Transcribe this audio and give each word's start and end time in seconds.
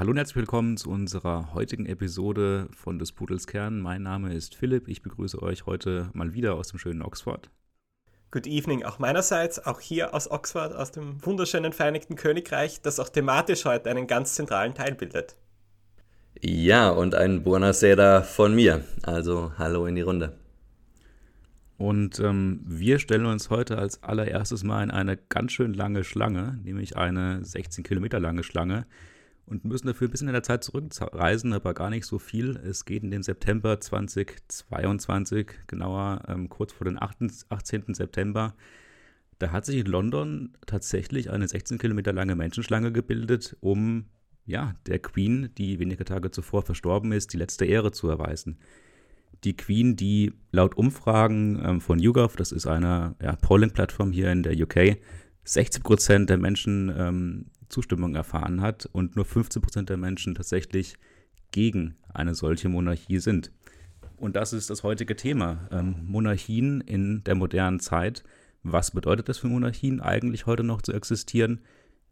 Hallo 0.00 0.12
und 0.12 0.16
herzlich 0.16 0.36
willkommen 0.36 0.78
zu 0.78 0.88
unserer 0.88 1.52
heutigen 1.52 1.84
Episode 1.84 2.68
von 2.74 2.98
des 2.98 3.12
Pudels 3.12 3.46
Kern. 3.46 3.80
Mein 3.80 4.02
Name 4.02 4.32
ist 4.32 4.54
Philipp. 4.54 4.88
Ich 4.88 5.02
begrüße 5.02 5.42
euch 5.42 5.66
heute 5.66 6.08
mal 6.14 6.32
wieder 6.32 6.54
aus 6.54 6.68
dem 6.68 6.78
schönen 6.78 7.02
Oxford. 7.02 7.50
Good 8.30 8.46
evening 8.46 8.82
auch 8.82 8.98
meinerseits, 8.98 9.58
auch 9.58 9.78
hier 9.78 10.14
aus 10.14 10.30
Oxford, 10.30 10.74
aus 10.74 10.90
dem 10.90 11.22
wunderschönen 11.26 11.74
Vereinigten 11.74 12.16
Königreich, 12.16 12.80
das 12.80 12.98
auch 12.98 13.10
thematisch 13.10 13.66
heute 13.66 13.90
einen 13.90 14.06
ganz 14.06 14.36
zentralen 14.36 14.72
Teil 14.72 14.94
bildet. 14.94 15.36
Ja, 16.40 16.88
und 16.88 17.14
ein 17.14 17.42
Buonasera 17.42 18.22
von 18.22 18.54
mir. 18.54 18.82
Also 19.02 19.52
hallo 19.58 19.84
in 19.84 19.96
die 19.96 20.00
Runde. 20.00 20.32
Und 21.76 22.18
ähm, 22.20 22.62
wir 22.64 23.00
stellen 23.00 23.26
uns 23.26 23.50
heute 23.50 23.76
als 23.76 24.02
allererstes 24.02 24.64
mal 24.64 24.82
in 24.82 24.90
eine 24.90 25.18
ganz 25.18 25.52
schön 25.52 25.74
lange 25.74 26.04
Schlange, 26.04 26.58
nämlich 26.64 26.96
eine 26.96 27.44
16 27.44 27.84
Kilometer 27.84 28.18
lange 28.18 28.44
Schlange, 28.44 28.86
und 29.50 29.64
müssen 29.64 29.88
dafür 29.88 30.08
ein 30.08 30.10
bisschen 30.12 30.28
in 30.28 30.34
der 30.34 30.44
Zeit 30.44 30.62
zurückreisen, 30.62 31.52
aber 31.52 31.74
gar 31.74 31.90
nicht 31.90 32.06
so 32.06 32.18
viel. 32.18 32.56
Es 32.56 32.84
geht 32.84 33.02
in 33.02 33.10
den 33.10 33.24
September 33.24 33.80
2022, 33.80 35.50
genauer 35.66 36.22
ähm, 36.28 36.48
kurz 36.48 36.72
vor 36.72 36.84
den 36.84 36.98
18. 37.00 37.94
September. 37.94 38.54
Da 39.40 39.50
hat 39.50 39.66
sich 39.66 39.76
in 39.78 39.86
London 39.86 40.52
tatsächlich 40.66 41.30
eine 41.30 41.48
16 41.48 41.78
Kilometer 41.78 42.12
lange 42.12 42.36
Menschenschlange 42.36 42.92
gebildet, 42.92 43.56
um 43.60 44.06
ja, 44.46 44.74
der 44.86 45.00
Queen, 45.00 45.50
die 45.58 45.78
wenige 45.78 46.04
Tage 46.04 46.30
zuvor 46.30 46.62
verstorben 46.62 47.12
ist, 47.12 47.32
die 47.32 47.36
letzte 47.36 47.64
Ehre 47.64 47.90
zu 47.90 48.08
erweisen. 48.08 48.58
Die 49.44 49.56
Queen, 49.56 49.96
die 49.96 50.32
laut 50.52 50.76
Umfragen 50.76 51.60
ähm, 51.64 51.80
von 51.80 51.98
YouGov, 51.98 52.36
das 52.36 52.52
ist 52.52 52.66
eine 52.66 53.16
ja, 53.20 53.34
Polling-Plattform 53.36 54.12
hier 54.12 54.30
in 54.30 54.42
der 54.42 54.52
UK, 54.60 54.98
60 55.44 55.82
Prozent 55.82 56.30
der 56.30 56.36
Menschen 56.36 56.92
ähm, 56.96 57.46
Zustimmung 57.70 58.14
erfahren 58.14 58.60
hat 58.60 58.88
und 58.92 59.16
nur 59.16 59.24
15 59.24 59.62
Prozent 59.62 59.88
der 59.88 59.96
Menschen 59.96 60.34
tatsächlich 60.34 60.96
gegen 61.50 61.96
eine 62.12 62.34
solche 62.34 62.68
Monarchie 62.68 63.18
sind. 63.18 63.50
Und 64.16 64.36
das 64.36 64.52
ist 64.52 64.68
das 64.68 64.82
heutige 64.82 65.16
Thema. 65.16 65.68
Ähm, 65.70 65.96
Monarchien 66.06 66.80
in 66.82 67.24
der 67.24 67.34
modernen 67.34 67.80
Zeit. 67.80 68.22
Was 68.62 68.90
bedeutet 68.90 69.28
das 69.28 69.38
für 69.38 69.48
Monarchien 69.48 70.00
eigentlich 70.00 70.46
heute 70.46 70.62
noch 70.62 70.82
zu 70.82 70.92
existieren? 70.92 71.60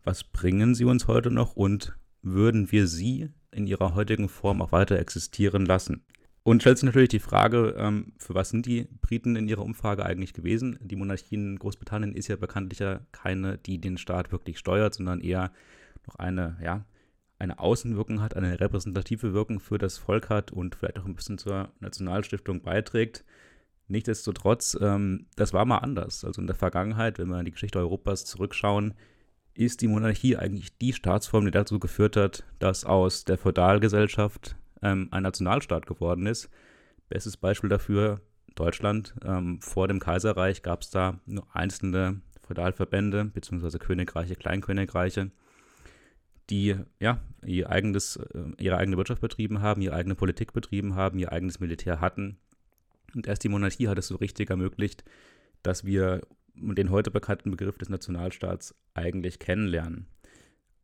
Was 0.05 0.25
bringen 0.25 0.75
sie 0.75 0.85
uns 0.85 1.07
heute 1.07 1.31
noch 1.31 1.55
und 1.55 1.99
würden 2.23 2.73
wir 2.73 2.87
sie 2.87 3.29
in 3.51 3.67
ihrer 3.67 3.95
heutigen 3.95 4.29
Form 4.29 4.63
auch 4.63 4.73
weiter 4.73 4.99
existieren 4.99 5.67
lassen? 5.67 6.05
Und 6.43 6.63
stellt 6.63 6.79
sich 6.79 6.87
natürlich 6.87 7.11
die 7.11 7.19
Frage, 7.19 7.75
ähm, 7.77 8.13
für 8.17 8.35
was 8.35 8.51
sind 8.51 8.65
die 8.65 8.89
Briten 9.03 9.37
in 9.37 9.49
ihrer 9.49 9.65
Umfrage 9.65 10.05
eigentlich 10.05 10.33
gewesen? 10.33 10.79
Die 10.81 10.97
Monarchie 10.97 11.35
in 11.35 11.59
Großbritannien 11.59 12.15
ist 12.15 12.29
ja 12.29 12.37
bekanntlich 12.37 12.79
ja 12.79 13.01
keine, 13.13 13.59
die 13.59 13.81
den 13.81 13.99
Staat 13.99 14.33
wirklich 14.33 14.59
steuert, 14.59 14.95
sondern 14.95 15.21
eher 15.21 15.53
noch 16.07 16.17
eine, 16.17 16.57
ja, 16.63 16.87
eine 17.39 17.59
Außenwirkung 17.59 18.21
hat, 18.21 18.35
eine 18.35 18.61
repräsentative 18.61 19.33
Wirkung 19.33 19.61
für 19.61 19.79
das 19.79 19.99
Volk 19.99 20.29
hat 20.29 20.51
und 20.51 20.75
vielleicht 20.75 20.99
auch 20.99 21.05
ein 21.05 21.15
bisschen 21.15 21.39
zur 21.39 21.71
Nationalstiftung 21.81 22.63
beiträgt. 22.63 23.25
Nichtsdestotrotz, 23.87 24.77
ähm, 24.81 25.27
das 25.37 25.53
war 25.53 25.65
mal 25.65 25.79
anders. 25.79 26.25
Also 26.25 26.41
in 26.41 26.47
der 26.47 26.57
Vergangenheit, 26.57 27.19
wenn 27.19 27.29
wir 27.29 27.37
an 27.37 27.45
die 27.45 27.53
Geschichte 27.53 27.79
Europas 27.79 28.25
zurückschauen, 28.25 28.95
ist 29.55 29.81
die 29.81 29.89
Monarchie 29.89 30.37
eigentlich 30.37 30.77
die 30.79 30.93
Staatsform, 30.93 31.47
die 31.47 31.51
dazu 31.51 31.79
geführt 31.79 32.17
hat, 32.17 32.45
dass 32.59 32.85
aus 32.85 33.25
der 33.25 33.39
Feudalgesellschaft 33.39 34.57
ähm, 34.83 35.09
ein 35.11 35.23
Nationalstaat 35.23 35.87
geworden 35.87 36.27
ist. 36.27 36.49
Bestes 37.09 37.37
Beispiel 37.37 37.71
dafür 37.71 38.21
Deutschland. 38.55 39.15
Ähm, 39.25 39.61
vor 39.61 39.89
dem 39.89 40.01
Kaiserreich 40.01 40.63
gab 40.63 40.83
es 40.83 40.91
da 40.91 41.21
nur 41.27 41.47
einzelne 41.55 42.21
Feudalverbände 42.43 43.27
bzw. 43.27 43.79
Königreiche, 43.79 44.35
Kleinkönigreiche, 44.35 45.31
die 46.51 46.77
ja 46.99 47.21
ihr 47.45 47.71
eigenes, 47.71 48.17
äh, 48.17 48.45
ihre 48.59 48.79
eigene 48.79 48.97
Wirtschaft 48.97 49.21
betrieben 49.21 49.61
haben, 49.61 49.83
ihre 49.83 49.95
eigene 49.95 50.15
Politik 50.15 50.53
betrieben 50.53 50.95
haben, 50.95 51.19
ihr 51.19 51.33
eigenes 51.33 51.61
Militär 51.61 52.01
hatten. 52.01 52.39
Und 53.15 53.27
erst 53.27 53.45
die 53.45 53.49
Monarchie 53.49 53.89
hat 53.89 53.99
es 53.99 54.09
so 54.09 54.17
richtig 54.17 54.51
ermöglicht, 54.51 55.05
dass 55.63 55.85
wir 55.85 56.23
den 56.55 56.91
heute 56.91 57.11
bekannten 57.11 57.51
Begriff 57.51 57.79
des 57.79 57.89
Nationalstaats 57.89 58.75
eigentlich 58.95 59.39
kennenlernen. 59.39 60.07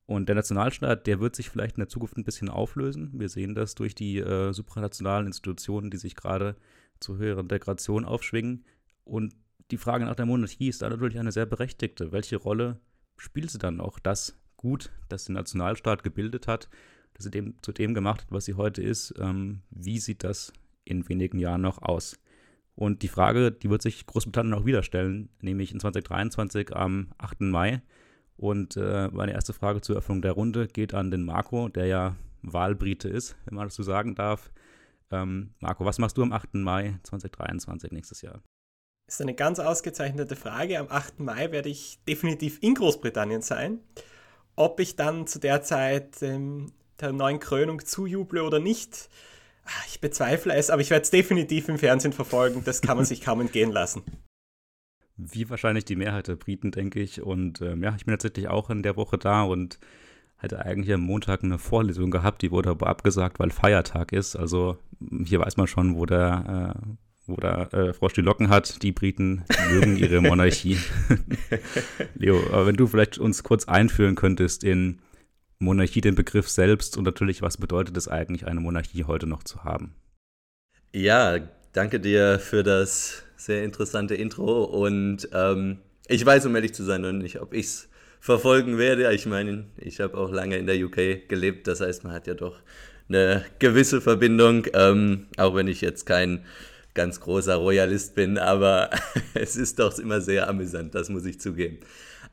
Und 0.06 0.28
der 0.28 0.37
Nationalstaat, 0.37 1.06
der 1.06 1.20
wird 1.20 1.34
sich 1.34 1.48
vielleicht 1.48 1.76
in 1.76 1.81
der 1.81 1.88
Zukunft 1.88 2.16
ein 2.16 2.25
bisschen 2.25 2.50
auflösen. 2.50 3.10
Wir 3.15 3.28
sehen 3.28 3.54
das 3.54 3.75
durch 3.75 3.94
die 3.94 4.19
äh, 4.19 4.53
supranationalen 4.53 5.26
Institutionen, 5.26 5.91
die 5.91 5.97
sich 5.97 6.15
gerade 6.15 6.56
zur 7.00 7.16
höheren 7.16 7.47
Integration 7.47 8.04
aufschwingen. 8.04 8.64
Und 9.04 9.34
die 9.70 9.78
Frage 9.78 10.04
nach 10.04 10.14
der 10.14 10.26
Monarchie 10.26 10.69
ist 10.69 10.82
da 10.82 10.91
natürlich 10.91 11.19
eine 11.19 11.32
sehr 11.32 11.47
berechtigte. 11.47 12.12
Welche 12.12 12.37
Rolle 12.37 12.78
spielt 13.16 13.50
sie 13.50 13.59
dann 13.59 13.81
auch 13.81 13.98
das 13.98 14.38
gut, 14.56 14.91
das 15.09 15.25
den 15.25 15.34
Nationalstaat 15.34 16.03
gebildet 16.03 16.48
hat, 16.48 16.69
dass 17.14 17.25
sie 17.25 17.31
dem, 17.31 17.54
zu 17.62 17.72
dem 17.72 17.94
gemacht 17.94 18.22
hat, 18.22 18.32
was 18.32 18.44
sie 18.44 18.54
heute 18.54 18.82
ist? 18.82 19.14
Ähm, 19.19 19.62
wie 19.70 19.98
sieht 19.98 20.22
das 20.22 20.53
in 20.84 21.09
wenigen 21.09 21.38
Jahren 21.38 21.62
noch 21.62 21.81
aus? 21.81 22.19
Und 22.75 23.03
die 23.03 23.09
Frage, 23.09 23.53
die 23.53 23.70
wird 23.70 23.82
sich 23.82 24.04
Großbritannien 24.04 24.54
auch 24.54 24.66
wieder 24.66 24.82
stellen, 24.82 25.31
nämlich 25.41 25.72
in 25.72 25.81
2023 25.81 26.75
am 26.75 27.09
8. 27.19 27.43
Mai 27.43 27.82
und 28.37 28.77
äh, 28.77 29.09
meine 29.09 29.33
erste 29.33 29.53
Frage 29.53 29.81
zur 29.81 29.97
Eröffnung 29.97 30.22
der 30.22 30.33
Runde 30.33 30.67
geht 30.67 30.95
an 30.95 31.11
den 31.11 31.25
Marco, 31.25 31.69
der 31.69 31.87
ja 31.87 32.17
Wahlbrite 32.43 33.09
ist, 33.09 33.37
wenn 33.45 33.55
man 33.55 33.67
das 33.67 33.75
so 33.75 33.83
sagen 33.83 34.15
darf. 34.15 34.50
Ähm, 35.11 35.55
Marco, 35.61 35.84
was 35.84 35.99
machst 35.99 36.17
du 36.17 36.22
am 36.22 36.33
8. 36.33 36.55
Mai 36.55 36.99
2023 37.05 37.93
nächstes 37.93 38.23
Jahr? 38.23 38.43
Das 39.06 39.17
ist 39.17 39.21
eine 39.21 39.34
ganz 39.34 39.59
ausgezeichnete 39.59 40.34
Frage. 40.34 40.78
Am 40.78 40.89
8. 40.89 41.21
Mai 41.21 41.53
werde 41.53 41.69
ich 41.69 41.99
definitiv 42.09 42.59
in 42.62 42.75
Großbritannien 42.75 43.43
sein. 43.43 43.81
Ob 44.56 44.81
ich 44.81 44.97
dann 44.97 45.27
zu 45.27 45.39
der 45.39 45.62
Zeit 45.62 46.23
ähm, 46.23 46.73
der 47.00 47.12
neuen 47.12 47.39
Krönung 47.39 47.84
zujuble 47.84 48.43
oder 48.43 48.61
nicht, 48.61 49.09
ah, 49.65 49.84
ich 49.89 50.00
bezweifle 50.00 50.55
es, 50.55 50.71
aber 50.71 50.81
ich 50.81 50.91
werde 50.91 51.03
es 51.03 51.11
definitiv 51.11 51.69
im 51.69 51.78
Fernsehen 51.78 52.12
verfolgen. 52.12 52.62
Das 52.65 52.81
kann 52.81 52.97
man 52.97 53.06
sich 53.06 53.21
kaum 53.21 53.41
entgehen 53.41 53.71
lassen 53.71 54.03
wie 55.16 55.48
wahrscheinlich 55.48 55.84
die 55.84 55.97
Mehrheit 55.97 56.28
der 56.28 56.36
Briten, 56.36 56.70
denke 56.70 57.00
ich. 57.00 57.22
Und 57.22 57.60
ähm, 57.60 57.82
ja, 57.82 57.94
ich 57.97 58.04
bin 58.04 58.12
tatsächlich 58.12 58.48
auch 58.48 58.70
in 58.70 58.82
der 58.82 58.97
Woche 58.97 59.19
da 59.19 59.42
und 59.42 59.78
hätte 60.36 60.64
eigentlich 60.64 60.92
am 60.92 61.00
Montag 61.00 61.42
eine 61.42 61.58
Vorlesung 61.58 62.10
gehabt, 62.10 62.42
die 62.42 62.50
wurde 62.50 62.70
aber 62.70 62.88
abgesagt, 62.88 63.38
weil 63.38 63.50
Feiertag 63.50 64.12
ist. 64.12 64.36
Also 64.36 64.78
hier 65.25 65.41
weiß 65.41 65.56
man 65.56 65.66
schon, 65.66 65.97
wo 65.97 66.06
der, 66.06 66.75
äh, 66.76 66.88
wo 67.26 67.36
der 67.36 67.72
äh, 67.72 67.92
Frosch 67.92 68.12
die 68.14 68.20
Locken 68.20 68.48
hat. 68.48 68.82
Die 68.82 68.92
Briten 68.92 69.44
mögen 69.70 69.97
ihre 69.97 70.20
Monarchie. 70.20 70.78
Leo, 72.14 72.41
aber 72.52 72.66
wenn 72.66 72.76
du 72.76 72.86
vielleicht 72.86 73.19
uns 73.19 73.42
kurz 73.42 73.66
einführen 73.66 74.16
könntest 74.16 74.64
in 74.64 75.00
Monarchie, 75.58 76.00
den 76.00 76.14
Begriff 76.16 76.48
selbst 76.48 76.96
und 76.96 77.04
natürlich, 77.04 77.41
was 77.41 77.56
bedeutet 77.56 77.96
es 77.96 78.08
eigentlich, 78.08 78.46
eine 78.46 78.60
Monarchie 78.60 79.04
heute 79.04 79.26
noch 79.26 79.44
zu 79.44 79.64
haben? 79.64 79.94
Ja, 80.92 81.38
danke 81.72 82.00
dir 82.00 82.38
für 82.38 82.62
das 82.62 83.24
sehr 83.44 83.65
interessante 83.65 84.15
Intro 84.15 84.65
und 84.65 85.28
ähm, 85.32 85.78
ich 86.09 86.25
weiß, 86.25 86.47
um 86.47 86.55
ehrlich 86.55 86.75
zu 86.75 86.82
sein, 86.82 87.03
noch 87.03 87.12
nicht, 87.12 87.41
ob 87.41 87.55
ich 87.55 87.66
es 87.66 87.88
verfolgen 88.21 88.78
werde. 88.78 89.12
Ich 89.12 89.27
meine, 89.27 89.66
ich 89.77 90.00
habe 90.00 90.16
auch 90.16 90.31
lange 90.31 90.56
in 90.56 90.66
der 90.66 90.77
UK 90.82 91.28
gelebt, 91.28 91.67
das 91.67 91.81
heißt, 91.81 92.05
man 92.05 92.12
hat 92.12 92.26
ja 92.26 92.35
doch 92.35 92.61
eine 93.08 93.44
gewisse 93.58 94.00
Verbindung, 94.00 94.67
ähm, 94.73 95.26
auch 95.37 95.55
wenn 95.55 95.69
ich 95.69 95.81
jetzt 95.81 96.06
kein 96.06 96.44
ganz 96.94 97.20
großer 97.20 97.56
Royalist 97.56 98.14
bin, 98.14 98.38
aber 98.38 98.91
es 99.35 99.56
ist 99.56 99.79
doch 99.79 99.99
immer 99.99 100.20
sehr 100.20 100.49
amüsant, 100.49 100.94
das 100.94 101.08
muss 101.08 101.26
ich 101.26 101.41
zugeben. 101.41 101.79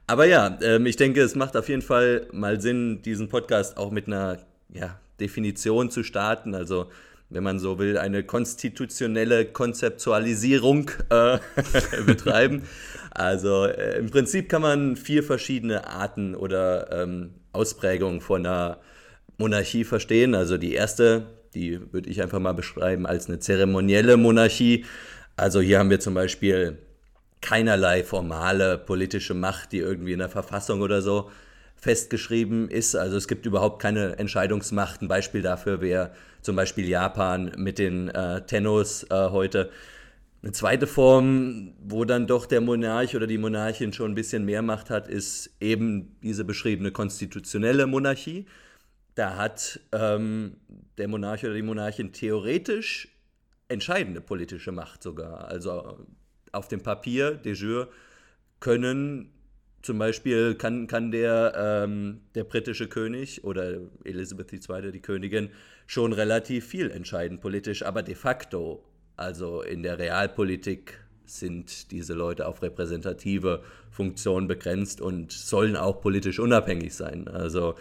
Aber 0.08 0.26
ja, 0.26 0.58
ähm, 0.62 0.86
ich 0.86 0.96
denke, 0.96 1.22
es 1.22 1.36
macht 1.36 1.58
auf 1.58 1.70
jeden 1.70 1.82
Fall 1.82 2.28
mal 2.32 2.62
Sinn, 2.62 3.02
diesen 3.02 3.30
Podcast 3.30 3.78
auch 3.78 3.92
mit 3.92 4.08
einer 4.08 4.40
ja, 4.74 5.00
Definition 5.20 5.90
zu 5.90 6.04
starten. 6.04 6.56
Also 6.56 6.90
wenn 7.32 7.44
man 7.44 7.60
so 7.60 7.80
will, 7.80 7.98
eine 7.98 8.24
konstitutionelle 8.24 9.46
Konzeptualisierung 9.46 10.92
äh, 11.10 11.40
betreiben. 12.06 12.64
Also 13.12 13.66
äh, 13.66 13.98
im 13.98 14.10
Prinzip 14.10 14.50
kann 14.50 14.62
man 14.62 14.96
vier 14.98 15.24
verschiedene 15.24 15.88
Arten 15.88 16.36
oder 16.36 16.92
ähm, 16.92 17.32
Ausprägungen 17.54 18.22
von 18.22 18.46
einer 18.46 18.78
Monarchie 19.38 19.86
verstehen. 19.86 20.36
Also 20.36 20.58
die 20.58 20.74
erste, 20.74 21.24
die 21.56 21.80
würde 21.94 22.10
ich 22.10 22.22
einfach 22.22 22.40
mal 22.40 22.54
beschreiben 22.54 23.06
als 23.06 23.28
eine 23.28 23.40
zeremonielle 23.40 24.18
Monarchie. 24.18 24.86
Also 25.38 25.62
hier 25.62 25.80
haben 25.80 25.90
wir 25.90 26.00
zum 26.00 26.14
Beispiel 26.14 26.78
keinerlei 27.42 28.04
formale 28.04 28.78
politische 28.78 29.34
Macht, 29.34 29.72
die 29.72 29.80
irgendwie 29.80 30.14
in 30.14 30.20
der 30.20 30.30
Verfassung 30.30 30.82
oder 30.82 31.02
so 31.02 31.32
festgeschrieben 31.82 32.70
ist. 32.70 32.96
Also 32.96 33.18
es 33.18 33.28
gibt 33.28 33.46
überhaupt 33.46 33.82
keine 33.82 34.20
Entscheidungsmacht. 34.20 35.02
Ein 35.02 35.08
Beispiel 35.08 35.42
dafür 35.42 35.82
wäre 35.82 36.12
zum 36.42 36.56
Beispiel 36.56 36.88
Japan 36.88 37.52
mit 37.58 37.80
den 37.80 38.08
äh, 38.10 38.46
Tennos 38.46 39.04
äh, 39.10 39.30
heute. 39.30 39.72
Eine 40.44 40.52
zweite 40.54 40.86
Form, 40.88 41.74
wo 41.80 42.06
dann 42.06 42.28
doch 42.28 42.46
der 42.46 42.62
Monarch 42.62 43.16
oder 43.16 43.26
die 43.26 43.40
Monarchin 43.40 43.94
schon 43.94 44.12
ein 44.12 44.16
bisschen 44.16 44.46
mehr 44.46 44.62
Macht 44.62 44.92
hat, 44.92 45.08
ist 45.08 45.50
eben 45.60 46.16
diese 46.22 46.46
beschriebene 46.46 46.92
konstitutionelle 46.92 47.88
Monarchie. 47.88 48.46
Da 49.16 49.36
hat 49.36 49.80
ähm, 49.92 50.58
der 51.00 51.08
Monarch 51.08 51.44
oder 51.44 51.56
die 51.56 51.62
Monarchin 51.64 52.14
theoretisch 52.14 53.08
entscheidende 53.70 54.22
politische 54.22 54.72
Macht 54.72 55.02
sogar. 55.02 55.48
Also 55.48 55.98
auf 56.52 56.68
dem 56.68 56.82
Papier, 56.82 57.32
de 57.32 57.54
jure, 57.54 57.90
können 58.60 59.32
zum 59.82 59.98
Beispiel 59.98 60.56
kann, 60.56 60.88
kann 60.88 61.12
der, 61.12 61.54
ähm, 61.56 62.22
der 62.36 62.44
britische 62.44 62.88
König 62.88 63.44
oder 63.44 63.78
Elisabeth 64.04 64.54
II., 64.54 64.92
die 64.92 65.02
Königin, 65.02 65.50
schon 65.88 66.14
relativ 66.14 66.68
viel 66.68 66.92
entscheiden 66.92 67.40
politisch, 67.40 67.84
aber 67.84 68.04
de 68.04 68.16
facto 68.16 68.84
also 69.22 69.62
in 69.62 69.84
der 69.84 70.00
Realpolitik 70.00 71.00
sind 71.26 71.92
diese 71.92 72.14
Leute 72.14 72.48
auf 72.48 72.62
repräsentative 72.62 73.62
Funktionen 73.92 74.48
begrenzt 74.48 75.00
und 75.00 75.32
sollen 75.32 75.76
auch 75.76 76.02
politisch 76.02 76.40
unabhängig 76.40 76.96
sein. 76.96 77.28
Also 77.28 77.76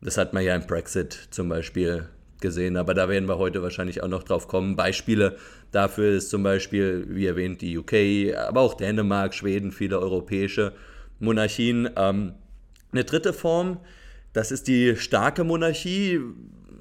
das 0.00 0.16
hat 0.16 0.32
man 0.32 0.42
ja 0.42 0.54
im 0.54 0.66
Brexit 0.66 1.28
zum 1.30 1.48
Beispiel 1.48 2.08
gesehen, 2.40 2.76
aber 2.76 2.94
da 2.94 3.08
werden 3.08 3.28
wir 3.28 3.38
heute 3.38 3.62
wahrscheinlich 3.62 4.02
auch 4.02 4.08
noch 4.08 4.22
drauf 4.22 4.48
kommen. 4.48 4.74
Beispiele 4.74 5.36
dafür 5.70 6.12
ist 6.12 6.30
zum 6.30 6.42
Beispiel, 6.42 7.06
wie 7.10 7.26
erwähnt, 7.26 7.60
die 7.60 7.76
UK, 7.76 8.34
aber 8.36 8.60
auch 8.60 8.74
Dänemark, 8.74 9.34
Schweden, 9.34 9.70
viele 9.70 9.98
europäische 10.00 10.72
Monarchien. 11.18 11.88
Ähm, 11.96 12.34
eine 12.92 13.04
dritte 13.04 13.32
Form, 13.32 13.78
das 14.32 14.52
ist 14.52 14.68
die 14.68 14.96
starke 14.96 15.44
Monarchie. 15.44 16.20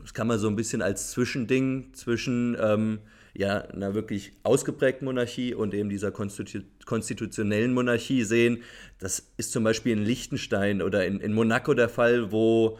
Das 0.01 0.13
kann 0.13 0.27
man 0.27 0.39
so 0.39 0.47
ein 0.47 0.55
bisschen 0.55 0.81
als 0.81 1.11
Zwischending 1.11 1.93
zwischen 1.93 2.57
ähm, 2.59 2.99
ja, 3.33 3.61
einer 3.61 3.93
wirklich 3.93 4.33
ausgeprägten 4.43 5.05
Monarchie 5.05 5.53
und 5.53 5.73
eben 5.73 5.89
dieser 5.89 6.11
Konstitu 6.11 6.59
konstitutionellen 6.85 7.73
Monarchie 7.73 8.23
sehen. 8.23 8.61
Das 8.99 9.31
ist 9.37 9.51
zum 9.51 9.63
Beispiel 9.63 9.93
in 9.93 10.03
Liechtenstein 10.03 10.81
oder 10.81 11.05
in, 11.05 11.19
in 11.19 11.33
Monaco 11.33 11.73
der 11.73 11.89
Fall, 11.89 12.31
wo 12.31 12.77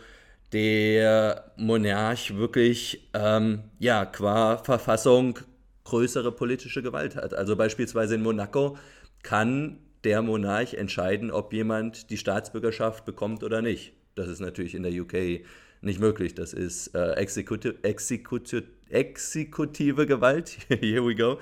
der 0.54 1.52
Monarch 1.58 2.36
wirklich 2.36 3.10
ähm, 3.14 3.64
ja, 3.80 4.06
qua 4.06 4.58
Verfassung 4.58 5.40
größere 5.86 6.32
politische 6.32 6.82
Gewalt 6.84 7.16
hat. 7.16 7.34
Also 7.34 7.56
beispielsweise 7.56 8.16
in 8.16 8.24
Monaco 8.24 8.78
kann 9.24 9.80
der 10.06 10.22
Monarch 10.22 10.76
entscheiden, 10.76 11.32
ob 11.32 11.52
jemand 11.52 12.10
die 12.10 12.18
Staatsbürgerschaft 12.18 13.06
bekommt 13.06 13.44
oder 13.44 13.62
nicht. 13.62 13.94
Das 14.14 14.30
ist 14.30 14.40
natürlich 14.40 14.76
in 14.76 14.84
der 14.84 14.94
UK 14.94 15.46
nicht 15.82 16.00
möglich. 16.00 16.36
Das 16.36 16.54
ist 16.54 16.96
äh, 16.96 17.14
Exekutive, 17.14 17.84
Exekutive, 17.84 18.64
exekutive 18.90 20.06
Gewalt. 20.06 20.58
Here 20.70 21.06
we 21.06 21.16
go. 21.16 21.40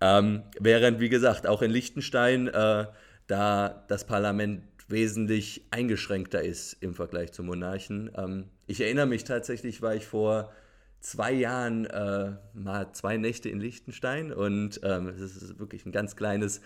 Ähm, 0.00 0.42
während, 0.60 1.00
wie 1.00 1.08
gesagt, 1.08 1.46
auch 1.46 1.62
in 1.62 1.70
Liechtenstein 1.70 2.48
äh, 2.48 2.86
da 3.26 3.84
das 3.88 4.06
Parlament 4.06 4.62
wesentlich 4.88 5.66
eingeschränkter 5.70 6.42
ist 6.42 6.74
im 6.80 6.94
Vergleich 6.94 7.32
zum 7.32 7.46
Monarchen. 7.46 8.10
Ähm, 8.16 8.44
ich 8.66 8.80
erinnere 8.80 9.06
mich 9.06 9.24
tatsächlich, 9.24 9.80
war 9.80 9.94
ich 9.94 10.06
vor 10.06 10.52
zwei 11.00 11.32
Jahren 11.32 11.86
äh, 11.86 12.32
mal 12.52 12.92
zwei 12.92 13.16
Nächte 13.16 13.48
in 13.48 13.60
Liechtenstein 13.60 14.32
und 14.32 14.80
ähm, 14.84 15.08
es 15.08 15.20
ist 15.20 15.58
wirklich 15.58 15.86
ein 15.86 15.92
ganz 15.92 16.14
kleines 16.14 16.60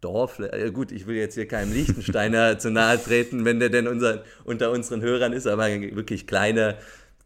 Dorf, 0.00 0.38
äh, 0.38 0.70
gut, 0.70 0.92
ich 0.92 1.06
will 1.06 1.16
jetzt 1.16 1.34
hier 1.34 1.46
keinem 1.46 1.72
Liechtensteiner 1.72 2.58
zu 2.58 2.70
nahe 2.70 3.02
treten, 3.02 3.44
wenn 3.44 3.60
der 3.60 3.68
denn 3.68 3.86
unser, 3.86 4.24
unter 4.44 4.70
unseren 4.70 5.02
Hörern 5.02 5.32
ist, 5.32 5.46
aber 5.46 5.68
wirklich 5.68 6.26
kleine, 6.26 6.76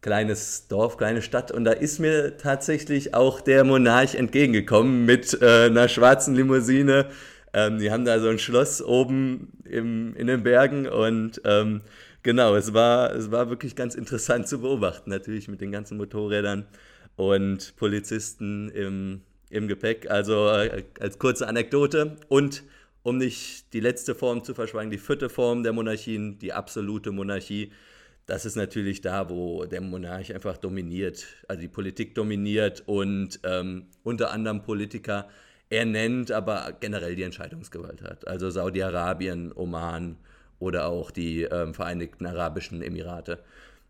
kleines 0.01 0.67
Dorf, 0.67 0.97
kleine 0.97 1.21
Stadt. 1.21 1.51
Und 1.51 1.65
da 1.65 1.71
ist 1.71 1.99
mir 1.99 2.37
tatsächlich 2.37 3.13
auch 3.13 3.41
der 3.41 3.63
Monarch 3.63 4.15
entgegengekommen 4.15 5.05
mit 5.05 5.41
äh, 5.41 5.65
einer 5.65 5.87
schwarzen 5.87 6.35
Limousine. 6.35 7.07
Ähm, 7.53 7.79
die 7.79 7.91
haben 7.91 8.05
da 8.05 8.19
so 8.19 8.27
ein 8.27 8.39
Schloss 8.39 8.81
oben 8.81 9.53
im, 9.63 10.15
in 10.15 10.27
den 10.27 10.43
Bergen 10.43 10.87
und 10.87 11.41
ähm, 11.45 11.81
genau, 12.21 12.55
es 12.55 12.73
war, 12.73 13.15
es 13.15 13.31
war 13.31 13.49
wirklich 13.49 13.75
ganz 13.75 13.95
interessant 13.95 14.47
zu 14.47 14.59
beobachten, 14.59 15.09
natürlich 15.09 15.47
mit 15.47 15.61
den 15.61 15.71
ganzen 15.71 15.97
Motorrädern 15.97 16.65
und 17.15 17.75
Polizisten 17.77 18.69
im 18.69 19.21
im 19.49 19.67
Gepäck. 19.67 20.09
Also 20.09 20.49
äh, 20.49 20.83
als 20.99 21.19
kurze 21.19 21.47
Anekdote. 21.47 22.17
Und 22.27 22.63
um 23.03 23.17
nicht 23.17 23.71
die 23.73 23.79
letzte 23.79 24.15
Form 24.15 24.43
zu 24.43 24.55
verschweigen, 24.55 24.89
die 24.89 24.97
vierte 24.97 25.29
Form 25.29 25.61
der 25.61 25.73
Monarchien, 25.73 26.39
die 26.39 26.53
absolute 26.53 27.11
Monarchie. 27.11 27.71
Das 28.25 28.45
ist 28.45 28.55
natürlich 28.55 29.01
da, 29.01 29.29
wo 29.29 29.65
der 29.65 29.81
Monarch 29.81 30.33
einfach 30.33 30.57
dominiert, 30.57 31.27
also 31.47 31.61
die 31.61 31.67
Politik 31.67 32.15
dominiert 32.15 32.81
und 32.87 33.39
ähm, 33.43 33.85
unter 34.01 34.31
anderem 34.31 34.63
Politiker 34.63 35.29
ernennt, 35.69 36.31
aber 36.31 36.75
generell 36.79 37.15
die 37.15 37.21
Entscheidungsgewalt 37.21 38.01
hat. 38.01 38.27
Also 38.27 38.49
Saudi-Arabien, 38.49 39.51
Oman 39.55 40.17
oder 40.57 40.87
auch 40.87 41.11
die 41.11 41.43
ähm, 41.43 41.75
Vereinigten 41.75 42.25
Arabischen 42.25 42.81
Emirate. 42.81 43.43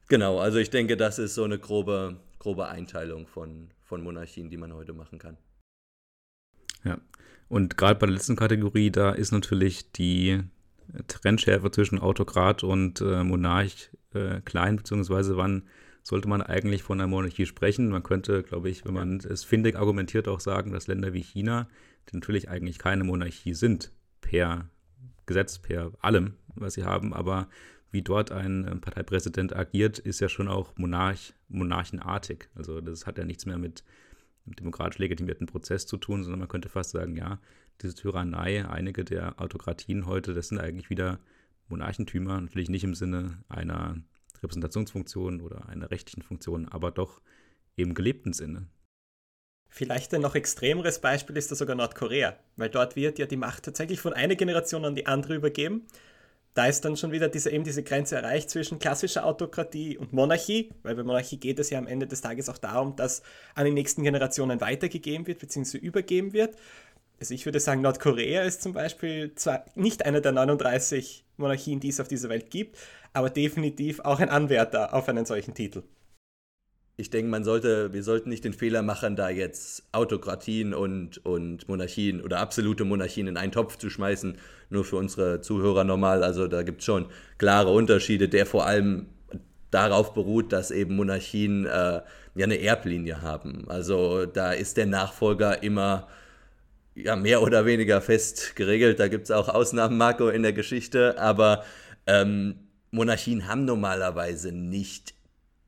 Genau, 0.10 0.40
also 0.40 0.57
ich 0.57 0.69
denke, 0.69 0.98
das 0.98 1.19
ist 1.19 1.36
so 1.36 1.46
eine 1.46 1.57
grobe, 1.57 2.18
grobe 2.40 2.68
Einteilung 2.68 3.28
von, 3.28 3.69
von 3.86 4.04
Monarchien, 4.04 4.50
die 4.50 4.57
man 4.57 4.74
heute 4.74 4.92
machen 4.92 5.19
kann. 5.19 5.38
Ja, 6.85 6.99
und 7.47 7.77
gerade 7.77 7.99
bei 7.99 8.05
der 8.05 8.15
letzten 8.15 8.35
Kategorie, 8.35 8.91
da 8.91 9.11
ist 9.11 9.31
natürlich 9.31 9.91
die 9.91 10.41
Trennschärfe 11.07 11.71
zwischen 11.71 11.99
Autokrat 11.99 12.63
und 12.63 13.01
äh, 13.01 13.23
Monarch 13.23 13.89
äh, 14.13 14.41
klein, 14.41 14.77
beziehungsweise 14.77 15.37
wann 15.37 15.63
sollte 16.03 16.27
man 16.27 16.43
eigentlich 16.43 16.83
von 16.83 16.99
einer 16.99 17.07
Monarchie 17.07 17.47
sprechen. 17.47 17.89
Man 17.89 18.03
könnte, 18.03 18.43
glaube 18.43 18.69
ich, 18.69 18.85
wenn 18.85 18.93
man 18.93 19.17
es 19.17 19.43
findig 19.43 19.75
argumentiert, 19.75 20.27
auch 20.27 20.39
sagen, 20.39 20.71
dass 20.71 20.87
Länder 20.87 21.13
wie 21.13 21.23
China, 21.23 21.67
die 22.09 22.15
natürlich 22.15 22.47
eigentlich 22.47 22.77
keine 22.77 23.03
Monarchie 23.03 23.55
sind, 23.55 23.91
per 24.21 24.69
Gesetz, 25.25 25.57
per 25.57 25.91
allem, 26.01 26.35
was 26.53 26.75
sie 26.75 26.83
haben, 26.83 27.13
aber 27.13 27.47
wie 27.91 28.03
dort 28.03 28.31
ein 28.31 28.65
äh, 28.65 28.75
Parteipräsident 28.75 29.55
agiert, 29.55 29.97
ist 29.97 30.19
ja 30.19 30.29
schon 30.29 30.47
auch 30.47 30.77
Monarch, 30.77 31.33
monarchenartig. 31.47 32.49
Also 32.53 32.81
das 32.81 33.07
hat 33.07 33.17
ja 33.17 33.25
nichts 33.25 33.45
mehr 33.45 33.57
mit 33.57 33.83
demokratisch 34.45 35.00
legitimierten 35.00 35.47
Prozess 35.47 35.86
zu 35.86 35.97
tun, 35.97 36.24
sondern 36.24 36.39
man 36.39 36.47
könnte 36.47 36.69
fast 36.69 36.92
sagen, 36.92 37.15
ja, 37.15 37.39
diese 37.81 37.95
Tyrannei, 37.95 38.68
einige 38.68 39.03
der 39.03 39.39
Autokratien 39.42 40.06
heute, 40.06 40.33
das 40.33 40.50
sind 40.50 40.59
eigentlich 40.59 40.89
wieder 40.89 41.19
Monarchentümer, 41.68 42.39
natürlich 42.39 42.69
nicht 42.69 42.83
im 42.83 42.94
Sinne 42.94 43.44
einer 43.50 43.97
Repräsentationsfunktion 44.42 45.42
oder 45.42 45.68
einer 45.68 45.89
rechtlichen 45.92 46.21
Funktion, 46.21 46.68
aber 46.68 46.92
doch 46.92 47.21
im 47.75 47.94
gelebten 47.94 48.33
Sinne. 48.33 48.68
Vielleicht 49.68 50.14
ein 50.14 50.21
noch 50.21 50.35
extremeres 50.35 51.02
Beispiel 51.02 51.35
ist 51.35 51.52
da 51.52 51.56
sogar 51.56 51.75
Nordkorea, 51.75 52.37
weil 52.56 52.69
dort 52.69 52.95
wird 52.95 53.19
ja 53.19 53.25
die 53.25 53.35
Macht 53.35 53.64
tatsächlich 53.64 53.99
von 53.99 54.14
einer 54.14 54.35
Generation 54.35 54.85
an 54.85 54.95
die 54.95 55.07
andere 55.07 55.35
übergeben 55.35 55.87
da 56.56 56.68
ist 56.68 56.85
dann 56.85 56.95
schon 56.95 57.12
wieder 57.12 57.28
diese, 57.28 57.52
eben 57.52 57.66
diese 57.66 57.83
Grenze 57.83 58.16
erreicht 58.16 58.50
zwischen 58.50 58.80
klassischer 58.80 59.26
Autokratie 59.26 59.97
und 59.97 60.14
Monarchie, 60.14 60.71
weil 60.83 60.95
bei 60.95 61.04
Monarchie 61.04 61.38
geht 61.38 61.59
es 61.59 61.69
ja 61.69 61.78
am 61.78 61.85
Ende 61.85 62.07
des 62.07 62.21
Tages 62.21 62.50
auch 62.50 62.57
darum, 62.57 62.95
dass 62.95 63.21
an 63.56 63.66
die 63.66 63.71
nächsten 63.71 64.04
Generationen 64.04 64.62
weitergegeben 64.62 65.28
wird 65.28 65.40
bzw. 65.40 65.78
übergeben 65.78 66.31
wird. 66.31 66.56
Also 67.19 67.33
ich 67.33 67.45
würde 67.45 67.59
sagen, 67.59 67.81
Nordkorea 67.81 68.44
ist 68.44 68.62
zum 68.62 68.71
Beispiel 68.71 69.35
zwar 69.35 69.66
nicht 69.76 70.06
eine 70.06 70.21
der 70.21 70.31
39 70.31 71.26
Monarchien, 71.38 71.81
die 71.81 71.90
es 71.90 72.00
auf 72.00 72.07
dieser 72.07 72.30
Welt 72.30 72.50
gibt, 72.50 72.78
aber 73.12 73.30
definitiv 73.30 74.00
auch 74.00 74.19
ein 74.19 74.30
Anwärter 74.30 74.94
auf 74.94 75.09
einen 75.09 75.26
solchen 75.26 75.54
Titel 75.54 75.83
ich 76.97 77.09
denke, 77.09 77.30
man 77.30 77.44
sollte, 77.44 77.92
wir 77.94 78.04
sollten 78.04 78.30
nicht 78.30 78.45
den 78.45 78.54
Fehler 78.54 78.81
machen, 78.81 79.16
da 79.16 79.30
jetzt 79.30 79.83
Autokratien 79.92 80.73
und, 80.73 81.23
und 81.25 81.68
Monarchien 81.68 82.21
oder 82.21 82.40
absolute 82.40 82.85
Monarchien 82.85 83.28
in 83.28 83.35
einen 83.35 83.52
Topf 83.52 83.78
zu 83.78 83.90
schmeißen, 83.90 84.37
nur 84.69 84.85
für 84.85 84.95
unsere 84.95 85.42
Zuhörer 85.42 85.83
normal. 85.83 86.23
Also 86.23 86.47
da 86.47 86.64
gibt 86.64 86.80
es 86.80 86.85
schon 86.85 87.07
klare 87.37 87.71
Unterschiede, 87.71 88.30
der 88.30 88.45
vor 88.45 88.66
allem 88.66 89.07
darauf 89.71 90.14
beruht, 90.14 90.54
dass 90.54 90.71
eben 90.71 90.95
Monarchien 90.95 91.66
äh, 91.66 91.69
ja 91.69 92.04
eine 92.35 92.61
Erblinie 92.61 93.21
haben. 93.21 93.66
Also 93.68 94.25
da 94.25 94.54
ist 94.54 94.78
der 94.78 94.85
Nachfolger 94.85 95.64
immer 95.64 96.07
ja, 96.95 97.18
mehr 97.18 97.42
oder 97.42 97.66
weniger 97.66 97.99
fest 97.99 98.56
geregelt. 98.56 99.02
Da 99.02 99.09
gibt 99.09 99.25
es 99.25 99.31
auch 99.31 99.49
Ausnahmen, 99.49 99.97
Marco, 99.97 100.30
in 100.30 100.44
der 100.44 100.54
Geschichte, 100.54 101.19
aber 101.19 101.66
ähm, 102.07 102.56
Monarchien 102.92 103.49
haben 103.49 103.66
normalerweise 103.66 104.54
nicht 104.54 105.15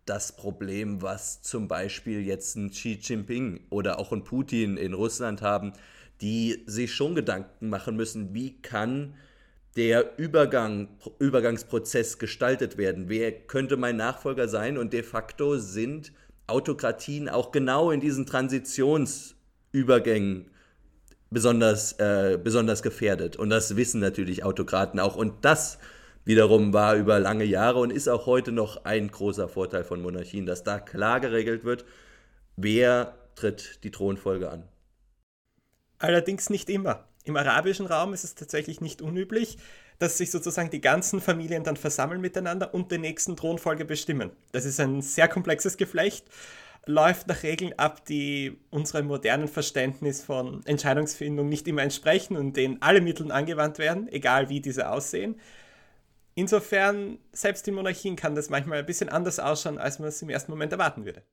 das 0.07 0.35
Problem, 0.35 1.01
was 1.01 1.41
zum 1.41 1.67
Beispiel 1.67 2.21
jetzt 2.21 2.55
ein 2.55 2.71
Xi 2.71 2.99
Jinping 3.01 3.61
oder 3.69 3.99
auch 3.99 4.11
ein 4.11 4.23
Putin 4.23 4.77
in 4.77 4.93
Russland 4.93 5.41
haben, 5.41 5.73
die 6.21 6.63
sich 6.65 6.93
schon 6.93 7.13
Gedanken 7.13 7.69
machen 7.69 7.95
müssen, 7.95 8.33
wie 8.33 8.59
kann 8.61 9.13
der 9.75 10.17
Übergang, 10.17 10.87
Übergangsprozess 11.19 12.17
gestaltet 12.17 12.77
werden? 12.77 13.09
Wer 13.09 13.31
könnte 13.31 13.77
mein 13.77 13.97
Nachfolger 13.97 14.47
sein? 14.47 14.77
Und 14.77 14.93
de 14.93 15.03
facto 15.03 15.57
sind 15.57 16.13
Autokratien 16.47 17.29
auch 17.29 17.51
genau 17.51 17.91
in 17.91 17.99
diesen 17.99 18.25
Transitionsübergängen 18.25 20.49
besonders, 21.29 21.93
äh, 21.99 22.39
besonders 22.41 22.81
gefährdet. 22.81 23.35
Und 23.35 23.49
das 23.49 23.75
wissen 23.75 23.99
natürlich 23.99 24.43
Autokraten 24.43 24.99
auch. 24.99 25.15
Und 25.15 25.45
das 25.45 25.77
wiederum 26.27 26.74
war 26.74 26.96
über 26.96 27.19
lange 27.19 27.46
Jahre 27.46 27.79
und 27.79 27.91
ist 27.91 28.10
auch 28.10 28.25
heute 28.25 28.51
noch 28.51 28.84
ein 28.84 29.10
großer 29.10 29.48
Vorteil 29.48 29.86
von 29.86 30.01
Monarchien, 30.01 30.46
dass 30.46 30.63
da 30.63 30.79
klar 30.79 31.22
geregelt 31.22 31.63
wird, 31.63 31.86
wer 32.57 33.15
tritt 33.36 33.84
die 33.84 33.91
Thronfolge 33.91 34.51
an. 34.51 34.63
Allerdings 36.00 36.50
nicht 36.50 36.69
immer. 36.69 37.05
Im 37.24 37.38
arabischen 37.38 37.86
Raum 37.86 38.13
ist 38.13 38.24
es 38.24 38.36
tatsächlich 38.36 38.81
nicht 38.81 39.01
unüblich, 39.01 39.57
dass 40.00 40.17
sich 40.17 40.29
sozusagen 40.29 40.69
die 40.69 40.81
ganzen 40.81 41.22
Familien 41.22 41.63
dann 41.63 41.77
versammeln 41.77 42.22
miteinander 42.22 42.74
und 42.74 42.91
den 42.91 43.01
nächsten 43.01 43.36
Thronfolge 43.36 43.86
bestimmen. 43.86 44.31
Das 44.51 44.65
ist 44.65 44.79
ein 44.79 45.01
sehr 45.01 45.27
komplexes 45.27 45.77
Geflecht, 45.77 46.25
läuft 46.86 47.27
nach 47.27 47.43
Regeln 47.43 47.74
ab, 47.77 48.05
die 48.05 48.60
unserem 48.69 49.07
modernen 49.07 49.48
Verständnis 49.48 50.24
von 50.24 50.65
Entscheidungsfindung 50.65 51.48
nicht 51.50 51.67
immer 51.67 51.84
entsprechen 51.84 52.36
und 52.38 52.57
denen 52.57 52.81
alle 52.81 53.01
Mittel 53.01 53.31
angewandt 53.31 53.79
werden, 53.79 54.07
egal 54.10 54.50
wie 54.50 54.62
diese 54.62 54.89
aussehen. 54.89 55.39
Insofern, 56.38 57.17
selbst 57.32 57.67
in 57.67 57.74
Monarchien 57.74 58.15
kann 58.15 58.36
das 58.36 58.51
manchmal 58.51 58.77
ein 58.77 58.86
bisschen 58.86 59.10
anders 59.10 59.39
ausschauen, 59.39 59.79
als 59.79 59.98
man 59.98 60.10
es 60.10 60.22
im 60.22 60.29
ersten 60.29 60.51
Moment 60.51 60.72
erwarten 60.72 61.03
würde. 61.03 61.24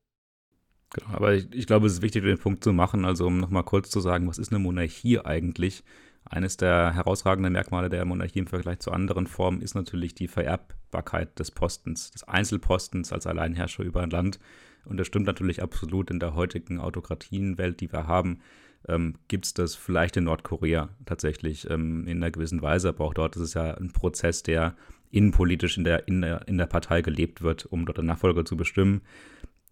Genau, 0.94 1.14
aber 1.14 1.34
ich, 1.34 1.46
ich 1.52 1.66
glaube, 1.66 1.86
es 1.86 1.92
ist 1.92 2.02
wichtig, 2.02 2.24
den 2.24 2.38
Punkt 2.38 2.64
zu 2.64 2.72
machen, 2.72 3.04
also 3.04 3.26
um 3.26 3.36
nochmal 3.36 3.64
kurz 3.64 3.90
zu 3.90 4.00
sagen, 4.00 4.26
was 4.26 4.38
ist 4.38 4.50
eine 4.50 4.60
Monarchie 4.60 5.18
eigentlich? 5.18 5.84
Eines 6.24 6.56
der 6.56 6.94
herausragenden 6.94 7.52
Merkmale 7.52 7.90
der 7.90 8.06
Monarchie 8.06 8.38
im 8.38 8.46
Vergleich 8.46 8.78
zu 8.78 8.92
anderen 8.92 9.26
Formen 9.26 9.60
ist 9.60 9.74
natürlich 9.74 10.14
die 10.14 10.26
Vererbbarkeit 10.26 11.38
des 11.38 11.50
Postens, 11.50 12.10
des 12.12 12.24
Einzelpostens 12.26 13.12
als 13.12 13.26
Alleinherrscher 13.26 13.84
über 13.84 14.00
ein 14.00 14.08
Land. 14.08 14.38
Und 14.86 14.96
das 14.96 15.06
stimmt 15.06 15.26
natürlich 15.26 15.62
absolut 15.62 16.10
in 16.10 16.18
der 16.18 16.34
heutigen 16.34 16.80
Autokratienwelt, 16.80 17.78
die 17.82 17.92
wir 17.92 18.06
haben. 18.06 18.40
Ähm, 18.88 19.16
gibt 19.28 19.44
es 19.44 19.52
das 19.52 19.74
vielleicht 19.74 20.16
in 20.16 20.24
Nordkorea 20.24 20.88
tatsächlich 21.04 21.68
ähm, 21.68 22.06
in 22.06 22.22
einer 22.22 22.30
gewissen 22.30 22.62
Weise, 22.62 22.88
aber 22.88 23.04
auch 23.04 23.14
dort 23.14 23.36
ist 23.36 23.42
es 23.42 23.54
ja 23.54 23.74
ein 23.74 23.92
Prozess, 23.92 24.42
der 24.42 24.74
innenpolitisch 25.14 25.78
in 25.78 25.84
der, 25.84 26.08
in 26.08 26.20
der, 26.20 26.46
in 26.48 26.58
der 26.58 26.66
Partei 26.66 27.02
gelebt 27.02 27.42
wird, 27.42 27.66
um 27.66 27.86
dort 27.86 27.98
den 27.98 28.06
Nachfolger 28.06 28.44
zu 28.44 28.56
bestimmen. 28.56 29.02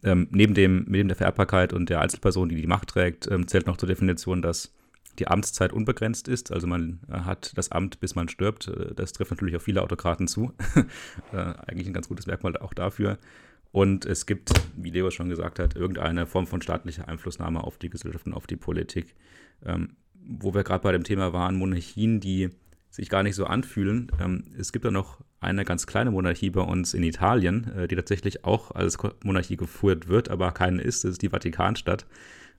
Ähm, 0.05 0.29
neben, 0.31 0.55
dem, 0.55 0.85
neben 0.89 1.09
der 1.09 1.17
Vererbbarkeit 1.17 1.73
und 1.73 1.89
der 1.89 2.01
Einzelperson, 2.01 2.49
die 2.49 2.57
die 2.57 2.67
Macht 2.67 2.89
trägt, 2.89 3.31
ähm, 3.31 3.47
zählt 3.47 3.67
noch 3.67 3.77
zur 3.77 3.89
Definition, 3.89 4.43
dass 4.43 4.75
die 5.19 5.29
Amtszeit 5.29 5.73
unbegrenzt 5.73 6.29
ist. 6.29 6.51
Also 6.53 6.67
man 6.67 7.01
äh, 7.09 7.21
hat 7.21 7.53
das 7.57 7.71
Amt, 7.71 8.01
bis 8.01 8.15
man 8.15 8.29
stirbt. 8.29 8.69
Äh, 8.69 8.95
das 8.95 9.13
trifft 9.13 9.31
natürlich 9.31 9.57
auf 9.57 9.63
viele 9.63 9.83
Autokraten 9.83 10.27
zu. 10.27 10.53
äh, 11.33 11.37
eigentlich 11.37 11.87
ein 11.87 11.93
ganz 11.93 12.09
gutes 12.09 12.27
Merkmal 12.27 12.57
auch 12.57 12.75
dafür. 12.75 13.19
Und 13.71 14.05
es 14.05 14.27
gibt, 14.27 14.53
wie 14.77 14.91
Leo 14.91 15.11
schon 15.11 15.29
gesagt 15.29 15.59
hat, 15.59 15.77
irgendeine 15.77 16.27
Form 16.27 16.47
von 16.47 16.61
staatlicher 16.61 17.09
Einflussnahme 17.09 17.65
auf 17.65 17.79
die 17.79 17.89
Gesellschaft 17.89 18.27
und 18.27 18.35
auf 18.35 18.47
die 18.47 18.57
Politik. 18.57 19.15
Ähm, 19.65 19.97
wo 20.15 20.55
wir 20.55 20.63
gerade 20.63 20.83
bei 20.83 20.93
dem 20.93 21.05
Thema 21.05 21.33
waren, 21.33 21.57
Monarchien, 21.57 22.21
die 22.21 22.51
sich 22.91 23.09
gar 23.09 23.23
nicht 23.23 23.35
so 23.35 23.47
anfühlen. 23.47 24.13
Ähm, 24.21 24.45
es 24.59 24.73
gibt 24.73 24.85
da 24.85 24.91
noch 24.91 25.21
eine 25.43 25.65
ganz 25.65 25.87
kleine 25.87 26.11
Monarchie 26.11 26.51
bei 26.51 26.63
uns 26.63 26.95
in 26.95 27.03
Italien, 27.03 27.71
äh, 27.77 27.89
die 27.89 27.97
tatsächlich 27.97 28.45
auch 28.45 28.71
als 28.71 28.99
Monarchie 29.25 29.57
geführt 29.57 30.09
wird, 30.09 30.31
aber 30.31 30.53
keine 30.53 30.83
ist. 30.83 31.05
Das 31.05 31.13
ist 31.13 31.23
die 31.23 31.31
Vatikanstadt. 31.31 32.07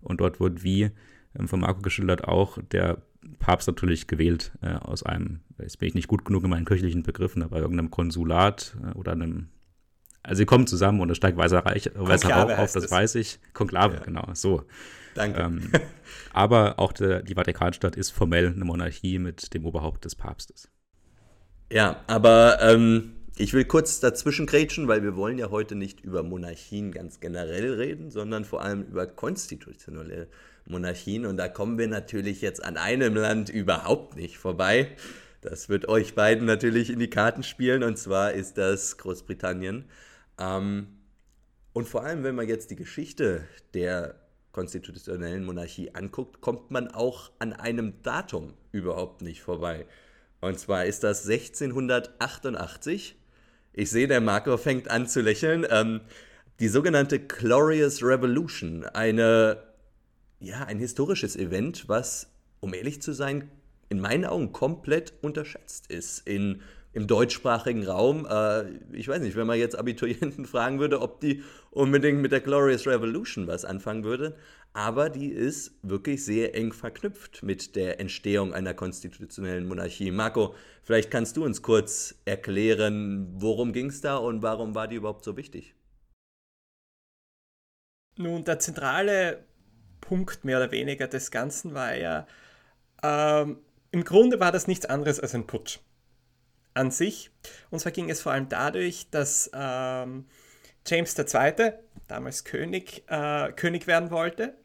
Und 0.01 0.19
dort 0.19 0.39
wird, 0.39 0.63
wie 0.63 0.91
ähm, 1.37 1.47
von 1.47 1.61
Marco 1.61 1.81
geschildert, 1.81 2.25
auch 2.25 2.57
der 2.71 2.97
Papst 3.39 3.67
natürlich 3.67 4.07
gewählt 4.07 4.51
äh, 4.61 4.73
aus 4.73 5.03
einem, 5.03 5.39
jetzt 5.59 5.79
bin 5.79 5.87
ich 5.87 5.95
nicht 5.95 6.07
gut 6.07 6.25
genug 6.25 6.43
in 6.43 6.49
meinen 6.49 6.65
kirchlichen 6.65 7.03
Begriffen, 7.03 7.41
aber 7.41 7.59
irgendeinem 7.59 7.89
Konsulat 7.89 8.75
äh, 8.83 8.97
oder 8.97 9.13
einem 9.13 9.47
also 10.25 10.37
sie 10.37 10.45
kommen 10.45 10.67
zusammen 10.67 11.01
und 11.01 11.09
es 11.09 11.17
steigt 11.17 11.37
weißer, 11.37 11.65
Reich, 11.65 11.91
weißer 11.93 12.29
Rauch 12.29 12.57
auf, 12.57 12.71
das 12.71 12.85
es. 12.85 12.91
weiß 12.91 13.15
ich. 13.15 13.39
Konklave, 13.51 13.95
ja. 13.95 14.03
genau, 14.03 14.25
so. 14.33 14.63
Danke. 15.15 15.41
Ähm, 15.41 15.69
aber 16.33 16.79
auch 16.79 16.93
der, 16.93 17.21
die 17.21 17.35
Vatikanstadt 17.35 17.97
ist 17.97 18.11
formell 18.11 18.47
eine 18.47 18.63
Monarchie 18.63 19.19
mit 19.19 19.53
dem 19.53 19.65
Oberhaupt 19.65 20.05
des 20.05 20.15
Papstes. 20.15 20.69
Ja, 21.73 22.03
aber 22.05 22.59
ähm, 22.61 23.13
ich 23.35 23.51
will 23.53 23.65
kurz 23.65 23.99
dazwischen 23.99 24.45
grätschen, 24.45 24.87
weil 24.87 25.01
wir 25.01 25.15
wollen 25.15 25.39
ja 25.39 25.49
heute 25.49 25.73
nicht 25.73 26.01
über 26.01 26.21
Monarchien 26.21 26.91
ganz 26.91 27.19
generell 27.19 27.73
reden, 27.73 28.11
sondern 28.11 28.45
vor 28.45 28.61
allem 28.61 28.83
über 28.83 29.07
konstitutionelle 29.07 30.27
Monarchien. 30.67 31.25
Und 31.25 31.37
da 31.37 31.47
kommen 31.47 31.79
wir 31.79 31.87
natürlich 31.87 32.41
jetzt 32.41 32.63
an 32.63 32.77
einem 32.77 33.15
Land 33.15 33.49
überhaupt 33.49 34.15
nicht 34.15 34.37
vorbei. 34.37 34.95
Das 35.41 35.67
wird 35.67 35.87
euch 35.87 36.13
beiden 36.13 36.45
natürlich 36.45 36.91
in 36.91 36.99
die 36.99 37.09
Karten 37.09 37.41
spielen, 37.41 37.81
und 37.81 37.97
zwar 37.97 38.33
ist 38.33 38.59
das 38.59 38.99
Großbritannien. 38.99 39.85
Ähm, 40.39 40.89
und 41.73 41.87
vor 41.87 42.03
allem, 42.03 42.23
wenn 42.23 42.35
man 42.35 42.47
jetzt 42.47 42.69
die 42.69 42.75
Geschichte 42.75 43.45
der 43.73 44.13
konstitutionellen 44.51 45.43
Monarchie 45.43 45.89
anguckt, 45.95 46.39
kommt 46.39 46.69
man 46.69 46.89
auch 46.89 47.31
an 47.39 47.51
einem 47.51 48.03
Datum 48.03 48.53
überhaupt 48.71 49.23
nicht 49.23 49.41
vorbei. 49.41 49.87
Und 50.43 50.59
zwar 50.59 50.85
ist 50.85 51.05
das 51.05 51.25
1688. 51.25 53.15
Ich 53.71 53.89
sehe, 53.89 54.09
der 54.09 54.19
Marco 54.19 54.57
fängt 54.57 54.91
an 54.91 55.07
zu 55.07 55.21
lächeln. 55.21 55.65
Ähm, 55.69 56.01
die 56.59 56.67
sogenannte 56.67 57.17
Glorious 57.17 58.03
Revolution, 58.03 58.83
eine, 58.83 59.63
ja, 60.41 60.65
ein 60.65 60.79
historisches 60.79 61.37
Event, 61.37 61.87
was, 61.87 62.27
um 62.59 62.73
ehrlich 62.73 63.01
zu 63.01 63.13
sein, 63.13 63.49
in 63.87 64.01
meinen 64.01 64.25
Augen 64.25 64.51
komplett 64.51 65.13
unterschätzt 65.21 65.89
ist 65.89 66.27
in 66.27 66.61
im 66.93 67.07
deutschsprachigen 67.07 67.85
Raum. 67.85 68.27
Äh, 68.29 68.65
ich 68.91 69.07
weiß 69.07 69.21
nicht, 69.21 69.35
wenn 69.35 69.47
man 69.47 69.57
jetzt 69.57 69.77
Abiturienten 69.77 70.45
fragen 70.45 70.79
würde, 70.79 71.01
ob 71.01 71.19
die 71.19 71.43
unbedingt 71.71 72.21
mit 72.21 72.31
der 72.31 72.41
Glorious 72.41 72.87
Revolution 72.87 73.47
was 73.47 73.65
anfangen 73.65 74.03
würden. 74.03 74.33
Aber 74.73 75.11
die 75.11 75.27
ist 75.27 75.77
wirklich 75.83 76.25
sehr 76.25 76.55
eng 76.55 76.73
verknüpft 76.73 77.43
mit 77.43 77.75
der 77.75 77.99
Entstehung 77.99 78.53
einer 78.55 78.73
konstitutionellen 78.73 79.67
Monarchie. 79.67 80.09
Marco, 80.09 80.55
vielleicht 80.83 81.11
kannst 81.11 81.37
du 81.37 81.45
uns 81.45 81.61
kurz 81.61 82.15
erklären, 82.25 83.27
worum 83.35 83.71
ging 83.71 83.89
es 83.89 84.01
da 84.01 84.17
und 84.17 84.41
warum 84.41 84.73
war 84.73 84.87
die 84.87 84.95
überhaupt 84.95 85.23
so 85.23 85.37
wichtig? 85.37 85.75
Nun, 88.17 88.43
der 88.43 88.57
zentrale 88.59 89.45
Punkt 90.01 90.43
mehr 90.43 90.57
oder 90.57 90.71
weniger 90.71 91.07
des 91.07 91.29
Ganzen 91.29 91.75
war 91.75 91.95
ja, 91.95 92.27
ähm, 93.03 93.59
im 93.91 94.03
Grunde 94.03 94.39
war 94.39 94.51
das 94.51 94.67
nichts 94.67 94.87
anderes 94.87 95.19
als 95.19 95.35
ein 95.35 95.45
Putsch 95.45 95.79
an 96.73 96.89
sich. 96.89 97.29
Und 97.69 97.79
zwar 97.79 97.91
ging 97.91 98.09
es 98.09 98.21
vor 98.21 98.31
allem 98.31 98.49
dadurch, 98.49 99.09
dass 99.11 99.51
ähm, 99.53 100.25
James 100.85 101.15
II., 101.17 101.73
damals 102.07 102.43
König, 102.43 103.03
äh, 103.07 103.51
König 103.53 103.87
werden 103.87 104.11
wollte, 104.11 104.55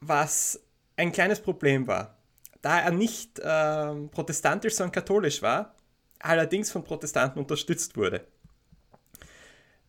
was 0.00 0.60
ein 0.96 1.12
kleines 1.12 1.40
Problem 1.40 1.86
war. 1.86 2.16
Da 2.62 2.80
er 2.80 2.90
nicht 2.90 3.38
äh, 3.38 3.94
protestantisch, 4.10 4.74
sondern 4.74 4.92
katholisch 4.92 5.42
war, 5.42 5.74
allerdings 6.18 6.70
von 6.70 6.84
Protestanten 6.84 7.38
unterstützt 7.38 7.96
wurde. 7.96 8.26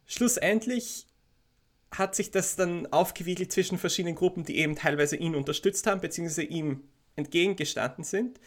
Schlussendlich 0.05 1.07
hat 1.91 2.15
sich 2.15 2.31
das 2.31 2.55
dann 2.55 2.91
aufgewiegelt 2.91 3.51
zwischen 3.51 3.77
verschiedenen 3.77 4.15
Gruppen, 4.15 4.43
die 4.43 4.57
eben 4.57 4.75
teilweise 4.75 5.15
ihn 5.15 5.35
unterstützt 5.35 5.87
haben, 5.87 6.01
beziehungsweise 6.01 6.43
ihm 6.43 6.83
entgegengestanden 7.15 8.03
sind. 8.03 8.39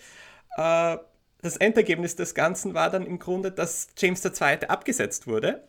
Äh, 0.56 0.98
das 1.42 1.56
Endergebnis 1.56 2.16
des 2.16 2.34
Ganzen 2.34 2.74
war 2.74 2.90
dann 2.90 3.06
im 3.06 3.18
Grunde, 3.18 3.50
dass 3.50 3.88
James 3.96 4.24
II. 4.24 4.66
abgesetzt 4.68 5.26
wurde 5.26 5.64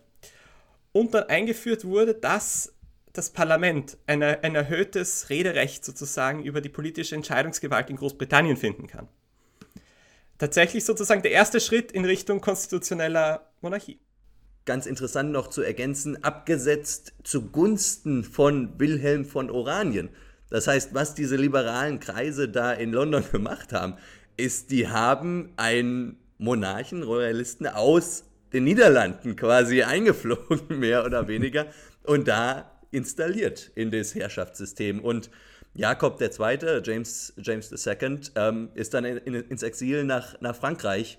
und 0.91 1.13
dann 1.13 1.23
eingeführt 1.23 1.85
wurde, 1.85 2.13
dass 2.13 2.73
das 3.13 3.31
Parlament 3.31 3.97
eine, 4.07 4.43
ein 4.43 4.55
erhöhtes 4.55 5.29
Rederecht 5.29 5.83
sozusagen 5.83 6.43
über 6.43 6.61
die 6.61 6.69
politische 6.69 7.15
Entscheidungsgewalt 7.15 7.89
in 7.89 7.97
Großbritannien 7.97 8.57
finden 8.57 8.87
kann. 8.87 9.07
Tatsächlich 10.37 10.85
sozusagen 10.85 11.21
der 11.21 11.31
erste 11.31 11.59
Schritt 11.59 11.91
in 11.91 12.05
Richtung 12.05 12.41
konstitutioneller 12.41 13.51
Monarchie. 13.61 13.99
Ganz 14.65 14.85
interessant 14.85 15.31
noch 15.31 15.47
zu 15.47 15.61
ergänzen, 15.61 16.23
abgesetzt 16.23 17.13
zugunsten 17.23 18.23
von 18.23 18.79
Wilhelm 18.79 19.25
von 19.25 19.49
Oranien. 19.49 20.09
Das 20.49 20.67
heißt, 20.67 20.93
was 20.93 21.15
diese 21.15 21.35
liberalen 21.35 21.99
Kreise 21.99 22.49
da 22.49 22.73
in 22.73 22.91
London 22.91 23.23
gemacht 23.31 23.73
haben, 23.73 23.97
ist, 24.37 24.71
die 24.71 24.87
haben 24.87 25.53
einen 25.57 26.17
Monarchen, 26.37 27.03
Royalisten 27.03 27.67
aus 27.67 28.23
den 28.53 28.63
Niederlanden 28.63 29.35
quasi 29.35 29.83
eingeflogen, 29.83 30.61
mehr 30.79 31.05
oder 31.05 31.27
weniger, 31.27 31.67
und 32.03 32.27
da 32.27 32.70
installiert 32.91 33.71
in 33.75 33.91
das 33.91 34.13
Herrschaftssystem. 34.15 34.99
Und 34.99 35.29
Jakob 35.73 36.21
II., 36.21 36.81
James, 36.83 37.33
James 37.37 37.71
II., 37.71 38.19
ähm, 38.35 38.69
ist 38.73 38.93
dann 38.93 39.05
in, 39.05 39.17
in, 39.17 39.33
ins 39.33 39.63
Exil 39.63 40.03
nach, 40.03 40.39
nach 40.41 40.55
Frankreich 40.55 41.17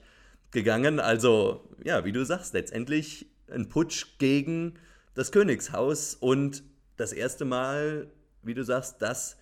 gegangen. 0.50 1.00
Also, 1.00 1.69
ja, 1.83 2.05
wie 2.05 2.12
du 2.12 2.25
sagst, 2.25 2.55
letztendlich 2.55 3.26
ein 3.50 3.69
Putsch 3.69 4.19
gegen 4.19 4.79
das 5.14 5.33
Königshaus 5.33 6.14
und 6.14 6.62
das 6.97 7.12
erste 7.12 7.45
Mal, 7.45 8.11
wie 8.43 8.55
du 8.55 8.62
sagst, 8.62 9.00
dass 9.02 9.37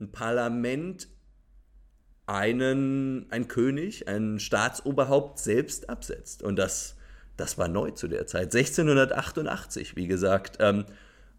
ein 0.00 0.10
Parlament 0.12 1.08
einen, 2.26 3.26
ein 3.30 3.48
König, 3.48 4.08
ein 4.08 4.40
Staatsoberhaupt 4.40 5.38
selbst 5.38 5.88
absetzt. 5.88 6.42
Und 6.42 6.56
das, 6.56 6.96
das 7.36 7.56
war 7.56 7.68
neu 7.68 7.92
zu 7.92 8.08
der 8.08 8.26
Zeit, 8.26 8.54
1688, 8.54 9.96
wie 9.96 10.06
gesagt. 10.06 10.56
Ähm, 10.60 10.86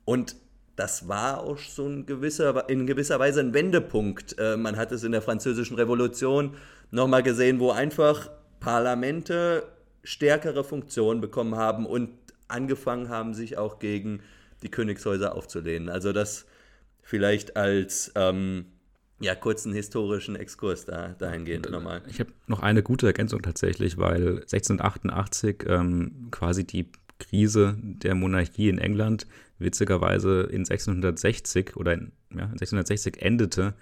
und 0.08 0.38
das 0.78 1.10
war 1.10 1.42
auch 1.42 1.58
so 1.58 1.86
ein 1.86 2.06
gewisser, 2.06 2.70
in 2.70 2.88
gewisser 2.88 3.20
Weise 3.20 3.42
ein 3.42 3.54
Wendepunkt. 3.54 4.40
Äh, 4.40 4.56
man 4.56 4.78
hat 4.78 4.94
es 4.94 5.04
in 5.04 5.12
der 5.12 5.22
Französischen 5.22 5.76
Revolution 5.76 6.56
nochmal 6.92 7.24
gesehen, 7.24 7.60
wo 7.60 7.72
einfach 7.72 8.30
Parlamente 8.62 9.68
stärkere 10.04 10.64
Funktionen 10.64 11.20
bekommen 11.20 11.56
haben 11.56 11.86
und 11.86 12.12
angefangen 12.48 13.10
haben, 13.10 13.34
sich 13.34 13.58
auch 13.58 13.80
gegen 13.80 14.22
die 14.64 14.70
Königshäuser 14.70 15.36
aufzulehnen. 15.36 15.90
Also 15.90 16.14
das 16.14 16.46
vielleicht 17.02 17.58
als 17.58 18.14
ähm, 18.16 18.68
ja, 19.20 19.36
kurzen 19.36 19.74
historischen 19.74 20.38
Exkurs 20.38 20.86
da, 20.86 21.10
dahingehend 21.20 21.70
nochmal. 21.70 22.02
Ich 22.08 22.22
habe 22.22 22.32
noch 22.46 22.62
eine 22.62 22.82
gute 22.82 23.08
Ergänzung 23.08 23.42
tatsächlich, 23.42 23.98
weil 23.98 24.38
1688 24.38 25.66
ähm, 25.68 26.30
quasi 26.32 26.66
die 26.66 26.90
Krise 27.20 27.76
der 27.82 28.16
Monarchie 28.16 28.70
in 28.70 28.78
England 28.78 29.28
witzigerweise 29.60 30.42
in 30.44 30.62
1660 30.62 31.76
oder 31.76 31.94
in, 31.94 32.12
ja, 32.32 32.46
1660 32.46 33.22
endete 33.22 33.74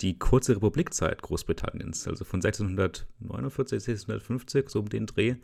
die 0.00 0.18
kurze 0.18 0.56
Republikzeit 0.56 1.22
Großbritanniens. 1.22 2.06
Also 2.06 2.24
von 2.24 2.38
1649 2.38 3.76
bis 3.76 3.88
1650, 3.88 4.68
so 4.68 4.80
um 4.80 4.88
den 4.88 5.06
Dreh, 5.06 5.36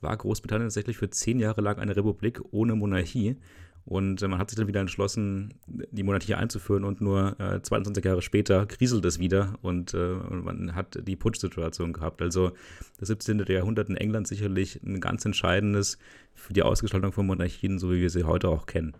war 0.00 0.16
Großbritannien 0.16 0.68
tatsächlich 0.68 0.96
für 0.96 1.10
zehn 1.10 1.38
Jahre 1.38 1.60
lang 1.60 1.78
eine 1.78 1.96
Republik 1.96 2.40
ohne 2.50 2.74
Monarchie. 2.74 3.36
Und 3.84 4.22
äh, 4.22 4.28
man 4.28 4.38
hat 4.38 4.50
sich 4.50 4.58
dann 4.58 4.68
wieder 4.68 4.80
entschlossen, 4.80 5.54
die 5.66 6.02
Monarchie 6.02 6.34
einzuführen 6.34 6.84
und 6.84 7.00
nur 7.00 7.38
äh, 7.40 7.62
22 7.62 8.04
Jahre 8.04 8.22
später 8.22 8.66
kriselt 8.66 9.04
es 9.04 9.18
wieder 9.18 9.58
und, 9.62 9.94
äh, 9.94 10.14
man 10.14 10.74
hat 10.74 10.98
die 11.06 11.16
Putsch-Situation 11.16 11.92
gehabt. 11.92 12.20
Also 12.20 12.52
das 12.98 13.08
17. 13.08 13.44
Jahrhundert 13.48 13.88
in 13.88 13.96
England 13.96 14.28
sicherlich 14.28 14.82
ein 14.82 15.00
ganz 15.00 15.24
entscheidendes 15.24 15.98
für 16.34 16.52
die 16.52 16.62
Ausgestaltung 16.62 17.12
von 17.12 17.26
Monarchien, 17.26 17.78
so 17.78 17.90
wie 17.90 18.00
wir 18.00 18.10
sie 18.10 18.24
heute 18.24 18.48
auch 18.48 18.66
kennen. 18.66 18.94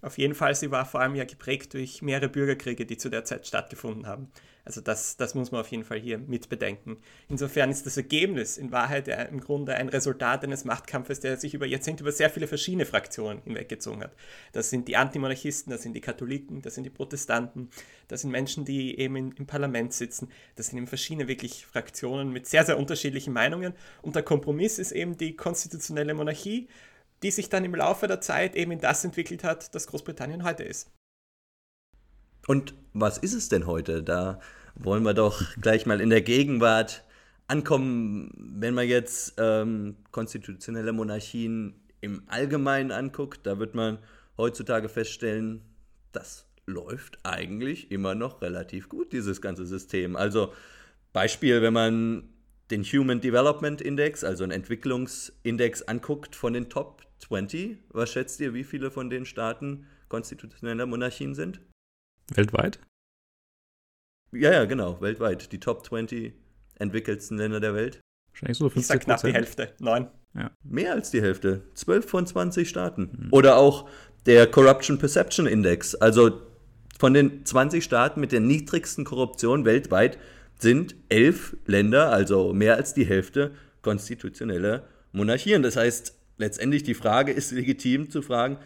Auf 0.00 0.16
jeden 0.16 0.34
Fall, 0.34 0.54
sie 0.54 0.70
war 0.70 0.86
vor 0.86 1.00
allem 1.00 1.16
ja 1.16 1.24
geprägt 1.24 1.74
durch 1.74 2.02
mehrere 2.02 2.28
Bürgerkriege, 2.28 2.86
die 2.86 2.96
zu 2.96 3.08
der 3.08 3.24
Zeit 3.24 3.46
stattgefunden 3.46 4.06
haben. 4.06 4.30
Also 4.68 4.82
das, 4.82 5.16
das 5.16 5.34
muss 5.34 5.50
man 5.50 5.62
auf 5.62 5.68
jeden 5.68 5.82
Fall 5.82 5.98
hier 5.98 6.18
mit 6.18 6.50
bedenken. 6.50 6.98
Insofern 7.30 7.70
ist 7.70 7.86
das 7.86 7.96
Ergebnis 7.96 8.58
in 8.58 8.70
Wahrheit 8.70 9.08
ja 9.08 9.22
im 9.22 9.40
Grunde 9.40 9.74
ein 9.74 9.88
Resultat 9.88 10.44
eines 10.44 10.66
Machtkampfes, 10.66 11.20
der 11.20 11.38
sich 11.38 11.54
über 11.54 11.64
Jahrzehnte 11.64 12.04
über 12.04 12.12
sehr 12.12 12.28
viele 12.28 12.46
verschiedene 12.46 12.84
Fraktionen 12.84 13.40
hinweggezogen 13.44 14.02
hat. 14.02 14.12
Das 14.52 14.68
sind 14.68 14.86
die 14.86 14.98
Antimonarchisten, 14.98 15.70
das 15.72 15.82
sind 15.82 15.94
die 15.94 16.02
Katholiken, 16.02 16.60
das 16.60 16.74
sind 16.74 16.84
die 16.84 16.90
Protestanten, 16.90 17.70
das 18.08 18.20
sind 18.20 18.30
Menschen, 18.30 18.66
die 18.66 18.98
eben 18.98 19.16
in, 19.16 19.32
im 19.32 19.46
Parlament 19.46 19.94
sitzen. 19.94 20.28
Das 20.56 20.66
sind 20.66 20.76
eben 20.76 20.86
verschiedene 20.86 21.28
wirklich 21.28 21.64
Fraktionen 21.64 22.30
mit 22.30 22.46
sehr, 22.46 22.66
sehr 22.66 22.78
unterschiedlichen 22.78 23.32
Meinungen. 23.32 23.72
Und 24.02 24.16
der 24.16 24.22
Kompromiss 24.22 24.78
ist 24.78 24.92
eben 24.92 25.16
die 25.16 25.34
konstitutionelle 25.34 26.12
Monarchie 26.12 26.68
die 27.22 27.30
sich 27.30 27.48
dann 27.48 27.64
im 27.64 27.74
Laufe 27.74 28.06
der 28.06 28.20
Zeit 28.20 28.54
eben 28.54 28.72
in 28.72 28.80
das 28.80 29.04
entwickelt 29.04 29.44
hat, 29.44 29.74
das 29.74 29.86
Großbritannien 29.86 30.44
heute 30.44 30.62
ist. 30.62 30.90
Und 32.46 32.74
was 32.92 33.18
ist 33.18 33.34
es 33.34 33.48
denn 33.48 33.66
heute? 33.66 34.02
Da 34.02 34.40
wollen 34.74 35.02
wir 35.02 35.14
doch 35.14 35.42
gleich 35.60 35.86
mal 35.86 36.00
in 36.00 36.10
der 36.10 36.22
Gegenwart 36.22 37.04
ankommen, 37.46 38.30
wenn 38.36 38.74
man 38.74 38.86
jetzt 38.86 39.34
ähm, 39.38 39.96
konstitutionelle 40.12 40.92
Monarchien 40.92 41.74
im 42.00 42.22
Allgemeinen 42.26 42.92
anguckt, 42.92 43.46
da 43.46 43.58
wird 43.58 43.74
man 43.74 43.98
heutzutage 44.36 44.88
feststellen, 44.88 45.62
das 46.12 46.46
läuft 46.66 47.18
eigentlich 47.24 47.90
immer 47.90 48.14
noch 48.14 48.40
relativ 48.42 48.88
gut, 48.88 49.12
dieses 49.12 49.40
ganze 49.40 49.66
System. 49.66 50.14
Also 50.14 50.52
Beispiel, 51.12 51.62
wenn 51.62 51.72
man 51.72 52.28
den 52.70 52.84
Human 52.84 53.20
Development 53.20 53.80
Index, 53.80 54.22
also 54.22 54.44
einen 54.44 54.52
Entwicklungsindex 54.52 55.82
anguckt 55.82 56.36
von 56.36 56.52
den 56.52 56.68
Top 56.68 57.07
20, 57.18 57.78
was 57.90 58.10
schätzt 58.10 58.40
ihr, 58.40 58.54
wie 58.54 58.64
viele 58.64 58.90
von 58.90 59.10
den 59.10 59.24
Staaten 59.24 59.86
konstitutionelle 60.08 60.86
Monarchien 60.86 61.34
sind? 61.34 61.60
Weltweit? 62.34 62.78
Ja, 64.32 64.52
ja, 64.52 64.64
genau, 64.64 65.00
weltweit. 65.00 65.52
Die 65.52 65.60
Top 65.60 65.84
20 65.84 66.34
entwickelsten 66.78 67.38
Länder 67.38 67.60
der 67.60 67.74
Welt. 67.74 68.00
Wahrscheinlich 68.32 68.58
so 68.58 68.68
50 68.68 68.80
Ich 68.80 68.86
sag 68.86 69.00
knapp 69.00 69.22
die 69.22 69.32
Hälfte, 69.32 69.74
neun. 69.78 70.08
Ja. 70.34 70.50
Mehr 70.62 70.92
als 70.92 71.10
die 71.10 71.22
Hälfte. 71.22 71.62
12 71.74 72.08
von 72.08 72.26
20 72.26 72.68
Staaten. 72.68 73.10
Mhm. 73.12 73.28
Oder 73.32 73.56
auch 73.56 73.88
der 74.26 74.46
Corruption 74.46 74.98
Perception 74.98 75.46
Index. 75.46 75.94
Also 75.94 76.42
von 76.98 77.14
den 77.14 77.44
20 77.44 77.82
Staaten 77.82 78.20
mit 78.20 78.32
der 78.32 78.40
niedrigsten 78.40 79.04
Korruption 79.04 79.64
weltweit 79.64 80.18
sind 80.58 80.96
elf 81.08 81.56
Länder, 81.66 82.10
also 82.10 82.52
mehr 82.52 82.74
als 82.76 82.92
die 82.92 83.06
Hälfte, 83.06 83.52
konstitutionelle 83.82 84.84
Monarchien. 85.12 85.62
Das 85.62 85.76
heißt, 85.76 86.17
letztendlich 86.38 86.82
die 86.82 86.94
Frage 86.94 87.32
ist 87.32 87.50
legitim 87.50 88.10
zu 88.10 88.22
fragen, 88.22 88.58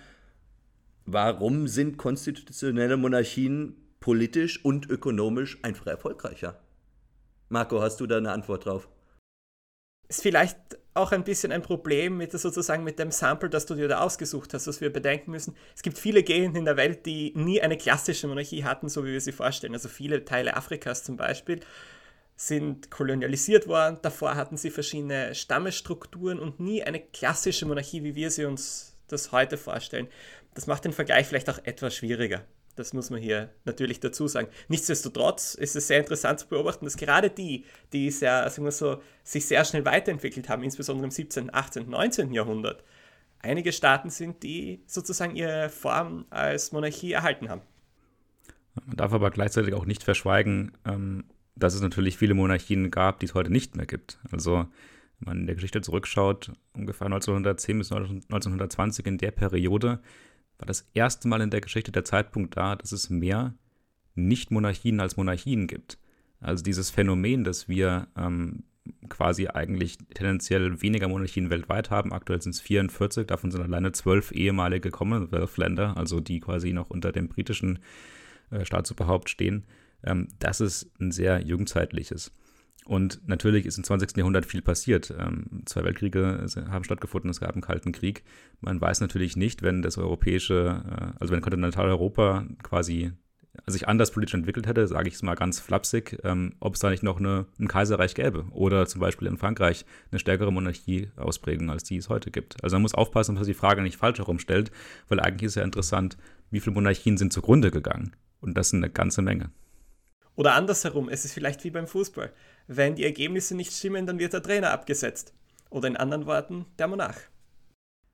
warum 1.04 1.66
sind 1.66 1.96
konstitutionelle 1.96 2.96
Monarchien 2.96 3.76
politisch 3.98 4.64
und 4.64 4.88
ökonomisch 4.88 5.58
einfach 5.62 5.87
erfolgreicher? 5.87 6.61
Marco, 7.48 7.82
hast 7.82 8.00
du 8.00 8.06
da 8.06 8.18
eine 8.18 8.30
Antwort 8.30 8.66
drauf? 8.66 8.88
Ist 10.08 10.22
vielleicht 10.22 10.56
auch 10.94 11.12
ein 11.12 11.24
bisschen 11.24 11.52
ein 11.52 11.62
Problem 11.62 12.18
mit 12.18 12.32
sozusagen 12.32 12.85
mit 12.85 12.98
dem 12.98 13.11
Sample, 13.11 13.48
das 13.48 13.64
du 13.64 13.74
dir 13.74 13.88
da 13.88 14.00
ausgesucht 14.00 14.52
hast, 14.52 14.66
was 14.66 14.80
wir 14.82 14.92
bedenken 14.92 15.30
müssen. 15.30 15.56
Es 15.74 15.82
gibt 15.82 15.96
viele 15.96 16.22
Gegenden 16.22 16.56
in 16.56 16.64
der 16.66 16.76
Welt, 16.76 17.06
die 17.06 17.32
nie 17.35 17.62
eine 17.62 17.78
klassische 17.78 18.28
Monarchie 18.28 18.64
hatten, 18.64 18.90
so 18.90 19.04
wie 19.04 19.12
wir 19.12 19.20
sie 19.20 19.32
vorstellen. 19.32 19.72
Also 19.72 19.88
viele 19.88 20.24
Teile 20.24 20.54
Afrikas 20.56 21.02
zum 21.04 21.16
Beispiel 21.16 21.61
sind 22.37 22.90
kolonialisiert 22.90 23.68
worden. 23.68 23.99
Davor 24.03 24.35
hatten 24.35 24.57
sie 24.57 24.71
verschiedene 24.71 25.35
Stammesstrukturen 25.35 26.38
und 26.38 26.61
nie 26.61 26.83
eine 26.83 27.01
klassische 27.01 27.66
Monarchie, 27.66 28.03
wie 28.03 28.14
wir 28.14 28.31
sie 28.31 28.45
uns 28.45 28.97
das 29.09 29.33
heute 29.33 29.57
vorstellen. 29.59 30.09
Das 30.55 30.66
macht 30.66 30.85
den 30.85 30.92
Vergleich 30.92 31.27
vielleicht 31.27 31.49
auch 31.51 31.61
etwas 31.64 31.95
schwieriger. 31.95 32.45
Das 32.75 32.95
muss 32.95 33.11
man 33.11 33.21
hier 33.21 33.51
natürlich 33.64 34.01
dazu 34.01 34.29
sagen. 34.29 34.49
Nichtsdestotrotz 34.68 35.55
ist 35.55 35.77
es 35.77 35.88
sehr 35.88 35.99
interessant 35.99 36.40
zu 36.40 36.49
beobachten, 36.49 36.87
dass 36.87 36.97
gerade 36.97 37.29
die, 37.29 37.66
die 37.92 38.11
sehr, 38.11 38.49
sagen 38.49 38.64
wir 38.64 38.73
so, 38.73 39.03
sich 39.25 39.47
sehr 39.47 39.64
schnell 39.64 39.85
weiterentwickelt 39.85 40.49
haben, 40.49 40.62
insbesondere 40.62 41.05
im 41.05 41.11
17., 41.11 41.55
18., 41.55 41.90
19. 41.90 42.33
Jahrhundert, 42.33 42.83
einige 43.40 43.73
Staaten 43.73 44.09
sind, 44.09 44.42
die 44.42 44.83
sozusagen 44.87 45.37
ihre 45.37 45.68
Form 45.68 46.25
als 46.31 46.73
Monarchie 46.73 47.12
erhalten 47.12 47.51
haben. 47.51 47.62
Man 48.87 48.97
darf 48.97 49.12
aber 49.12 49.31
gleichzeitig 49.31 49.75
auch 49.75 49.85
nicht 49.85 50.03
verschweigen, 50.03 50.73
ähm, 50.87 51.25
dass 51.54 51.74
es 51.74 51.82
natürlich 51.82 52.16
viele 52.16 52.34
Monarchien 52.34 52.90
gab, 52.90 53.20
die 53.20 53.26
es 53.26 53.34
heute 53.34 53.52
nicht 53.52 53.76
mehr 53.76 53.86
gibt. 53.86 54.18
Also, 54.30 54.66
wenn 55.20 55.26
man 55.26 55.40
in 55.40 55.46
der 55.46 55.54
Geschichte 55.54 55.80
zurückschaut, 55.80 56.52
ungefähr 56.72 57.06
1910 57.06 57.78
bis 57.78 57.92
1920 57.92 59.06
in 59.06 59.18
der 59.18 59.30
Periode, 59.30 60.00
war 60.58 60.66
das 60.66 60.88
erste 60.94 61.28
Mal 61.28 61.40
in 61.40 61.50
der 61.50 61.60
Geschichte 61.60 61.92
der 61.92 62.04
Zeitpunkt 62.04 62.56
da, 62.56 62.76
dass 62.76 62.92
es 62.92 63.10
mehr 63.10 63.54
Nicht-Monarchien 64.14 65.00
als 65.00 65.16
Monarchien 65.16 65.66
gibt. 65.66 65.98
Also 66.40 66.64
dieses 66.64 66.90
Phänomen, 66.90 67.44
dass 67.44 67.68
wir 67.68 68.08
ähm, 68.16 68.64
quasi 69.08 69.48
eigentlich 69.48 69.98
tendenziell 70.14 70.82
weniger 70.82 71.08
Monarchien 71.08 71.50
weltweit 71.50 71.90
haben. 71.90 72.12
Aktuell 72.12 72.42
sind 72.42 72.54
es 72.54 72.60
44, 72.60 73.26
davon 73.26 73.50
sind 73.50 73.62
alleine 73.62 73.92
zwölf 73.92 74.32
ehemalige 74.32 74.90
Commonwealth-Länder, 74.90 75.96
also 75.96 76.20
die 76.20 76.40
quasi 76.40 76.72
noch 76.72 76.90
unter 76.90 77.12
dem 77.12 77.28
britischen 77.28 77.78
äh, 78.50 78.64
Staatsoberhaupt 78.64 79.30
stehen. 79.30 79.64
Ähm, 80.04 80.28
das 80.38 80.60
ist 80.60 80.90
ein 81.00 81.10
sehr 81.12 81.40
jugendzeitliches. 81.42 82.32
Und 82.84 83.20
natürlich 83.28 83.64
ist 83.64 83.78
im 83.78 83.84
20. 83.84 84.16
Jahrhundert 84.16 84.44
viel 84.44 84.62
passiert. 84.62 85.14
Ähm, 85.16 85.62
zwei 85.66 85.84
Weltkriege 85.84 86.46
haben 86.68 86.84
stattgefunden, 86.84 87.30
es 87.30 87.40
gab 87.40 87.52
einen 87.52 87.62
Kalten 87.62 87.92
Krieg. 87.92 88.24
Man 88.60 88.80
weiß 88.80 89.00
natürlich 89.00 89.36
nicht, 89.36 89.62
wenn 89.62 89.82
das 89.82 89.98
europäische, 89.98 90.82
äh, 90.90 91.18
also 91.20 91.32
wenn 91.32 91.40
Kontinentaleuropa 91.40 92.44
quasi 92.62 93.12
sich 93.66 93.86
anders 93.86 94.10
politisch 94.10 94.34
entwickelt 94.34 94.66
hätte, 94.66 94.88
sage 94.88 95.08
ich 95.08 95.14
es 95.14 95.22
mal 95.22 95.34
ganz 95.34 95.60
flapsig, 95.60 96.18
ähm, 96.24 96.54
ob 96.58 96.74
es 96.74 96.80
da 96.80 96.90
nicht 96.90 97.02
noch 97.02 97.18
eine, 97.18 97.46
ein 97.60 97.68
Kaiserreich 97.68 98.14
gäbe 98.14 98.46
oder 98.50 98.86
zum 98.86 99.00
Beispiel 99.00 99.28
in 99.28 99.36
Frankreich 99.36 99.84
eine 100.10 100.18
stärkere 100.18 100.50
Monarchie 100.50 101.10
ausprägen, 101.16 101.68
als 101.68 101.84
die 101.84 101.96
es 101.96 102.08
heute 102.08 102.30
gibt. 102.30 102.62
Also 102.64 102.76
man 102.76 102.82
muss 102.82 102.94
aufpassen, 102.94 103.34
dass 103.34 103.42
man 103.42 103.46
die 103.46 103.54
Frage 103.54 103.82
nicht 103.82 103.98
falsch 103.98 104.18
herumstellt, 104.18 104.72
weil 105.08 105.20
eigentlich 105.20 105.48
ist 105.48 105.56
ja 105.56 105.64
interessant, 105.64 106.16
wie 106.50 106.60
viele 106.60 106.74
Monarchien 106.74 107.18
sind 107.18 107.32
zugrunde 107.32 107.70
gegangen. 107.70 108.16
Und 108.40 108.56
das 108.56 108.70
sind 108.70 108.82
eine 108.82 108.92
ganze 108.92 109.22
Menge. 109.22 109.50
Oder 110.37 110.55
andersherum, 110.55 111.09
es 111.09 111.25
ist 111.25 111.35
vielleicht 111.35 111.62
wie 111.64 111.71
beim 111.71 111.87
Fußball. 111.87 112.33
Wenn 112.66 112.95
die 112.95 113.05
Ergebnisse 113.05 113.55
nicht 113.55 113.73
stimmen, 113.73 114.07
dann 114.07 114.18
wird 114.18 114.33
der 114.33 114.42
Trainer 114.42 114.71
abgesetzt. 114.71 115.35
Oder 115.71 115.88
in 115.88 115.97
anderen 115.97 116.27
Worten, 116.27 116.66
der 116.79 116.88
Monarch. 116.88 117.29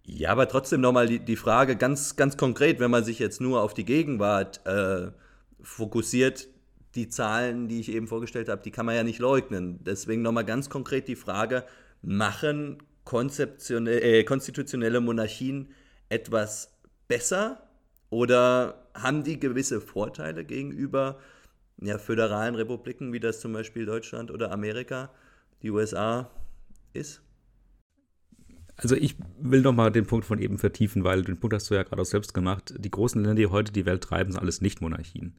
Ja, 0.05 0.31
aber 0.31 0.49
trotzdem 0.49 0.81
nochmal 0.81 1.07
die, 1.07 1.19
die 1.19 1.37
Frage 1.37 1.77
ganz, 1.77 2.17
ganz 2.17 2.37
konkret, 2.37 2.81
wenn 2.81 2.91
man 2.91 3.05
sich 3.05 3.19
jetzt 3.19 3.41
nur 3.41 3.63
auf 3.63 3.75
die 3.75 3.85
Gegenwart 3.85 4.65
äh, 4.67 5.11
fokussiert, 5.61 6.49
die 6.95 7.09
Zahlen, 7.09 7.69
die 7.69 7.81
ich 7.81 7.91
eben 7.91 8.09
vorgestellt 8.09 8.49
habe, 8.49 8.63
die 8.63 8.71
kann 8.71 8.87
man 8.87 8.95
ja 8.95 9.03
nicht 9.05 9.19
leugnen. 9.19 9.85
Deswegen 9.85 10.23
nochmal 10.23 10.47
ganz 10.47 10.71
konkret 10.71 11.09
die 11.09 11.17
Frage, 11.17 11.65
machen 12.01 12.79
äh, 13.13 14.25
konstitutionelle 14.25 15.01
Monarchien 15.01 15.69
etwas 16.09 16.73
besser 17.07 17.69
oder 18.11 18.87
haben 18.95 19.25
die 19.25 19.39
gewisse 19.39 19.81
Vorteile 19.81 20.45
gegenüber 20.45 21.19
ja, 21.81 21.99
föderalen 21.99 22.55
Republiken, 22.55 23.13
wie 23.13 23.21
das 23.21 23.41
zum 23.41 23.53
Beispiel 23.53 23.87
Deutschland 23.87 24.31
oder 24.31 24.53
Amerika, 24.53 25.11
die 25.63 25.71
USA 25.71 26.31
ist? 26.93 27.23
Also 28.77 28.95
ich 28.95 29.17
will 29.41 29.63
noch 29.63 29.73
mal 29.73 29.91
den 29.91 30.07
Punkt 30.07 30.25
von 30.25 30.39
eben 30.39 30.59
vertiefen, 30.59 31.03
weil 31.03 31.23
den 31.23 31.39
Punkt 31.39 31.55
hast 31.55 31.69
du 31.69 31.75
ja 31.75 31.83
gerade 31.83 32.01
auch 32.01 32.07
selbst 32.07 32.33
gemacht. 32.33 32.75
Die 32.79 32.91
großen 32.91 33.21
Länder, 33.21 33.35
die 33.35 33.49
heute 33.49 33.73
die 33.73 33.87
Welt 33.87 34.05
treiben, 34.05 34.31
sind 34.31 34.41
alles 34.41 34.61
nicht 34.61 34.81
Monarchien. 34.81 35.35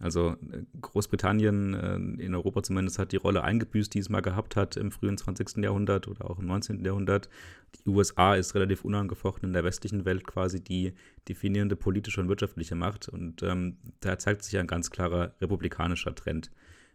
Also 0.00 0.36
äh, 0.52 0.62
Großbritannien 0.80 1.74
äh, 1.74 2.22
in 2.22 2.34
Europa 2.34 2.62
zumindest 2.62 2.98
hat 2.98 3.12
die 3.12 3.16
Rolle 3.16 3.42
eingebüßt, 3.42 3.92
die 3.92 3.98
es 3.98 4.08
mal 4.08 4.20
gehabt 4.20 4.56
hat 4.56 4.76
im 4.76 4.92
frühen 4.92 5.18
20. 5.18 5.58
Jahrhundert 5.58 6.06
oder 6.06 6.30
auch 6.30 6.38
im 6.38 6.46
19. 6.46 6.84
Jahrhundert. 6.84 7.28
Die 7.74 7.90
USA 7.90 8.34
ist 8.34 8.54
relativ 8.54 8.84
unangefochten 8.84 9.48
in 9.48 9.52
der 9.52 9.64
westlichen 9.64 10.04
Welt 10.04 10.26
quasi 10.26 10.62
die 10.62 10.94
definierende 11.28 11.76
politische 11.76 12.20
und 12.20 12.28
wirtschaftliche 12.28 12.76
Macht. 12.76 13.08
Und 13.08 13.42
ähm, 13.42 13.76
da 14.00 14.18
zeigt 14.18 14.44
sich 14.44 14.56
ein 14.58 14.68
ganz 14.68 14.90
klarer 14.90 15.34
republikanischer 15.40 16.14
Trend. 16.14 16.50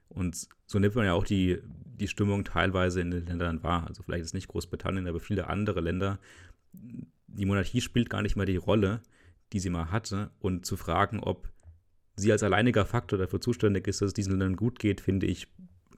Und 0.07 0.47
so 0.65 0.79
nimmt 0.79 0.95
man 0.95 1.05
ja 1.05 1.13
auch 1.13 1.25
die, 1.25 1.59
die 1.99 2.07
Stimmung 2.07 2.45
teilweise 2.45 3.01
in 3.01 3.11
den 3.11 3.25
Ländern 3.25 3.63
wahr. 3.63 3.85
Also 3.87 4.03
vielleicht 4.03 4.23
ist 4.23 4.33
nicht 4.33 4.47
Großbritannien, 4.47 5.07
aber 5.07 5.19
viele 5.19 5.47
andere 5.47 5.81
Länder. 5.81 6.19
Die 6.71 7.45
Monarchie 7.45 7.81
spielt 7.81 8.09
gar 8.09 8.21
nicht 8.21 8.35
mehr 8.35 8.45
die 8.45 8.57
Rolle, 8.57 9.01
die 9.51 9.59
sie 9.59 9.69
mal 9.69 9.91
hatte. 9.91 10.31
Und 10.39 10.65
zu 10.65 10.77
fragen, 10.77 11.19
ob 11.19 11.52
sie 12.15 12.31
als 12.31 12.43
alleiniger 12.43 12.85
Faktor 12.85 13.19
dafür 13.19 13.41
zuständig 13.41 13.87
ist, 13.87 14.01
dass 14.01 14.07
es 14.07 14.13
diesen 14.13 14.31
Ländern 14.31 14.55
gut 14.55 14.79
geht, 14.79 15.01
finde 15.01 15.25
ich 15.25 15.47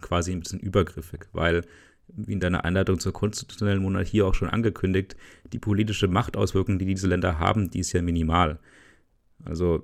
quasi 0.02 0.32
ein 0.32 0.42
bisschen 0.42 0.60
übergriffig, 0.60 1.28
weil, 1.34 1.64
wie 2.08 2.34
in 2.34 2.40
deiner 2.40 2.66
Einleitung 2.66 3.00
zur 3.00 3.14
konstitutionellen 3.14 3.82
Monarchie 3.82 4.22
auch 4.22 4.34
schon 4.34 4.50
angekündigt, 4.50 5.16
die 5.54 5.60
politische 5.60 6.08
Machtauswirkung, 6.08 6.80
die 6.80 6.86
diese 6.86 7.08
Länder 7.08 7.40
haben, 7.40 7.70
die 7.70 7.80
ist 7.80 7.94
ja 7.94 8.02
minimal. 8.02 8.60
Also 9.44 9.84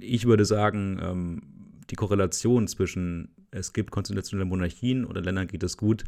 ich 0.00 0.26
würde 0.26 0.44
sagen, 0.44 0.98
ähm, 1.02 1.42
die 1.90 1.96
Korrelation 1.96 2.68
zwischen 2.68 3.30
es 3.50 3.72
gibt 3.72 3.90
konstitutionelle 3.90 4.48
Monarchien 4.48 5.04
oder 5.04 5.20
Ländern 5.20 5.46
geht 5.46 5.62
es 5.62 5.76
gut, 5.76 6.04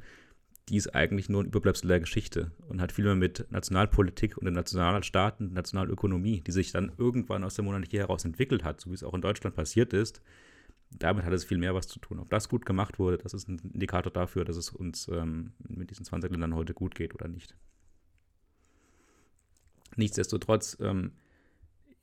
die 0.69 0.77
ist 0.77 0.95
eigentlich 0.95 1.29
nur 1.29 1.43
ein 1.43 1.47
Überbleibsel 1.47 1.89
der 1.89 2.01
Geschichte 2.01 2.53
und 2.69 2.81
hat 2.81 2.93
viel 2.93 3.05
mehr 3.05 3.17
mit 3.17 3.47
Nationalpolitik 3.51 4.39
und 4.39 4.45
den 4.45 4.55
Nationalstaaten, 4.55 5.53
Nationalökonomie, 5.53 6.43
die 6.43 6.53
sich 6.53 6.71
dann 6.71 6.93
irgendwann 6.97 7.43
aus 7.45 7.55
der 7.55 7.65
Monarchie 7.65 7.99
heraus 7.99 8.25
entwickelt 8.25 8.63
hat, 8.63 8.81
so 8.81 8.91
wie 8.91 8.95
es 8.95 9.03
auch 9.03 9.15
in 9.15 9.21
Deutschland 9.21 9.57
passiert 9.57 9.93
ist. 9.93 10.23
Damit 10.91 11.25
hat 11.25 11.33
es 11.33 11.45
viel 11.45 11.59
mehr 11.59 11.75
was 11.75 11.89
zu 11.89 11.99
tun. 11.99 12.19
Ob 12.19 12.31
das 12.31 12.49
gut 12.49 12.67
gemacht 12.67 12.99
wurde, 12.99 13.19
das 13.19 13.35
ist 13.35 13.49
ein 13.49 13.61
Indikator 13.73 14.13
dafür, 14.13 14.45
dass 14.45 14.57
es 14.57 14.71
uns 14.71 15.09
ähm, 15.09 15.53
mit 15.69 15.91
diesen 15.91 16.05
20 16.05 16.31
Ländern 16.31 16.55
heute 16.55 16.75
gut 16.75 16.95
geht 16.95 17.15
oder 17.15 17.29
nicht. 17.29 17.57
Nichtsdestotrotz, 19.97 20.77
ähm, 20.81 21.13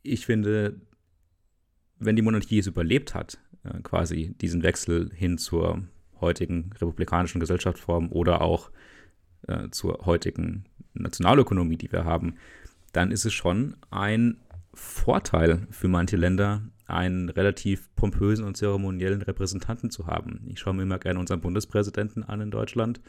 ich 0.03 0.25
finde, 0.25 0.79
wenn 1.99 2.15
die 2.15 2.21
Monarchie 2.21 2.59
es 2.59 2.67
überlebt 2.67 3.13
hat, 3.13 3.39
äh, 3.63 3.81
quasi 3.81 4.33
diesen 4.41 4.63
Wechsel 4.63 5.11
hin 5.13 5.37
zur 5.37 5.83
heutigen 6.21 6.71
republikanischen 6.79 7.39
Gesellschaftsform 7.39 8.11
oder 8.11 8.41
auch 8.41 8.71
äh, 9.47 9.69
zur 9.69 10.05
heutigen 10.05 10.65
Nationalökonomie, 10.93 11.77
die 11.77 11.91
wir 11.91 12.05
haben, 12.05 12.35
dann 12.93 13.11
ist 13.11 13.25
es 13.25 13.33
schon 13.33 13.75
ein 13.91 14.37
Vorteil 14.73 15.67
für 15.71 15.87
manche 15.87 16.17
Länder, 16.17 16.61
einen 16.85 17.29
relativ 17.29 17.93
pompösen 17.95 18.45
und 18.45 18.55
zeremoniellen 18.55 19.21
Repräsentanten 19.21 19.89
zu 19.89 20.07
haben. 20.07 20.41
Ich 20.47 20.59
schaue 20.59 20.73
mir 20.73 20.83
immer 20.83 20.99
gerne 20.99 21.19
unseren 21.19 21.41
Bundespräsidenten 21.41 22.23
an 22.23 22.41
in 22.41 22.51
Deutschland, 22.51 23.01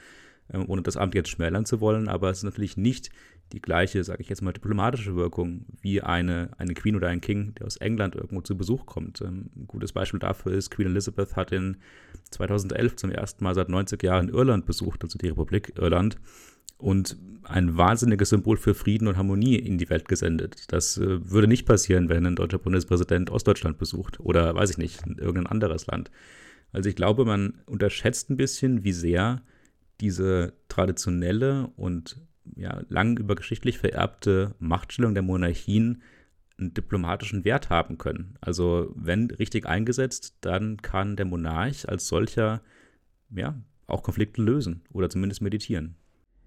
äh, 0.48 0.58
ohne 0.58 0.82
das 0.82 0.96
Amt 0.96 1.14
jetzt 1.14 1.28
schmälern 1.30 1.64
zu 1.64 1.80
wollen, 1.80 2.08
aber 2.08 2.30
es 2.30 2.38
ist 2.38 2.44
natürlich 2.44 2.76
nicht 2.76 3.10
die 3.52 3.62
gleiche, 3.62 4.04
sage 4.04 4.22
ich 4.22 4.28
jetzt 4.28 4.42
mal, 4.42 4.52
diplomatische 4.52 5.16
Wirkung 5.16 5.64
wie 5.80 6.02
eine, 6.02 6.50
eine 6.58 6.74
Queen 6.74 6.96
oder 6.96 7.08
ein 7.08 7.20
King, 7.20 7.54
der 7.54 7.66
aus 7.66 7.76
England 7.76 8.14
irgendwo 8.14 8.42
zu 8.42 8.56
Besuch 8.56 8.86
kommt. 8.86 9.20
Ähm, 9.20 9.50
ein 9.56 9.66
gutes 9.66 9.92
Beispiel 9.92 10.20
dafür 10.20 10.52
ist, 10.52 10.70
Queen 10.70 10.88
Elizabeth 10.88 11.36
hat 11.36 11.52
in 11.52 11.78
2011 12.30 12.96
zum 12.96 13.10
ersten 13.10 13.44
Mal 13.44 13.54
seit 13.54 13.68
90 13.68 14.02
Jahren 14.02 14.28
Irland 14.28 14.66
besucht, 14.66 15.02
also 15.02 15.18
die 15.18 15.28
Republik 15.28 15.72
Irland, 15.78 16.16
und 16.76 17.16
ein 17.42 17.76
wahnsinniges 17.76 18.28
Symbol 18.28 18.56
für 18.56 18.74
Frieden 18.74 19.08
und 19.08 19.16
Harmonie 19.16 19.56
in 19.56 19.78
die 19.78 19.90
Welt 19.90 20.08
gesendet. 20.08 20.64
Das 20.68 20.98
äh, 20.98 21.30
würde 21.30 21.48
nicht 21.48 21.66
passieren, 21.66 22.08
wenn 22.08 22.26
ein 22.26 22.36
deutscher 22.36 22.58
Bundespräsident 22.58 23.30
Ostdeutschland 23.30 23.78
besucht 23.78 24.20
oder, 24.20 24.54
weiß 24.54 24.70
ich 24.70 24.78
nicht, 24.78 25.00
irgendein 25.06 25.46
anderes 25.46 25.86
Land. 25.86 26.10
Also 26.72 26.88
ich 26.88 26.96
glaube, 26.96 27.24
man 27.24 27.62
unterschätzt 27.66 28.30
ein 28.30 28.36
bisschen, 28.36 28.84
wie 28.84 28.92
sehr 28.92 29.42
diese 30.00 30.52
traditionelle 30.68 31.70
und 31.76 32.20
ja, 32.56 32.82
lang 32.88 33.18
übergeschichtlich 33.18 33.78
vererbte 33.78 34.54
Machtstellung 34.58 35.14
der 35.14 35.22
Monarchien 35.22 36.02
einen 36.58 36.74
diplomatischen 36.74 37.44
Wert 37.44 37.70
haben 37.70 37.98
können. 37.98 38.36
Also 38.40 38.92
wenn 38.96 39.30
richtig 39.30 39.66
eingesetzt, 39.66 40.38
dann 40.40 40.76
kann 40.78 41.16
der 41.16 41.26
Monarch 41.26 41.88
als 41.88 42.08
solcher 42.08 42.62
ja, 43.34 43.54
auch 43.86 44.02
Konflikte 44.02 44.42
lösen 44.42 44.82
oder 44.92 45.08
zumindest 45.08 45.42
meditieren. 45.42 45.96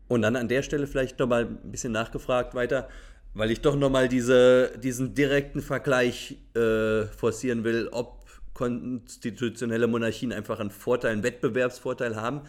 Und 0.08 0.24
dann 0.24 0.36
an 0.36 0.50
der 0.50 0.62
Stelle 0.62 0.88
vielleicht 0.88 1.20
nochmal 1.20 1.46
ein 1.46 1.72
bisschen 1.72 1.94
nachgefragt 1.94 2.54
weiter, 2.54 2.90
weil 3.34 3.52
ich 3.52 3.62
doch 3.62 3.78
nochmal 3.78 4.10
diese, 4.10 4.78
diesen 4.84 5.14
direkten 5.14 5.62
Vergleich 5.62 6.38
äh, 6.54 7.06
forcieren 7.06 7.64
will, 7.64 7.88
ob 7.92 8.22
konstitutionelle 8.54 9.88
Monarchien 9.88 10.34
einfach 10.34 10.60
einen 10.60 10.72
Vorteil, 10.72 11.14
einen 11.14 11.24
Wettbewerbsvorteil 11.24 12.18
haben. 12.18 12.42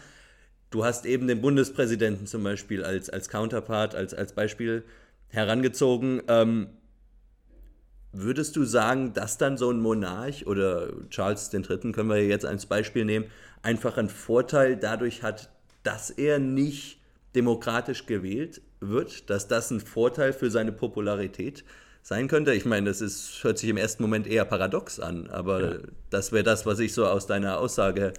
Du 0.73 0.83
hast 0.83 1.05
eben 1.05 1.27
den 1.27 1.39
Bundespräsidenten 1.39 2.25
zum 2.25 2.41
Beispiel 2.41 2.83
als, 2.83 3.07
als 3.07 3.29
Counterpart, 3.29 3.93
als, 3.93 4.15
als 4.15 4.33
Beispiel 4.33 4.83
herangezogen. 5.27 6.23
Ähm, 6.27 6.67
würdest 8.11 8.55
du 8.55 8.63
sagen, 8.63 9.13
dass 9.13 9.37
dann 9.37 9.55
so 9.55 9.69
ein 9.69 9.79
Monarch 9.79 10.47
oder 10.47 10.91
Charles 11.11 11.53
III. 11.53 11.91
können 11.91 12.09
wir 12.09 12.25
jetzt 12.25 12.47
als 12.47 12.65
Beispiel 12.65 13.05
nehmen, 13.05 13.25
einfach 13.61 13.97
einen 13.97 14.09
Vorteil 14.09 14.75
dadurch 14.75 15.21
hat, 15.21 15.51
dass 15.83 16.09
er 16.09 16.39
nicht 16.39 16.99
demokratisch 17.35 18.07
gewählt 18.07 18.59
wird, 18.79 19.29
dass 19.29 19.47
das 19.47 19.69
ein 19.69 19.79
Vorteil 19.79 20.33
für 20.33 20.49
seine 20.49 20.71
Popularität 20.71 21.63
sein 22.01 22.27
könnte? 22.27 22.51
Ich 22.55 22.65
meine, 22.65 22.89
das 22.89 22.99
ist, 22.99 23.43
hört 23.43 23.59
sich 23.59 23.69
im 23.69 23.77
ersten 23.77 24.01
Moment 24.01 24.25
eher 24.25 24.45
paradox 24.45 24.99
an, 24.99 25.29
aber 25.29 25.61
ja. 25.61 25.79
das 26.09 26.31
wäre 26.31 26.43
das, 26.43 26.65
was 26.65 26.79
ich 26.79 26.95
so 26.95 27.05
aus 27.05 27.27
deiner 27.27 27.59
Aussage 27.59 28.13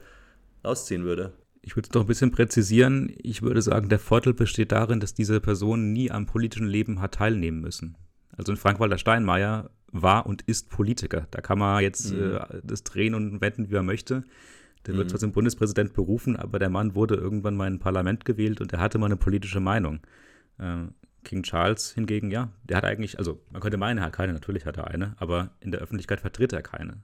rausziehen 0.65 1.03
würde. 1.03 1.33
Ich 1.67 1.77
würde 1.77 1.87
es 1.87 1.91
doch 1.91 2.03
ein 2.03 2.07
bisschen 2.07 2.31
präzisieren. 2.31 3.11
Ich 3.23 3.41
würde 3.41 3.63
sagen, 3.63 3.89
der 3.89 3.99
Vorteil 3.99 4.35
besteht 4.35 4.71
darin, 4.71 5.01
dass 5.01 5.15
diese 5.15 5.41
Person 5.41 5.95
nie 5.95 6.11
am 6.11 6.27
politischen 6.27 6.67
Leben 6.67 7.01
hat 7.01 7.15
teilnehmen 7.15 7.61
müssen. 7.61 7.97
Also 8.37 8.53
in 8.53 8.59
Frank-Walter 8.59 8.99
Steinmeier 8.99 9.71
war 9.91 10.27
und 10.27 10.43
ist 10.43 10.69
Politiker. 10.69 11.27
Da 11.31 11.41
kann 11.41 11.59
man 11.59 11.83
jetzt 11.83 12.13
mhm. 12.13 12.37
äh, 12.37 12.61
das 12.63 12.85
drehen 12.85 13.15
und 13.15 13.41
wenden, 13.41 13.71
wie 13.71 13.77
er 13.77 13.83
möchte. 13.83 14.25
Der 14.87 14.93
mhm. 14.93 14.99
wird 14.99 15.11
zwar 15.11 15.21
zum 15.21 15.33
Bundespräsident 15.33 15.95
berufen, 15.95 16.37
aber 16.37 16.59
der 16.59 16.69
Mann 16.69 16.95
wurde 16.95 17.15
irgendwann 17.15 17.57
mal 17.57 17.67
in 17.67 17.75
ein 17.75 17.79
Parlament 17.79 18.27
gewählt 18.27 18.61
und 18.61 18.71
er 18.73 18.81
hatte 18.81 18.99
mal 18.99 19.07
eine 19.07 19.17
politische 19.17 19.61
Meinung. 19.61 20.01
Äh, 20.59 20.89
King 21.25 21.45
Charles 21.45 21.93
hingegen, 21.93 22.31
ja, 22.31 22.51
der 22.65 22.77
hat 22.77 22.85
eigentlich, 22.85 23.19
also 23.19 23.41
man 23.51 23.63
könnte 23.63 23.79
meinen, 23.79 23.97
er 23.97 24.05
hat 24.05 24.13
keine, 24.13 24.35
natürlich 24.35 24.67
hat 24.67 24.77
er 24.77 24.89
eine, 24.89 25.15
aber 25.17 25.53
in 25.61 25.71
der 25.71 25.81
Öffentlichkeit 25.81 26.21
vertritt 26.21 26.53
er 26.53 26.61
keine. 26.61 26.99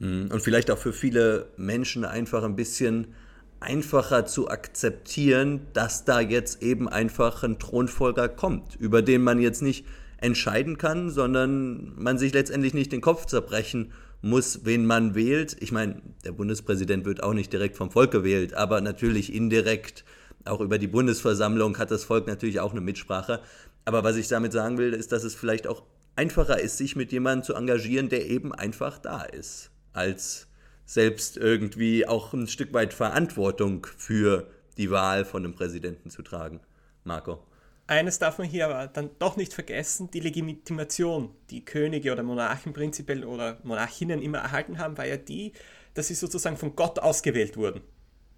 Mhm. 0.00 0.28
Und 0.30 0.42
vielleicht 0.42 0.70
auch 0.70 0.76
für 0.76 0.92
viele 0.92 1.46
Menschen 1.56 2.04
einfach 2.04 2.44
ein 2.44 2.56
bisschen 2.56 3.14
einfacher 3.60 4.26
zu 4.26 4.48
akzeptieren, 4.48 5.66
dass 5.72 6.04
da 6.04 6.20
jetzt 6.20 6.62
eben 6.62 6.88
einfach 6.88 7.42
ein 7.42 7.58
Thronfolger 7.58 8.28
kommt, 8.28 8.76
über 8.76 9.02
den 9.02 9.22
man 9.22 9.40
jetzt 9.40 9.62
nicht 9.62 9.86
entscheiden 10.18 10.78
kann, 10.78 11.10
sondern 11.10 11.92
man 11.96 12.18
sich 12.18 12.32
letztendlich 12.32 12.74
nicht 12.74 12.92
den 12.92 13.00
Kopf 13.00 13.26
zerbrechen 13.26 13.92
muss, 14.22 14.64
wen 14.64 14.86
man 14.86 15.14
wählt. 15.14 15.56
Ich 15.60 15.70
meine, 15.70 16.00
der 16.24 16.32
Bundespräsident 16.32 17.04
wird 17.04 17.22
auch 17.22 17.34
nicht 17.34 17.52
direkt 17.52 17.76
vom 17.76 17.90
Volk 17.90 18.10
gewählt, 18.10 18.54
aber 18.54 18.80
natürlich 18.80 19.32
indirekt 19.34 20.04
auch 20.46 20.60
über 20.60 20.78
die 20.78 20.86
Bundesversammlung 20.86 21.78
hat 21.78 21.90
das 21.90 22.04
Volk 22.04 22.26
natürlich 22.26 22.60
auch 22.60 22.72
eine 22.72 22.80
Mitsprache. 22.80 23.40
Aber 23.84 24.04
was 24.04 24.16
ich 24.16 24.28
damit 24.28 24.52
sagen 24.52 24.78
will, 24.78 24.92
ist, 24.92 25.12
dass 25.12 25.24
es 25.24 25.34
vielleicht 25.34 25.66
auch 25.66 25.82
einfacher 26.16 26.60
ist, 26.60 26.78
sich 26.78 26.96
mit 26.96 27.12
jemandem 27.12 27.44
zu 27.44 27.54
engagieren, 27.54 28.08
der 28.08 28.28
eben 28.28 28.54
einfach 28.54 28.98
da 28.98 29.22
ist, 29.22 29.70
als 29.92 30.46
selbst 30.86 31.36
irgendwie 31.36 32.06
auch 32.06 32.32
ein 32.32 32.46
Stück 32.46 32.72
weit 32.72 32.94
Verantwortung 32.94 33.86
für 33.96 34.48
die 34.76 34.90
Wahl 34.90 35.24
von 35.24 35.44
einem 35.44 35.54
Präsidenten 35.54 36.10
zu 36.10 36.22
tragen. 36.22 36.60
Marco. 37.04 37.42
Eines 37.86 38.18
darf 38.18 38.38
man 38.38 38.46
hier 38.46 38.66
aber 38.66 38.86
dann 38.86 39.10
doch 39.18 39.36
nicht 39.36 39.52
vergessen, 39.52 40.10
die 40.10 40.20
Legitimation, 40.20 41.34
die 41.50 41.64
Könige 41.64 42.12
oder 42.12 42.22
Monarchen 42.22 42.72
prinzipiell 42.72 43.24
oder 43.24 43.58
Monarchinnen 43.62 44.22
immer 44.22 44.38
erhalten 44.38 44.78
haben, 44.78 44.96
war 44.96 45.06
ja 45.06 45.18
die, 45.18 45.52
dass 45.92 46.08
sie 46.08 46.14
sozusagen 46.14 46.56
von 46.56 46.76
Gott 46.76 46.98
ausgewählt 46.98 47.58
wurden. 47.58 47.82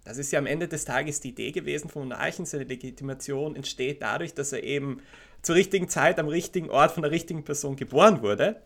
Das 0.03 0.17
ist 0.17 0.31
ja 0.31 0.39
am 0.39 0.45
Ende 0.45 0.67
des 0.67 0.85
Tages 0.85 1.21
die 1.21 1.29
Idee 1.29 1.51
gewesen 1.51 1.89
von 1.89 2.03
Monarchen. 2.03 2.45
Seine 2.45 2.65
Legitimation 2.65 3.55
entsteht 3.55 4.01
dadurch, 4.01 4.33
dass 4.33 4.53
er 4.53 4.63
eben 4.63 5.01
zur 5.41 5.55
richtigen 5.55 5.89
Zeit 5.89 6.19
am 6.19 6.27
richtigen 6.27 6.69
Ort 6.69 6.91
von 6.91 7.03
der 7.03 7.11
richtigen 7.11 7.43
Person 7.43 7.75
geboren 7.75 8.21
wurde. 8.21 8.61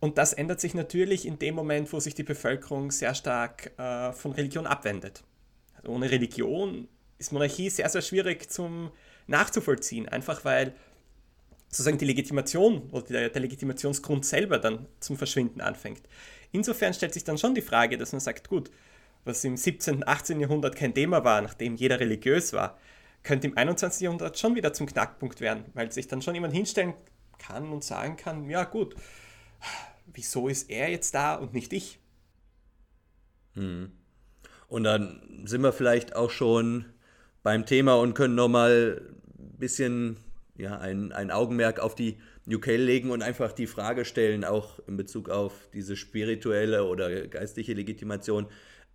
Und 0.00 0.18
das 0.18 0.32
ändert 0.32 0.60
sich 0.60 0.74
natürlich 0.74 1.26
in 1.26 1.38
dem 1.38 1.54
Moment, 1.54 1.92
wo 1.92 1.98
sich 1.98 2.14
die 2.14 2.22
Bevölkerung 2.22 2.90
sehr 2.90 3.14
stark 3.14 3.72
äh, 3.78 4.12
von 4.12 4.32
Religion 4.32 4.66
abwendet. 4.66 5.24
Also 5.74 5.90
ohne 5.90 6.10
Religion 6.10 6.88
ist 7.18 7.32
Monarchie 7.32 7.68
sehr, 7.68 7.88
sehr 7.88 8.02
schwierig 8.02 8.50
zum 8.50 8.90
nachzuvollziehen, 9.26 10.08
einfach 10.08 10.44
weil 10.44 10.74
sozusagen 11.68 11.98
die 11.98 12.06
Legitimation 12.06 12.88
oder 12.90 13.06
der, 13.06 13.28
der 13.28 13.42
Legitimationsgrund 13.42 14.24
selber 14.24 14.58
dann 14.58 14.86
zum 15.00 15.16
Verschwinden 15.16 15.60
anfängt. 15.60 16.02
Insofern 16.52 16.94
stellt 16.94 17.12
sich 17.12 17.24
dann 17.24 17.36
schon 17.36 17.54
die 17.54 17.60
Frage, 17.60 17.98
dass 17.98 18.12
man 18.12 18.20
sagt, 18.20 18.48
gut, 18.48 18.70
was 19.24 19.44
im 19.44 19.56
17., 19.56 20.06
18. 20.06 20.40
Jahrhundert 20.40 20.76
kein 20.76 20.94
Thema 20.94 21.24
war, 21.24 21.42
nachdem 21.42 21.76
jeder 21.76 22.00
religiös 22.00 22.52
war, 22.52 22.78
könnte 23.22 23.48
im 23.48 23.56
21. 23.56 24.02
Jahrhundert 24.02 24.38
schon 24.38 24.54
wieder 24.54 24.72
zum 24.72 24.86
Knackpunkt 24.86 25.40
werden, 25.40 25.64
weil 25.74 25.92
sich 25.92 26.08
dann 26.08 26.22
schon 26.22 26.34
jemand 26.34 26.54
hinstellen 26.54 26.94
kann 27.38 27.70
und 27.70 27.84
sagen 27.84 28.16
kann, 28.16 28.48
ja 28.48 28.64
gut, 28.64 28.94
wieso 30.06 30.48
ist 30.48 30.70
er 30.70 30.90
jetzt 30.90 31.14
da 31.14 31.34
und 31.34 31.54
nicht 31.54 31.72
ich? 31.72 31.98
Hm. 33.54 33.92
Und 34.68 34.84
dann 34.84 35.44
sind 35.44 35.62
wir 35.62 35.72
vielleicht 35.72 36.14
auch 36.14 36.30
schon 36.30 36.84
beim 37.42 37.66
Thema 37.66 37.94
und 37.94 38.14
können 38.14 38.34
nochmal 38.34 39.00
ein 39.38 39.58
bisschen 39.58 40.16
ja, 40.56 40.78
ein, 40.78 41.12
ein 41.12 41.30
Augenmerk 41.30 41.80
auf 41.80 41.94
die 41.94 42.18
UK 42.46 42.66
legen 42.66 43.10
und 43.10 43.22
einfach 43.22 43.52
die 43.52 43.66
Frage 43.66 44.04
stellen, 44.04 44.44
auch 44.44 44.80
in 44.86 44.96
Bezug 44.96 45.30
auf 45.30 45.68
diese 45.72 45.96
spirituelle 45.96 46.84
oder 46.84 47.26
geistliche 47.28 47.74
Legitimation. 47.74 48.46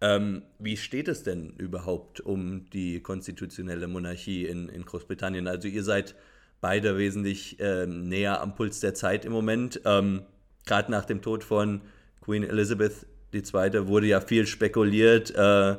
Ähm, 0.01 0.43
wie 0.59 0.75
steht 0.75 1.07
es 1.07 1.23
denn 1.23 1.51
überhaupt 1.57 2.19
um 2.19 2.69
die 2.71 2.99
konstitutionelle 2.99 3.87
Monarchie 3.87 4.45
in, 4.45 4.69
in 4.69 4.85
Großbritannien? 4.85 5.47
Also 5.47 5.67
ihr 5.67 5.83
seid 5.83 6.15
beide 6.61 6.97
wesentlich 6.97 7.57
ähm, 7.59 8.09
näher 8.09 8.41
am 8.41 8.55
Puls 8.55 8.79
der 8.79 8.93
Zeit 8.93 9.23
im 9.23 9.31
Moment. 9.31 9.81
Ähm, 9.85 10.23
Gerade 10.65 10.91
nach 10.91 11.05
dem 11.05 11.21
Tod 11.21 11.43
von 11.43 11.81
Queen 12.21 12.43
Elizabeth 12.43 13.05
II. 13.33 13.87
wurde 13.87 14.07
ja 14.07 14.21
viel 14.21 14.47
spekuliert. 14.47 15.35
Äh, 15.35 15.77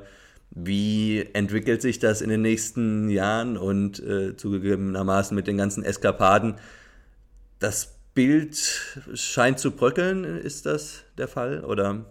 wie 0.50 1.20
entwickelt 1.32 1.82
sich 1.82 1.98
das 1.98 2.20
in 2.20 2.30
den 2.30 2.42
nächsten 2.42 3.08
Jahren 3.10 3.56
und 3.56 4.00
äh, 4.00 4.36
zugegebenermaßen 4.36 5.34
mit 5.34 5.46
den 5.46 5.56
ganzen 5.56 5.82
Eskapaden? 5.82 6.56
Das 7.58 7.98
Bild 8.14 8.56
scheint 9.14 9.58
zu 9.58 9.72
bröckeln, 9.72 10.24
ist 10.24 10.66
das 10.66 11.04
der 11.18 11.26
Fall? 11.26 11.64
Oder? 11.64 12.04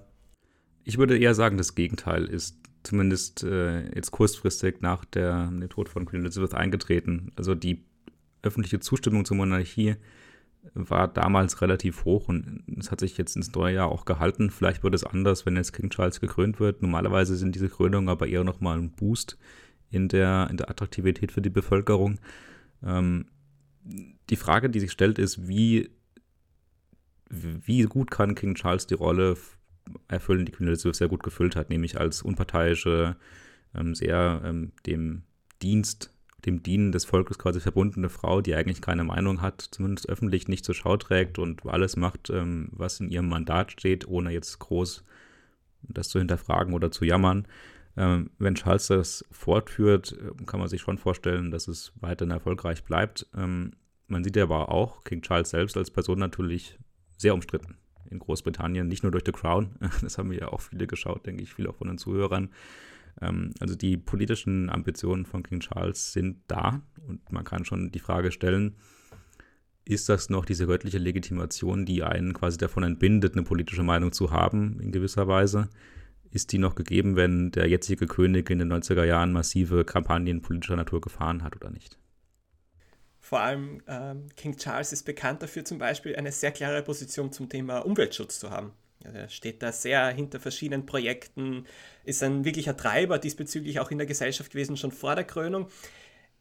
Ich 0.83 0.97
würde 0.97 1.17
eher 1.17 1.33
sagen, 1.33 1.57
das 1.57 1.75
Gegenteil 1.75 2.25
ist 2.25 2.57
zumindest 2.83 3.43
äh, 3.43 3.95
jetzt 3.95 4.11
kurzfristig 4.11 4.81
nach 4.81 5.05
der, 5.05 5.47
dem 5.47 5.69
Tod 5.69 5.87
von 5.87 6.05
Queen 6.05 6.21
Elizabeth 6.21 6.53
eingetreten. 6.53 7.31
Also 7.37 7.55
die 7.55 7.85
öffentliche 8.41 8.81
Zustimmung 8.81 9.23
zur 9.23 9.37
Monarchie 9.37 9.95
war 10.73 11.07
damals 11.07 11.61
relativ 11.61 12.05
hoch 12.05 12.29
und 12.29 12.63
es 12.77 12.91
hat 12.91 12.99
sich 12.99 13.17
jetzt 13.17 13.35
ins 13.35 13.53
neue 13.53 13.75
Jahr 13.75 13.91
auch 13.91 14.05
gehalten. 14.05 14.49
Vielleicht 14.49 14.83
wird 14.83 14.95
es 14.95 15.03
anders, 15.03 15.45
wenn 15.45 15.55
jetzt 15.55 15.73
King 15.73 15.89
Charles 15.89 16.21
gekrönt 16.21 16.59
wird. 16.59 16.81
Normalerweise 16.81 17.35
sind 17.35 17.55
diese 17.55 17.69
Krönungen 17.69 18.09
aber 18.09 18.27
eher 18.27 18.43
nochmal 18.43 18.77
ein 18.77 18.91
Boost 18.91 19.37
in 19.89 20.07
der, 20.07 20.47
in 20.49 20.57
der 20.57 20.69
Attraktivität 20.69 21.31
für 21.31 21.41
die 21.41 21.49
Bevölkerung. 21.49 22.19
Ähm, 22.83 23.25
die 24.29 24.35
Frage, 24.35 24.69
die 24.69 24.79
sich 24.79 24.91
stellt, 24.91 25.19
ist, 25.19 25.47
wie, 25.47 25.89
wie 27.29 27.83
gut 27.83 28.09
kann 28.09 28.35
King 28.35 28.55
Charles 28.55 28.87
die 28.87 28.95
Rolle 28.95 29.35
erfüllen, 30.07 30.45
die 30.45 30.53
Queen 30.53 30.67
Elizabeth 30.67 30.95
sehr 30.95 31.09
gut 31.09 31.23
gefüllt 31.23 31.55
hat, 31.55 31.69
nämlich 31.69 31.99
als 31.99 32.21
unparteiische, 32.21 33.17
ähm, 33.75 33.95
sehr 33.95 34.41
ähm, 34.45 34.71
dem 34.85 35.23
Dienst 35.61 36.12
dem 36.45 36.63
Dienen 36.63 36.91
des 36.91 37.05
Volkes 37.05 37.39
quasi 37.39 37.59
verbundene 37.59 38.09
Frau, 38.09 38.41
die 38.41 38.55
eigentlich 38.55 38.81
keine 38.81 39.03
Meinung 39.03 39.41
hat, 39.41 39.61
zumindest 39.61 40.09
öffentlich 40.09 40.47
nicht 40.47 40.65
zur 40.65 40.75
Schau 40.75 40.97
trägt 40.97 41.39
und 41.39 41.65
alles 41.65 41.95
macht, 41.95 42.29
ähm, 42.29 42.69
was 42.71 42.99
in 42.99 43.09
ihrem 43.09 43.29
Mandat 43.29 43.71
steht, 43.71 44.07
ohne 44.07 44.31
jetzt 44.31 44.59
groß 44.59 45.03
das 45.83 46.09
zu 46.09 46.19
hinterfragen 46.19 46.73
oder 46.73 46.91
zu 46.91 47.05
jammern. 47.05 47.47
Ähm, 47.95 48.31
wenn 48.39 48.55
Charles 48.55 48.87
das 48.87 49.25
fortführt, 49.31 50.13
äh, 50.13 50.43
kann 50.45 50.59
man 50.59 50.69
sich 50.69 50.81
schon 50.81 50.97
vorstellen, 50.97 51.51
dass 51.51 51.67
es 51.67 51.93
weiterhin 51.99 52.31
erfolgreich 52.31 52.83
bleibt. 52.83 53.27
Ähm, 53.35 53.71
man 54.07 54.23
sieht 54.23 54.37
aber 54.37 54.69
auch 54.69 55.03
King 55.03 55.21
Charles 55.21 55.51
selbst 55.51 55.77
als 55.77 55.91
Person 55.91 56.19
natürlich 56.19 56.77
sehr 57.17 57.33
umstritten 57.33 57.77
in 58.09 58.19
Großbritannien, 58.19 58.87
nicht 58.87 59.03
nur 59.03 59.11
durch 59.11 59.23
The 59.25 59.31
Crown, 59.31 59.75
das 60.01 60.17
haben 60.17 60.31
ja 60.31 60.49
auch 60.49 60.61
viele 60.61 60.87
geschaut, 60.87 61.25
denke 61.25 61.43
ich, 61.43 61.53
viele 61.53 61.69
auch 61.69 61.75
von 61.75 61.87
den 61.87 61.97
Zuhörern. 61.97 62.49
Ähm, 63.21 63.53
also 63.59 63.75
die 63.75 63.97
politischen 63.97 64.69
Ambitionen 64.69 65.25
von 65.25 65.43
King 65.43 65.59
Charles 65.59 66.13
sind 66.13 66.41
da 66.47 66.81
und 67.07 67.31
man 67.31 67.43
kann 67.43 67.65
schon 67.65 67.91
die 67.91 67.99
Frage 67.99 68.31
stellen, 68.31 68.75
ist 69.85 70.07
das 70.07 70.29
noch 70.29 70.45
diese 70.45 70.65
göttliche 70.65 70.97
Legitimation, 70.97 71.85
die 71.85 72.03
einen 72.03 72.33
quasi 72.33 72.57
davon 72.57 72.83
entbindet, 72.83 73.33
eine 73.33 73.43
politische 73.43 73.83
Meinung 73.83 74.13
zu 74.13 74.31
haben, 74.31 74.79
in 74.79 74.91
gewisser 74.91 75.27
Weise? 75.27 75.69
Ist 76.31 76.51
die 76.51 76.57
noch 76.57 76.75
gegeben, 76.75 77.15
wenn 77.15 77.51
der 77.51 77.67
jetzige 77.67 78.07
König 78.07 78.49
in 78.49 78.59
den 78.59 78.71
90er 78.71 79.03
Jahren 79.03 79.33
massive 79.33 79.83
Kampagnen 79.83 80.41
politischer 80.41 80.77
Natur 80.77 81.01
gefahren 81.01 81.43
hat 81.43 81.55
oder 81.55 81.69
nicht? 81.69 81.99
Vor 83.19 83.39
allem 83.39 83.81
ähm, 83.87 84.27
King 84.35 84.57
Charles 84.57 84.93
ist 84.93 85.03
bekannt 85.03 85.43
dafür, 85.43 85.63
zum 85.63 85.77
Beispiel 85.77 86.15
eine 86.15 86.31
sehr 86.31 86.51
klare 86.51 86.81
Position 86.81 87.31
zum 87.31 87.49
Thema 87.49 87.79
Umweltschutz 87.79 88.39
zu 88.39 88.49
haben. 88.49 88.71
Er 89.03 89.29
steht 89.29 89.61
da 89.61 89.71
sehr 89.71 90.09
hinter 90.09 90.39
verschiedenen 90.39 90.85
Projekten, 90.85 91.65
ist 92.03 92.23
ein 92.23 92.45
wirklicher 92.45 92.77
Treiber 92.77 93.19
diesbezüglich 93.19 93.79
auch 93.79 93.91
in 93.91 93.97
der 93.97 94.07
Gesellschaft 94.07 94.51
gewesen, 94.51 94.77
schon 94.77 94.91
vor 94.91 95.15
der 95.15 95.23
Krönung. 95.25 95.67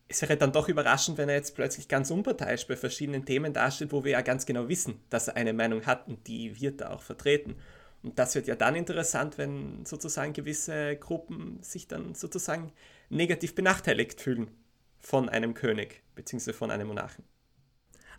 Es 0.08 0.22
wäre 0.22 0.36
dann 0.36 0.52
doch 0.52 0.68
überraschend, 0.68 1.18
wenn 1.18 1.28
er 1.28 1.36
jetzt 1.36 1.54
plötzlich 1.54 1.88
ganz 1.88 2.10
unparteiisch 2.10 2.66
bei 2.66 2.76
verschiedenen 2.76 3.24
Themen 3.24 3.52
dasteht, 3.52 3.92
wo 3.92 4.04
wir 4.04 4.12
ja 4.12 4.20
ganz 4.20 4.46
genau 4.46 4.68
wissen, 4.68 5.00
dass 5.10 5.28
er 5.28 5.36
eine 5.36 5.52
Meinung 5.52 5.86
hat 5.86 6.06
und 6.08 6.26
die 6.26 6.60
wird 6.60 6.82
er 6.82 6.92
auch 6.92 7.02
vertreten. 7.02 7.56
Und 8.02 8.18
das 8.18 8.34
wird 8.34 8.46
ja 8.46 8.56
dann 8.56 8.74
interessant, 8.74 9.38
wenn 9.38 9.86
sozusagen 9.86 10.32
gewisse 10.32 10.96
Gruppen 10.96 11.62
sich 11.62 11.86
dann 11.86 12.14
sozusagen 12.14 12.72
negativ 13.08 13.54
benachteiligt 13.54 14.20
fühlen 14.20 14.50
von 14.98 15.28
einem 15.28 15.54
König 15.54 16.02
bzw. 16.14 16.52
von 16.52 16.70
einem 16.70 16.88
Monarchen. 16.88 17.24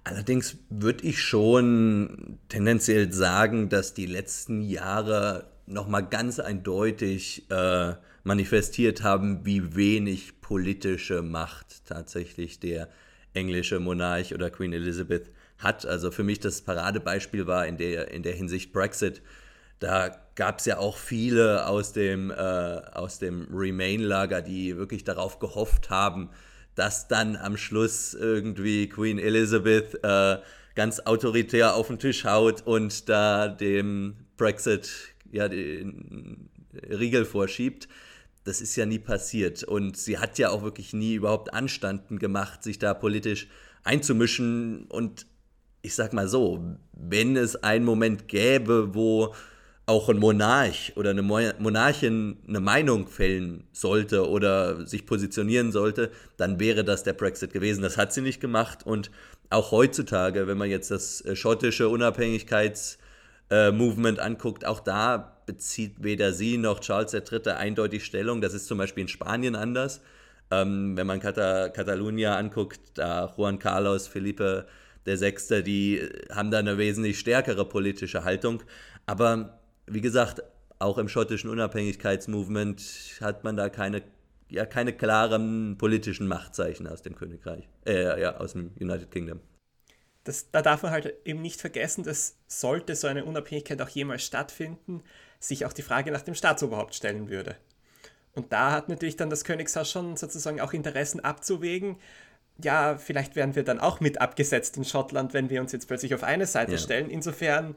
Allerdings 0.04 0.58
würde 0.70 1.06
ich 1.06 1.22
schon 1.22 2.40
tendenziell 2.50 3.14
sagen, 3.14 3.70
dass 3.70 3.94
die 3.94 4.06
letzten 4.06 4.62
Jahre 4.62 5.48
nochmal 5.66 6.06
ganz 6.06 6.40
eindeutig 6.40 7.50
äh, 7.50 7.94
manifestiert 8.24 9.02
haben, 9.02 9.46
wie 9.46 9.76
wenig 9.76 10.42
politische 10.42 11.22
Macht 11.22 11.86
tatsächlich 11.86 12.60
der 12.60 12.90
englische 13.34 13.80
Monarch 13.80 14.34
oder 14.34 14.50
Queen 14.50 14.74
Elizabeth 14.74 15.32
hat. 15.58 15.86
Also 15.86 16.12
für 16.12 16.24
mich 16.24 16.40
das 16.40 16.62
Paradebeispiel 16.62 17.48
war 17.48 17.66
in 17.66 17.78
der, 17.78 18.12
in 18.12 18.24
der 18.24 18.34
Hinsicht 18.34 18.74
Brexit. 18.74 19.22
Da 19.80 20.16
gab 20.36 20.60
es 20.60 20.66
ja 20.66 20.78
auch 20.78 20.98
viele 20.98 21.68
aus 21.68 21.94
dem, 21.94 22.30
äh, 22.30 22.34
aus 22.34 23.20
dem 23.20 23.48
Remain-Lager, 23.54 24.42
die 24.42 24.78
wirklich 24.78 25.04
darauf 25.04 25.40
gehofft 25.40 25.90
haben, 25.90 26.30
dass 26.76 27.08
dann 27.08 27.36
am 27.36 27.58
Schluss 27.58 28.14
irgendwie 28.14 28.88
Queen 28.90 29.20
Elizabeth 29.20 30.04
äh, 30.04 30.38
ganz 30.76 31.00
autoritär 31.02 31.76
auf 31.76 31.88
den 31.88 32.00
Tisch 32.00 32.26
haut 32.26 32.66
und 32.66 33.10
da 33.10 33.48
dem 33.48 34.16
Brexit 34.38 34.90
ja 35.32 35.48
den 35.48 36.50
Riegel 36.74 37.26
vorschiebt. 37.26 37.88
Das 38.44 38.60
ist 38.60 38.76
ja 38.76 38.86
nie 38.86 39.00
passiert. 39.00 39.64
Und 39.64 39.96
sie 39.98 40.18
hat 40.18 40.38
ja 40.38 40.50
auch 40.50 40.64
wirklich 40.64 40.94
nie 40.94 41.16
überhaupt 41.16 41.54
Anstanden 41.54 42.20
gemacht, 42.20 42.64
sich 42.64 42.80
da 42.80 42.94
politisch 42.94 43.48
einzumischen. 43.84 44.86
Und 44.86 45.28
ich 45.82 45.96
sag 45.96 46.14
mal 46.14 46.28
so, 46.28 46.78
wenn 46.94 47.38
es 47.38 47.56
einen 47.58 47.86
Moment 47.86 48.28
gäbe, 48.28 48.94
wo 48.94 49.34
auch 49.86 50.08
ein 50.08 50.18
Monarch 50.18 50.94
oder 50.96 51.10
eine 51.10 51.22
Monarchin 51.22 52.38
eine 52.48 52.62
Meinung 52.62 53.08
fällen 53.08 53.66
sollte 53.74 54.30
oder 54.30 54.88
sich 54.88 55.06
positionieren 55.06 55.74
sollte, 55.74 56.10
dann 56.38 56.58
wäre 56.60 56.86
das 56.86 57.04
der 57.04 57.12
Brexit 57.14 57.52
gewesen. 57.52 57.82
Das 57.82 57.98
hat 57.98 58.14
sie 58.14 58.22
nicht 58.22 58.40
gemacht 58.40 58.86
und 58.86 59.12
auch 59.50 59.72
heutzutage, 59.72 60.48
wenn 60.48 60.58
man 60.58 60.70
jetzt 60.70 60.90
das 60.90 61.20
äh, 61.26 61.36
schottische 61.36 61.90
Unabhängigkeitsmovement 61.90 64.20
äh, 64.20 64.22
anguckt, 64.22 64.66
auch 64.66 64.80
da 64.80 65.38
bezieht 65.46 66.02
weder 66.02 66.32
sie 66.32 66.58
noch 66.58 66.80
Charles 66.80 67.14
III. 67.14 67.50
eindeutig 67.50 68.06
Stellung. 68.06 68.40
Das 68.42 68.54
ist 68.54 68.68
zum 68.68 68.78
Beispiel 68.78 69.02
in 69.02 69.10
Spanien 69.10 69.56
anders. 69.56 70.00
Ähm, 70.50 70.96
wenn 70.96 71.08
man 71.08 71.20
Kata 71.20 71.68
Catalunya 71.70 72.38
anguckt, 72.38 72.80
da 72.96 73.34
Juan 73.36 73.60
Carlos, 73.60 74.08
Felipe 74.08 74.66
VI., 75.06 75.64
die 75.64 76.08
haben 76.32 76.52
da 76.52 76.60
eine 76.60 76.78
wesentlich 76.78 77.20
stärkere 77.20 77.66
politische 77.66 78.24
Haltung. 78.24 78.64
Aber 79.06 79.60
wie 79.88 80.02
gesagt, 80.02 80.44
auch 80.80 80.98
im 80.98 81.08
schottischen 81.08 81.50
Unabhängigkeitsmovement 81.50 83.18
hat 83.22 83.44
man 83.44 83.56
da 83.56 83.70
keine, 83.70 84.04
ja, 84.50 84.66
keine 84.66 84.94
klaren 84.94 85.78
politischen 85.78 86.28
Machtzeichen 86.28 86.88
aus 86.88 87.02
dem 87.02 87.16
Königreich, 87.16 87.70
äh, 87.86 88.22
ja, 88.22 88.38
aus 88.38 88.54
dem 88.54 88.72
United 88.80 89.12
Kingdom. 89.12 89.40
Das, 90.26 90.52
da 90.52 90.62
darf 90.62 90.84
man 90.84 90.92
halt 90.92 91.14
eben 91.26 91.42
nicht 91.42 91.60
vergessen, 91.60 92.04
dass 92.04 92.38
sollte 92.48 92.96
so 92.96 93.08
eine 93.08 93.26
Unabhängigkeit 93.26 93.82
auch 93.82 93.90
jemals 93.90 94.24
stattfinden, 94.24 95.04
sich 95.40 95.66
auch 95.66 95.74
die 95.74 95.82
Frage 95.82 96.12
nach 96.12 96.22
dem 96.22 96.36
Staatsoberhaupt 96.36 96.96
stellen 96.96 97.30
würde. 97.30 97.58
Und 98.34 98.52
da 98.52 98.72
hat 98.72 98.90
natürlich 98.90 99.18
dann 99.18 99.30
das 99.30 99.44
Königshaus 99.44 99.92
schon 99.92 100.16
sozusagen 100.18 100.62
auch 100.62 100.74
Interessen 100.74 101.20
abzuwägen. 101.20 101.98
Ja, 102.62 102.98
vielleicht 102.98 103.36
werden 103.36 103.56
wir 103.56 103.64
dann 103.64 103.80
auch 103.80 104.00
mit 104.00 104.22
abgesetzt 104.22 104.78
in 104.78 104.86
Schottland, 104.86 105.34
wenn 105.34 105.50
wir 105.50 105.62
uns 105.62 105.72
jetzt 105.72 105.88
plötzlich 105.88 106.16
auf 106.16 106.24
eine 106.24 106.46
Seite 106.46 106.74
ja. 106.74 106.78
stellen. 106.78 107.10
Insofern 107.10 107.76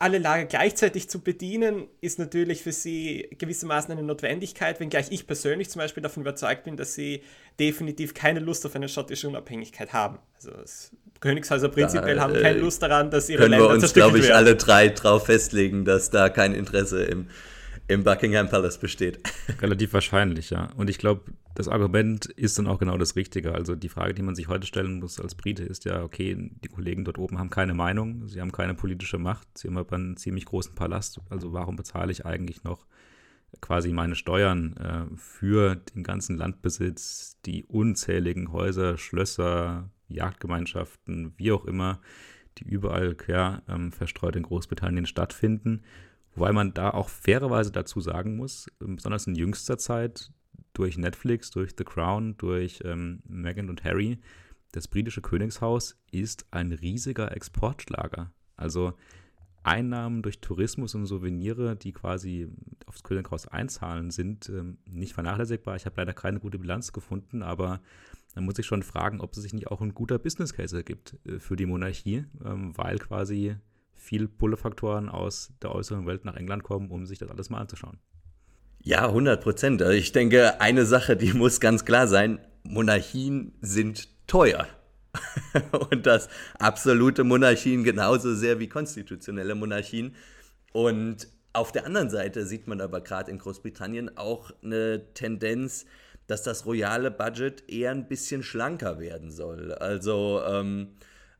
alle 0.00 0.16
Lager 0.16 0.46
gleichzeitig 0.46 1.10
zu 1.10 1.20
bedienen, 1.20 1.86
ist 2.00 2.18
natürlich 2.18 2.62
für 2.62 2.72
sie 2.72 3.28
gewissermaßen 3.38 3.92
eine 3.92 4.02
Notwendigkeit, 4.02 4.80
wenngleich 4.80 5.08
ich 5.10 5.26
persönlich 5.26 5.68
zum 5.68 5.80
Beispiel 5.80 6.02
davon 6.02 6.22
überzeugt 6.22 6.64
bin, 6.64 6.78
dass 6.78 6.94
sie 6.94 7.22
definitiv 7.60 8.14
keine 8.14 8.40
Lust 8.40 8.64
auf 8.64 8.74
eine 8.74 8.88
schottische 8.88 9.28
Unabhängigkeit 9.28 9.92
haben. 9.92 10.18
Also 10.36 10.52
Königshäuser 11.20 11.68
prinzipiell 11.68 12.16
da, 12.16 12.22
haben 12.22 12.32
keine 12.32 12.60
Lust 12.60 12.82
daran, 12.82 13.10
dass 13.10 13.28
ihre 13.28 13.42
können 13.42 13.50
Länder 13.50 13.68
wir 13.68 13.74
uns, 13.74 13.92
glaube 13.92 14.18
ich, 14.18 14.24
werden. 14.24 14.36
alle 14.36 14.56
drei 14.56 14.88
darauf 14.88 15.26
festlegen, 15.26 15.84
dass 15.84 16.08
da 16.08 16.30
kein 16.30 16.54
Interesse 16.54 17.04
im, 17.04 17.28
im 17.90 18.04
Buckingham 18.04 18.48
Palace 18.48 18.78
besteht. 18.78 19.20
Relativ 19.60 19.92
wahrscheinlich, 19.92 20.50
ja. 20.50 20.70
Und 20.76 20.88
ich 20.88 20.98
glaube, 20.98 21.32
das 21.54 21.68
Argument 21.68 22.26
ist 22.26 22.58
dann 22.58 22.68
auch 22.68 22.78
genau 22.78 22.96
das 22.96 23.16
Richtige. 23.16 23.52
Also 23.52 23.74
die 23.74 23.88
Frage, 23.88 24.14
die 24.14 24.22
man 24.22 24.36
sich 24.36 24.48
heute 24.48 24.66
stellen 24.66 25.00
muss 25.00 25.20
als 25.20 25.34
Brite, 25.34 25.64
ist 25.64 25.84
ja, 25.84 26.02
okay, 26.02 26.36
die 26.38 26.68
Kollegen 26.68 27.04
dort 27.04 27.18
oben 27.18 27.38
haben 27.38 27.50
keine 27.50 27.74
Meinung, 27.74 28.28
sie 28.28 28.40
haben 28.40 28.52
keine 28.52 28.74
politische 28.74 29.18
Macht, 29.18 29.46
sie 29.58 29.68
haben 29.68 29.76
aber 29.76 29.96
einen 29.96 30.16
ziemlich 30.16 30.44
großen 30.44 30.74
Palast. 30.74 31.20
Also 31.30 31.52
warum 31.52 31.74
bezahle 31.74 32.12
ich 32.12 32.24
eigentlich 32.24 32.62
noch 32.62 32.86
quasi 33.60 33.92
meine 33.92 34.14
Steuern 34.14 34.76
äh, 34.76 35.16
für 35.16 35.74
den 35.74 36.04
ganzen 36.04 36.36
Landbesitz, 36.36 37.38
die 37.44 37.64
unzähligen 37.64 38.52
Häuser, 38.52 38.96
Schlösser, 38.96 39.90
Jagdgemeinschaften, 40.08 41.32
wie 41.36 41.50
auch 41.50 41.64
immer, 41.64 42.00
die 42.58 42.64
überall 42.64 43.16
quer 43.16 43.62
ähm, 43.68 43.90
verstreut 43.90 44.36
in 44.36 44.44
Großbritannien 44.44 45.06
stattfinden. 45.06 45.82
Wobei 46.34 46.52
man 46.52 46.72
da 46.74 46.90
auch 46.90 47.08
fairerweise 47.08 47.72
dazu 47.72 48.00
sagen 48.00 48.36
muss, 48.36 48.66
besonders 48.78 49.26
in 49.26 49.34
jüngster 49.34 49.78
Zeit 49.78 50.32
durch 50.72 50.96
Netflix, 50.96 51.50
durch 51.50 51.72
The 51.76 51.84
Crown, 51.84 52.36
durch 52.36 52.80
ähm, 52.84 53.22
Meghan 53.26 53.68
und 53.68 53.84
Harry, 53.84 54.18
das 54.72 54.86
britische 54.86 55.20
Königshaus 55.20 55.96
ist 56.12 56.46
ein 56.52 56.72
riesiger 56.72 57.34
Exportschlager. 57.34 58.32
Also 58.56 58.94
Einnahmen 59.62 60.22
durch 60.22 60.40
Tourismus 60.40 60.94
und 60.94 61.06
Souvenire, 61.06 61.76
die 61.76 61.92
quasi 61.92 62.48
aufs 62.86 63.02
Könighaus 63.02 63.46
einzahlen, 63.46 64.10
sind 64.10 64.48
ähm, 64.48 64.78
nicht 64.88 65.12
vernachlässigbar. 65.12 65.76
Ich 65.76 65.86
habe 65.86 65.96
leider 65.98 66.14
keine 66.14 66.40
gute 66.40 66.58
Bilanz 66.58 66.92
gefunden, 66.92 67.42
aber 67.42 67.80
man 68.34 68.44
muss 68.44 68.54
sich 68.54 68.66
schon 68.66 68.82
fragen, 68.82 69.20
ob 69.20 69.32
es 69.32 69.42
sich 69.42 69.52
nicht 69.52 69.66
auch 69.66 69.80
ein 69.80 69.92
guter 69.92 70.18
Business 70.18 70.54
Case 70.54 70.76
ergibt 70.76 71.16
äh, 71.26 71.40
für 71.40 71.56
die 71.56 71.66
Monarchie, 71.66 72.24
ähm, 72.44 72.76
weil 72.76 72.98
quasi 72.98 73.56
viel 74.00 74.28
Pullefaktoren 74.28 75.08
aus 75.08 75.52
der 75.62 75.74
äußeren 75.74 76.06
Welt 76.06 76.24
nach 76.24 76.36
England 76.36 76.62
kommen, 76.64 76.90
um 76.90 77.06
sich 77.06 77.18
das 77.18 77.30
alles 77.30 77.50
mal 77.50 77.58
anzuschauen. 77.58 77.98
Ja, 78.82 79.06
100 79.06 79.42
Prozent. 79.42 79.82
Also 79.82 79.92
ich 79.92 80.12
denke, 80.12 80.60
eine 80.60 80.86
Sache, 80.86 81.16
die 81.16 81.32
muss 81.34 81.60
ganz 81.60 81.84
klar 81.84 82.08
sein, 82.08 82.40
Monarchien 82.62 83.52
sind 83.60 84.08
teuer. 84.26 84.66
und 85.90 86.06
das 86.06 86.28
absolute 86.58 87.24
Monarchien 87.24 87.84
genauso 87.84 88.34
sehr 88.34 88.58
wie 88.58 88.68
konstitutionelle 88.68 89.54
Monarchien. 89.54 90.14
Und 90.72 91.28
auf 91.52 91.72
der 91.72 91.84
anderen 91.84 92.10
Seite 92.10 92.46
sieht 92.46 92.68
man 92.68 92.80
aber 92.80 93.00
gerade 93.02 93.30
in 93.30 93.38
Großbritannien 93.38 94.16
auch 94.16 94.50
eine 94.62 95.12
Tendenz, 95.12 95.84
dass 96.26 96.42
das 96.42 96.64
royale 96.64 97.10
Budget 97.10 97.68
eher 97.68 97.90
ein 97.90 98.08
bisschen 98.08 98.42
schlanker 98.42 98.98
werden 98.98 99.30
soll. 99.30 99.72
Also 99.72 100.40
ähm, 100.46 100.92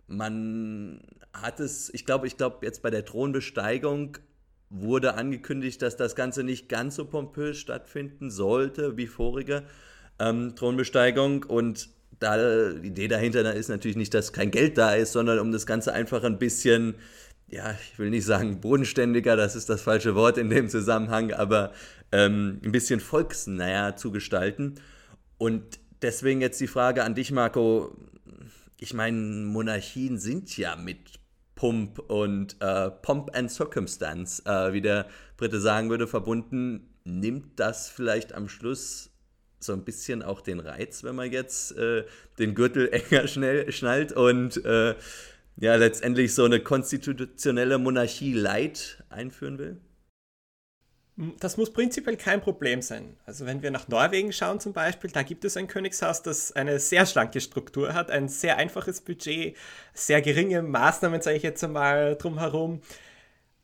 man 0.09 1.01
hat 1.33 1.61
es, 1.61 1.93
ich 1.95 2.07
glaube, 2.07 2.27
ich 2.27 2.37
glaube, 2.37 2.65
jetzt 2.67 2.83
bei 2.83 2.91
der 2.91 3.05
Thronbesteigung 3.05 4.19
wurde 4.71 5.15
angekündigt, 5.15 5.83
dass 5.83 5.97
das 5.97 6.15
Ganze 6.15 6.45
nicht 6.45 6.69
ganz 6.69 6.97
so 6.97 7.05
pompös 7.05 7.59
stattfinden 7.59 8.31
sollte 8.31 8.97
wie 8.97 9.07
vorige 9.07 9.65
ähm, 10.19 10.55
Thronbesteigung. 10.55 11.45
Und 11.45 11.89
da, 12.21 12.73
die 12.73 12.89
Idee 12.89 13.09
dahinter 13.09 13.53
ist 13.55 13.69
natürlich 13.69 13.97
nicht, 13.97 14.15
dass 14.15 14.33
kein 14.33 14.51
Geld 14.51 14.79
da 14.79 14.95
ist, 14.95 15.13
sondern 15.13 15.41
um 15.41 15.51
das 15.51 15.67
Ganze 15.67 15.93
einfach 15.93 16.23
ein 16.23 16.39
bisschen, 16.39 16.95
ja, 17.49 17.75
ich 17.93 17.99
will 17.99 18.11
nicht 18.11 18.25
sagen 18.25 18.61
bodenständiger, 18.61 19.37
das 19.37 19.57
ist 19.57 19.69
das 19.69 19.83
falsche 19.83 20.15
Wort 20.15 20.39
in 20.39 20.51
dem 20.51 20.69
Zusammenhang, 20.69 21.33
aber 21.33 21.73
ähm, 22.13 22.61
ein 22.65 22.73
bisschen 22.73 23.01
volksnäher 23.01 23.97
zu 23.97 24.13
gestalten. 24.13 24.77
Und 25.39 25.81
deswegen 26.03 26.41
jetzt 26.41 26.61
die 26.61 26.69
Frage 26.69 27.03
an 27.03 27.15
dich, 27.15 27.33
Marco. 27.33 27.97
Ich 28.83 28.95
meine, 28.95 29.19
Monarchien 29.19 30.17
sind 30.17 30.57
ja 30.57 30.75
mit 30.75 31.21
Pump 31.55 31.99
und 31.99 32.57
äh, 32.61 32.91
Pomp 32.91 33.37
and 33.37 33.51
Circumstance, 33.51 34.43
äh, 34.47 34.73
wie 34.73 34.81
der 34.81 35.07
Brite 35.37 35.61
sagen 35.61 35.91
würde, 35.91 36.07
verbunden. 36.07 36.89
Nimmt 37.05 37.61
das 37.61 37.91
vielleicht 37.91 38.33
am 38.33 38.49
Schluss 38.49 39.11
so 39.59 39.75
ein 39.75 39.85
bisschen 39.85 40.23
auch 40.23 40.41
den 40.41 40.61
Reiz, 40.61 41.05
wenn 41.05 41.15
man 41.15 41.31
jetzt 41.31 41.77
äh, 41.77 42.07
den 42.39 42.55
Gürtel 42.55 42.89
enger 42.93 43.29
schnell, 43.29 43.71
schnallt 43.71 44.13
und 44.13 44.65
äh, 44.65 44.95
ja 45.57 45.75
letztendlich 45.75 46.35
so 46.35 46.45
eine 46.45 46.61
konstitutionelle 46.61 47.77
Monarchie 47.77 48.33
light 48.33 49.05
einführen 49.11 49.59
will? 49.59 49.77
Das 51.39 51.59
muss 51.59 51.71
prinzipiell 51.71 52.17
kein 52.17 52.41
Problem 52.41 52.81
sein. 52.81 53.15
Also 53.27 53.45
wenn 53.45 53.61
wir 53.61 53.71
nach 53.71 53.89
Norwegen 53.89 54.33
schauen 54.33 54.59
zum 54.59 54.73
Beispiel, 54.73 55.11
da 55.11 55.23
gibt 55.23 55.45
es 55.45 55.55
ein 55.55 55.67
Königshaus, 55.67 56.23
das 56.23 56.53
eine 56.53 56.79
sehr 56.81 57.05
schlanke 57.05 57.43
Struktur 57.43 57.93
hat, 57.93 58.11
ein 58.11 58.29
sehr 58.29 58.57
einfaches 58.57 59.03
Budget, 59.03 59.55
sehr 59.93 60.23
geringe 60.23 60.63
Maßnahmen, 60.63 61.21
sage 61.21 61.37
ich 61.37 61.43
jetzt 61.43 61.63
einmal, 61.63 62.17
drumherum. 62.17 62.81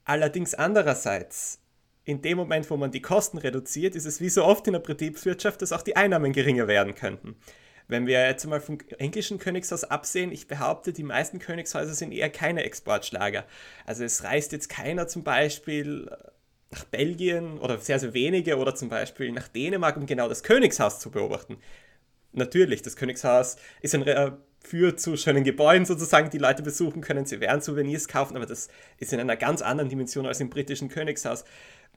Allerdings 0.04 0.52
andererseits, 0.52 1.58
in 2.04 2.20
dem 2.20 2.36
Moment, 2.36 2.68
wo 2.68 2.76
man 2.76 2.90
die 2.90 3.00
Kosten 3.00 3.38
reduziert, 3.38 3.96
ist 3.96 4.04
es 4.04 4.20
wie 4.20 4.28
so 4.28 4.44
oft 4.44 4.66
in 4.66 4.74
der 4.74 4.80
Betriebswirtschaft, 4.80 5.62
dass 5.62 5.72
auch 5.72 5.82
die 5.82 5.96
Einnahmen 5.96 6.34
geringer 6.34 6.68
werden 6.68 6.94
könnten. 6.94 7.36
Wenn 7.88 8.06
wir 8.06 8.26
jetzt 8.26 8.44
mal 8.44 8.60
vom 8.60 8.78
englischen 8.98 9.38
Königshaus 9.38 9.84
absehen, 9.84 10.30
ich 10.30 10.46
behaupte, 10.46 10.92
die 10.92 11.04
meisten 11.04 11.38
Königshäuser 11.38 11.94
sind 11.94 12.12
eher 12.12 12.28
keine 12.28 12.64
Exportschlager. 12.64 13.46
Also 13.86 14.04
es 14.04 14.24
reist 14.24 14.52
jetzt 14.52 14.68
keiner 14.68 15.08
zum 15.08 15.24
Beispiel 15.24 16.10
nach 16.76 16.84
Belgien 16.84 17.58
oder 17.58 17.78
sehr, 17.78 17.98
sehr 17.98 18.14
wenige 18.14 18.56
oder 18.56 18.74
zum 18.74 18.88
Beispiel 18.88 19.32
nach 19.32 19.48
Dänemark, 19.48 19.96
um 19.96 20.06
genau 20.06 20.28
das 20.28 20.42
Königshaus 20.42 21.00
zu 21.00 21.10
beobachten. 21.10 21.56
Natürlich, 22.32 22.82
das 22.82 22.96
Königshaus 22.96 23.56
ist 23.80 23.94
ein 23.94 24.02
führt 24.66 25.00
zu 25.00 25.16
schönen 25.16 25.44
Gebäuden 25.44 25.86
sozusagen, 25.86 26.28
die 26.30 26.38
Leute 26.38 26.62
besuchen 26.62 27.00
können. 27.00 27.24
Sie 27.24 27.40
werden 27.40 27.60
Souvenirs 27.60 28.08
kaufen, 28.08 28.36
aber 28.36 28.46
das 28.46 28.68
ist 28.98 29.12
in 29.12 29.20
einer 29.20 29.36
ganz 29.36 29.62
anderen 29.62 29.88
Dimension 29.88 30.26
als 30.26 30.40
im 30.40 30.50
britischen 30.50 30.88
Königshaus. 30.88 31.44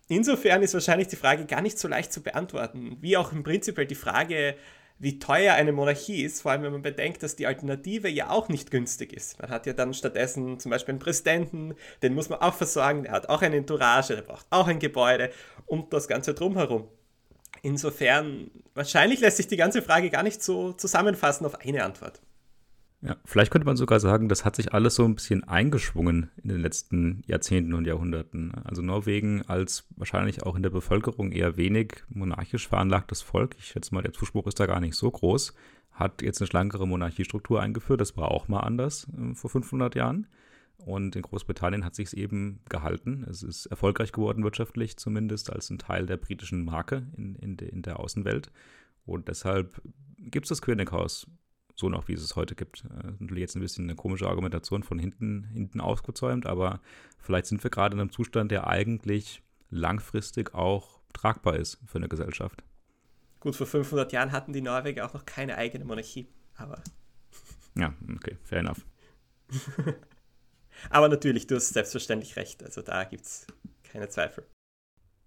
Insofern 0.07 0.61
ist 0.61 0.73
wahrscheinlich 0.73 1.07
die 1.07 1.15
Frage 1.15 1.45
gar 1.45 1.61
nicht 1.61 1.79
so 1.79 1.87
leicht 1.87 2.13
zu 2.13 2.21
beantworten, 2.21 2.97
wie 3.01 3.17
auch 3.17 3.31
im 3.31 3.43
Prinzip 3.43 3.87
die 3.87 3.95
Frage, 3.95 4.55
wie 4.99 5.17
teuer 5.17 5.53
eine 5.53 5.71
Monarchie 5.71 6.23
ist, 6.23 6.41
vor 6.41 6.51
allem 6.51 6.63
wenn 6.63 6.73
man 6.73 6.81
bedenkt, 6.81 7.23
dass 7.23 7.37
die 7.37 7.47
Alternative 7.47 8.09
ja 8.09 8.29
auch 8.29 8.49
nicht 8.49 8.69
günstig 8.69 9.13
ist. 9.13 9.39
Man 9.39 9.49
hat 9.49 9.65
ja 9.65 9.73
dann 9.73 9.93
stattdessen 9.93 10.59
zum 10.59 10.71
Beispiel 10.71 10.93
einen 10.93 10.99
Präsidenten, 10.99 11.73
den 12.03 12.13
muss 12.13 12.29
man 12.29 12.41
auch 12.41 12.53
versorgen, 12.53 13.03
der 13.03 13.13
hat 13.13 13.29
auch 13.29 13.41
eine 13.41 13.55
Entourage, 13.55 14.15
der 14.15 14.21
braucht 14.21 14.45
auch 14.49 14.67
ein 14.67 14.79
Gebäude 14.79 15.31
und 15.65 15.93
das 15.93 16.07
Ganze 16.07 16.33
drumherum. 16.33 16.89
Insofern, 17.61 18.51
wahrscheinlich 18.73 19.21
lässt 19.21 19.37
sich 19.37 19.47
die 19.47 19.57
ganze 19.57 19.81
Frage 19.81 20.09
gar 20.09 20.23
nicht 20.23 20.43
so 20.43 20.73
zusammenfassen 20.73 21.45
auf 21.45 21.59
eine 21.61 21.83
Antwort. 21.83 22.21
Ja, 23.01 23.15
vielleicht 23.23 23.51
könnte 23.51 23.65
man 23.65 23.77
sogar 23.77 24.01
sagen, 24.01 24.27
das 24.27 24.43
hat 24.43 24.57
sich 24.57 24.73
alles 24.73 24.95
so 24.95 25.05
ein 25.05 25.15
bisschen 25.15 25.45
eingeschwungen 25.45 26.31
in 26.43 26.49
den 26.49 26.59
letzten 26.59 27.21
Jahrzehnten 27.27 27.73
und 27.73 27.87
Jahrhunderten. 27.87 28.53
Also 28.65 28.81
Norwegen 28.81 29.41
als 29.47 29.85
wahrscheinlich 29.95 30.43
auch 30.43 30.57
in 30.57 30.63
der 30.63 30.69
Bevölkerung 30.69 31.31
eher 31.31 31.55
wenig 31.55 32.03
monarchisch 32.09 32.67
veranlagtes 32.67 33.21
Volk, 33.21 33.55
ich 33.57 33.67
schätze 33.67 33.95
mal, 33.95 34.01
der 34.01 34.11
Zuspruch 34.11 34.47
ist 34.47 34.59
da 34.59 34.65
gar 34.65 34.81
nicht 34.81 34.95
so 34.95 35.09
groß, 35.09 35.53
hat 35.91 36.21
jetzt 36.21 36.41
eine 36.41 36.47
schlankere 36.47 36.87
Monarchiestruktur 36.87 37.61
eingeführt. 37.61 38.01
Das 38.01 38.17
war 38.17 38.31
auch 38.31 38.49
mal 38.49 38.61
anders 38.61 39.07
äh, 39.17 39.33
vor 39.33 39.49
500 39.49 39.95
Jahren. 39.95 40.27
Und 40.77 41.15
in 41.15 41.21
Großbritannien 41.21 41.83
hat 41.83 41.95
sich 41.95 42.07
es 42.07 42.13
eben 42.13 42.61
gehalten. 42.69 43.25
Es 43.29 43.43
ist 43.43 43.65
erfolgreich 43.65 44.13
geworden 44.13 44.43
wirtschaftlich 44.43 44.97
zumindest 44.97 45.51
als 45.51 45.69
ein 45.69 45.77
Teil 45.77 46.05
der 46.05 46.15
britischen 46.15 46.63
Marke 46.63 47.05
in, 47.17 47.35
in, 47.35 47.57
de, 47.57 47.69
in 47.69 47.81
der 47.81 47.99
Außenwelt. 47.99 48.49
Und 49.05 49.27
deshalb 49.27 49.81
gibt 50.17 50.45
es 50.45 50.49
das 50.49 50.61
Könighaus 50.61 51.27
so 51.79 51.89
noch, 51.89 52.07
wie 52.07 52.13
es 52.13 52.21
es 52.21 52.35
heute 52.35 52.55
gibt. 52.55 52.83
Äh, 52.85 53.11
natürlich 53.19 53.41
jetzt 53.41 53.55
ein 53.55 53.61
bisschen 53.61 53.85
eine 53.85 53.95
komische 53.95 54.27
Argumentation 54.27 54.83
von 54.83 54.99
hinten, 54.99 55.45
hinten 55.53 55.81
ausgezäumt, 55.81 56.45
aber 56.45 56.81
vielleicht 57.17 57.47
sind 57.47 57.63
wir 57.63 57.71
gerade 57.71 57.95
in 57.95 58.01
einem 58.01 58.11
Zustand, 58.11 58.51
der 58.51 58.67
eigentlich 58.67 59.41
langfristig 59.69 60.53
auch 60.53 60.99
tragbar 61.13 61.55
ist 61.55 61.79
für 61.85 61.97
eine 61.97 62.09
Gesellschaft. 62.09 62.63
Gut, 63.39 63.55
vor 63.55 63.67
500 63.67 64.11
Jahren 64.11 64.31
hatten 64.31 64.53
die 64.53 64.61
Norweger 64.61 65.05
auch 65.05 65.13
noch 65.13 65.25
keine 65.25 65.57
eigene 65.57 65.85
Monarchie, 65.85 66.27
aber. 66.55 66.83
Ja, 67.75 67.93
okay, 68.15 68.37
fair 68.43 68.59
enough. 68.59 68.85
aber 70.89 71.07
natürlich, 71.07 71.47
du 71.47 71.55
hast 71.55 71.69
selbstverständlich 71.69 72.35
recht, 72.35 72.63
also 72.63 72.81
da 72.81 73.05
gibt 73.05 73.23
es 73.23 73.47
keine 73.83 74.09
Zweifel. 74.09 74.45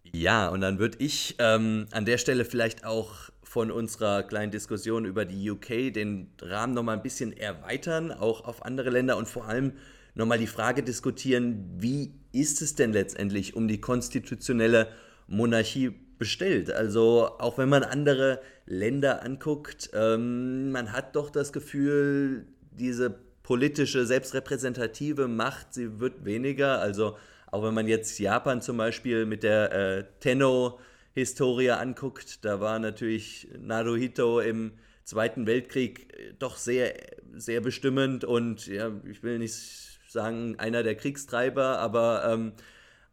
Ja, 0.05 0.49
und 0.49 0.61
dann 0.61 0.79
würde 0.79 0.99
ich 0.99 1.37
ähm, 1.39 1.87
an 1.93 2.05
der 2.05 2.19
Stelle 2.19 2.45
vielleicht 2.45 2.85
auch 2.85 3.31
von 3.53 3.71
unserer 3.71 4.23
kleinen 4.23 4.51
Diskussion 4.51 5.05
über 5.05 5.27
die 5.27 5.51
UK 5.51 5.93
den 5.93 6.33
Rahmen 6.41 6.73
nochmal 6.73 6.97
ein 6.97 7.03
bisschen 7.03 7.37
erweitern, 7.37 8.11
auch 8.11 8.47
auf 8.47 8.65
andere 8.65 8.89
Länder 8.89 9.19
und 9.19 9.29
vor 9.29 9.47
allem 9.47 9.73
nochmal 10.15 10.39
die 10.39 10.47
Frage 10.47 10.83
diskutieren, 10.83 11.69
wie 11.77 12.15
ist 12.33 12.63
es 12.63 12.77
denn 12.77 12.95
letztendlich 12.95 13.55
um 13.55 13.69
die 13.69 13.79
konstitutionelle 13.79 14.89
Monarchie 15.27 15.91
bestellt? 16.19 16.73
Also 16.73 17.29
auch 17.41 17.59
wenn 17.59 17.69
man 17.69 17.83
andere 17.83 18.41
Länder 18.65 19.23
anguckt, 19.23 19.91
ähm, 19.93 20.73
man 20.73 20.91
hat 20.91 21.15
doch 21.15 21.29
das 21.29 21.53
Gefühl, 21.53 22.47
diese 22.71 23.15
politische, 23.43 24.07
selbstrepräsentative 24.07 25.29
Macht, 25.29 25.75
sie 25.75 26.01
wird 26.01 26.25
weniger. 26.25 26.81
Also 26.81 27.19
auch 27.51 27.63
wenn 27.63 27.75
man 27.75 27.87
jetzt 27.87 28.19
Japan 28.19 28.63
zum 28.63 28.79
Beispiel 28.79 29.27
mit 29.27 29.43
der 29.43 29.73
äh, 29.73 30.05
Tenno 30.21 30.79
Historie 31.15 31.71
anguckt, 31.71 32.45
da 32.45 32.61
war 32.61 32.79
natürlich 32.79 33.49
Naruhito 33.59 34.41
im 34.41 34.73
Zweiten 35.05 35.47
Weltkrieg 35.47 36.13
äh, 36.17 36.35
doch 36.39 36.57
sehr, 36.57 36.95
sehr 37.35 37.61
bestimmend 37.61 38.25
und 38.25 38.67
ja, 38.67 38.93
ich 39.05 39.23
will 39.23 39.39
nicht 39.39 40.01
sagen 40.09 40.59
einer 40.59 40.83
der 40.83 40.95
Kriegstreiber, 40.95 41.79
aber 41.79 42.25
ähm, 42.33 42.53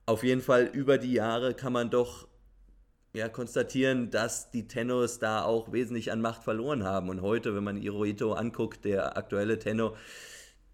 auf 0.05 0.23
jeden 0.23 0.41
Fall 0.41 0.65
über 0.65 0.97
die 0.97 1.13
Jahre 1.13 1.53
kann 1.53 1.73
man 1.73 1.89
doch 1.89 2.27
ja, 3.13 3.27
konstatieren, 3.27 4.11
dass 4.11 4.51
die 4.51 4.67
Tennos 4.67 5.19
da 5.19 5.43
auch 5.43 5.71
wesentlich 5.71 6.11
an 6.11 6.21
Macht 6.21 6.43
verloren 6.43 6.83
haben. 6.83 7.09
Und 7.09 7.21
heute, 7.21 7.55
wenn 7.55 7.63
man 7.63 7.77
Hirohito 7.77 8.33
anguckt, 8.33 8.85
der 8.85 9.17
aktuelle 9.17 9.57
Tenno, 9.57 9.95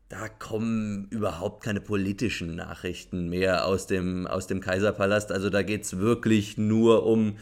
da 0.10 0.28
kommen 0.28 1.08
überhaupt 1.10 1.64
keine 1.64 1.82
politischen 1.82 2.56
Nachrichten 2.56 3.28
mehr 3.30 3.66
aus 3.66 3.88
dem, 3.88 4.28
aus 4.28 4.47
dem 4.47 4.62
Kaiserpalast. 4.62 5.32
Also 5.32 5.49
da 5.49 5.64
geht 5.64 5.84
es 5.84 5.97
wirklich 5.97 6.58
nur 6.58 7.06
um 7.06 7.38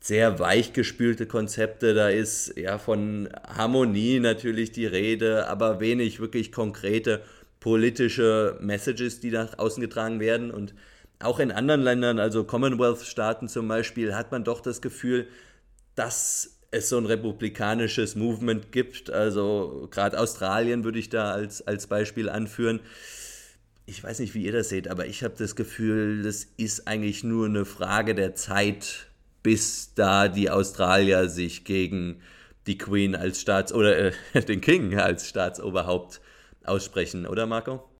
sehr 0.00 0.38
weichgespülte 0.38 1.26
Konzepte. 1.26 1.94
Da 1.94 2.08
ist 2.08 2.56
ja 2.56 2.78
von 2.78 3.28
Harmonie 3.46 4.20
natürlich 4.20 4.72
die 4.72 4.86
Rede, 4.86 5.48
aber 5.48 5.80
wenig 5.80 6.20
wirklich 6.20 6.52
konkrete 6.52 7.22
politische 7.60 8.58
Messages, 8.60 9.20
die 9.20 9.30
nach 9.30 9.58
außen 9.58 9.80
getragen 9.80 10.20
werden. 10.20 10.50
Und 10.50 10.74
auch 11.20 11.38
in 11.38 11.52
anderen 11.52 11.82
Ländern, 11.82 12.18
also 12.18 12.44
Commonwealth-Staaten 12.44 13.48
zum 13.48 13.68
Beispiel, 13.68 14.14
hat 14.14 14.32
man 14.32 14.44
doch 14.44 14.60
das 14.60 14.82
Gefühl, 14.82 15.28
dass 15.94 16.51
es 16.72 16.88
so 16.88 16.98
ein 16.98 17.06
republikanisches 17.06 18.16
Movement 18.16 18.72
gibt. 18.72 19.10
Also 19.10 19.88
gerade 19.90 20.18
Australien 20.18 20.84
würde 20.84 20.98
ich 20.98 21.10
da 21.10 21.30
als, 21.30 21.64
als 21.66 21.86
Beispiel 21.86 22.28
anführen. 22.28 22.80
Ich 23.86 24.02
weiß 24.02 24.18
nicht, 24.18 24.34
wie 24.34 24.44
ihr 24.44 24.52
das 24.52 24.70
seht, 24.70 24.88
aber 24.88 25.06
ich 25.06 25.22
habe 25.22 25.34
das 25.36 25.54
Gefühl, 25.54 26.22
das 26.22 26.46
ist 26.56 26.88
eigentlich 26.88 27.24
nur 27.24 27.46
eine 27.46 27.64
Frage 27.64 28.14
der 28.14 28.34
Zeit, 28.34 29.08
bis 29.42 29.92
da 29.94 30.28
die 30.28 30.50
Australier 30.50 31.28
sich 31.28 31.64
gegen 31.64 32.20
die 32.66 32.78
Queen 32.78 33.14
als 33.14 33.40
Staats- 33.40 33.72
oder 33.72 33.98
äh, 33.98 34.12
den 34.48 34.60
King 34.60 34.98
als 34.98 35.28
Staatsoberhaupt 35.28 36.20
aussprechen, 36.64 37.26
oder 37.26 37.46
Marco? 37.46 37.91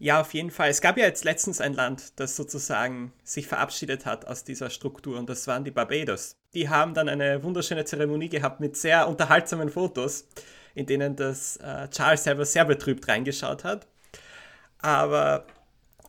Ja, 0.00 0.20
auf 0.20 0.32
jeden 0.32 0.52
Fall. 0.52 0.70
Es 0.70 0.80
gab 0.80 0.96
ja 0.96 1.06
jetzt 1.06 1.24
letztens 1.24 1.60
ein 1.60 1.74
Land, 1.74 2.20
das 2.20 2.36
sozusagen 2.36 3.12
sich 3.24 3.48
verabschiedet 3.48 4.06
hat 4.06 4.26
aus 4.26 4.44
dieser 4.44 4.70
Struktur 4.70 5.18
und 5.18 5.28
das 5.28 5.46
waren 5.48 5.64
die 5.64 5.72
Barbados. 5.72 6.36
Die 6.54 6.68
haben 6.68 6.94
dann 6.94 7.08
eine 7.08 7.42
wunderschöne 7.42 7.84
Zeremonie 7.84 8.28
gehabt 8.28 8.60
mit 8.60 8.76
sehr 8.76 9.08
unterhaltsamen 9.08 9.70
Fotos, 9.70 10.28
in 10.76 10.86
denen 10.86 11.16
das 11.16 11.56
äh, 11.56 11.88
Charles 11.90 12.22
selber 12.22 12.44
sehr 12.44 12.64
betrübt 12.64 13.08
reingeschaut 13.08 13.64
hat. 13.64 13.88
Aber 14.78 15.46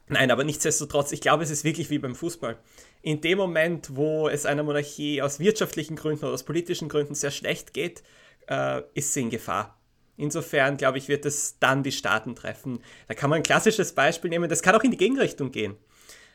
nein, 0.08 0.30
aber 0.30 0.44
nichtsdestotrotz, 0.44 1.12
ich 1.12 1.22
glaube, 1.22 1.44
es 1.44 1.50
ist 1.50 1.64
wirklich 1.64 1.90
wie 1.90 1.98
beim 1.98 2.14
Fußball. 2.14 2.58
In 3.02 3.22
dem 3.22 3.40
Moment, 3.40 3.96
wo 3.96 4.30
es 4.30 4.46
einer 4.46 4.62
Monarchie 4.62 5.24
aus 5.24 5.40
wirtschaftlichen 5.40 5.96
Gründen 5.96 6.26
oder 6.26 6.36
aus 6.36 6.44
politischen 6.44 6.90
Gründen 6.90 7.16
sehr 7.16 7.32
schlecht 7.32 7.74
geht, 7.74 8.04
äh, 8.48 8.84
ist 8.94 9.14
sie 9.14 9.22
in 9.22 9.32
Gefahr. 9.32 9.79
Insofern, 10.20 10.76
glaube 10.76 10.98
ich, 10.98 11.08
wird 11.08 11.26
es 11.26 11.60
dann 11.60 11.82
die 11.82 11.94
Staaten 11.94 12.36
treffen. 12.36 12.80
Da 13.08 13.14
kann 13.14 13.30
man 13.30 13.38
ein 13.38 13.44
klassisches 13.44 13.94
Beispiel 13.94 14.30
nehmen, 14.30 14.50
das 14.50 14.62
kann 14.62 14.76
auch 14.76 14.84
in 14.84 14.92
die 14.92 14.98
Gegenrichtung 14.98 15.50
gehen. 15.52 15.78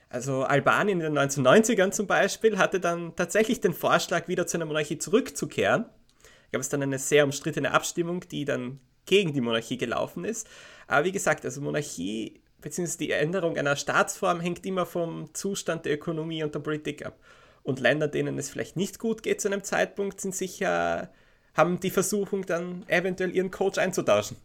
Also 0.08 0.42
Albanien 0.44 1.02
in 1.02 1.14
den 1.14 1.18
1990ern 1.18 1.90
zum 1.90 2.06
Beispiel 2.06 2.56
hatte 2.56 2.80
dann 2.80 3.14
tatsächlich 3.14 3.60
den 3.60 3.74
Vorschlag, 3.74 4.26
wieder 4.26 4.46
zu 4.46 4.56
einer 4.56 4.64
Monarchie 4.64 4.96
zurückzukehren. 4.96 5.84
Da 6.22 6.28
gab 6.52 6.62
es 6.62 6.70
dann 6.70 6.82
eine 6.82 6.98
sehr 6.98 7.24
umstrittene 7.24 7.72
Abstimmung, 7.72 8.20
die 8.30 8.46
dann 8.46 8.80
gegen 9.04 9.34
die 9.34 9.42
Monarchie 9.42 9.76
gelaufen 9.76 10.24
ist. 10.24 10.48
Aber 10.86 11.04
wie 11.04 11.12
gesagt, 11.12 11.44
also 11.44 11.60
Monarchie 11.60 12.40
bzw. 12.62 12.96
die 12.98 13.10
Änderung 13.10 13.58
einer 13.58 13.76
Staatsform 13.76 14.40
hängt 14.40 14.64
immer 14.64 14.86
vom 14.86 15.34
Zustand 15.34 15.84
der 15.84 15.92
Ökonomie 15.92 16.42
und 16.42 16.54
der 16.54 16.60
Politik 16.60 17.04
ab. 17.04 17.18
Und 17.62 17.80
Länder, 17.80 18.08
denen 18.08 18.38
es 18.38 18.48
vielleicht 18.48 18.76
nicht 18.76 18.98
gut 18.98 19.22
geht 19.22 19.42
zu 19.42 19.48
einem 19.48 19.62
Zeitpunkt, 19.62 20.22
sind 20.22 20.34
sicher 20.34 21.10
haben 21.54 21.80
die 21.80 21.90
Versuchung 21.90 22.44
dann 22.46 22.84
eventuell 22.88 23.34
ihren 23.34 23.50
Coach 23.50 23.78
einzutauschen. 23.78 24.36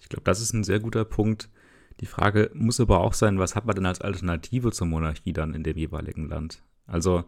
Ich 0.00 0.08
glaube, 0.08 0.24
das 0.24 0.40
ist 0.40 0.52
ein 0.52 0.64
sehr 0.64 0.80
guter 0.80 1.04
Punkt. 1.04 1.48
Die 2.00 2.06
Frage 2.06 2.50
muss 2.54 2.80
aber 2.80 3.00
auch 3.00 3.12
sein, 3.12 3.38
was 3.38 3.54
hat 3.54 3.66
man 3.66 3.74
denn 3.74 3.86
als 3.86 4.00
Alternative 4.00 4.72
zur 4.72 4.86
Monarchie 4.86 5.32
dann 5.32 5.54
in 5.54 5.62
dem 5.62 5.76
jeweiligen 5.76 6.28
Land? 6.28 6.62
Also, 6.86 7.24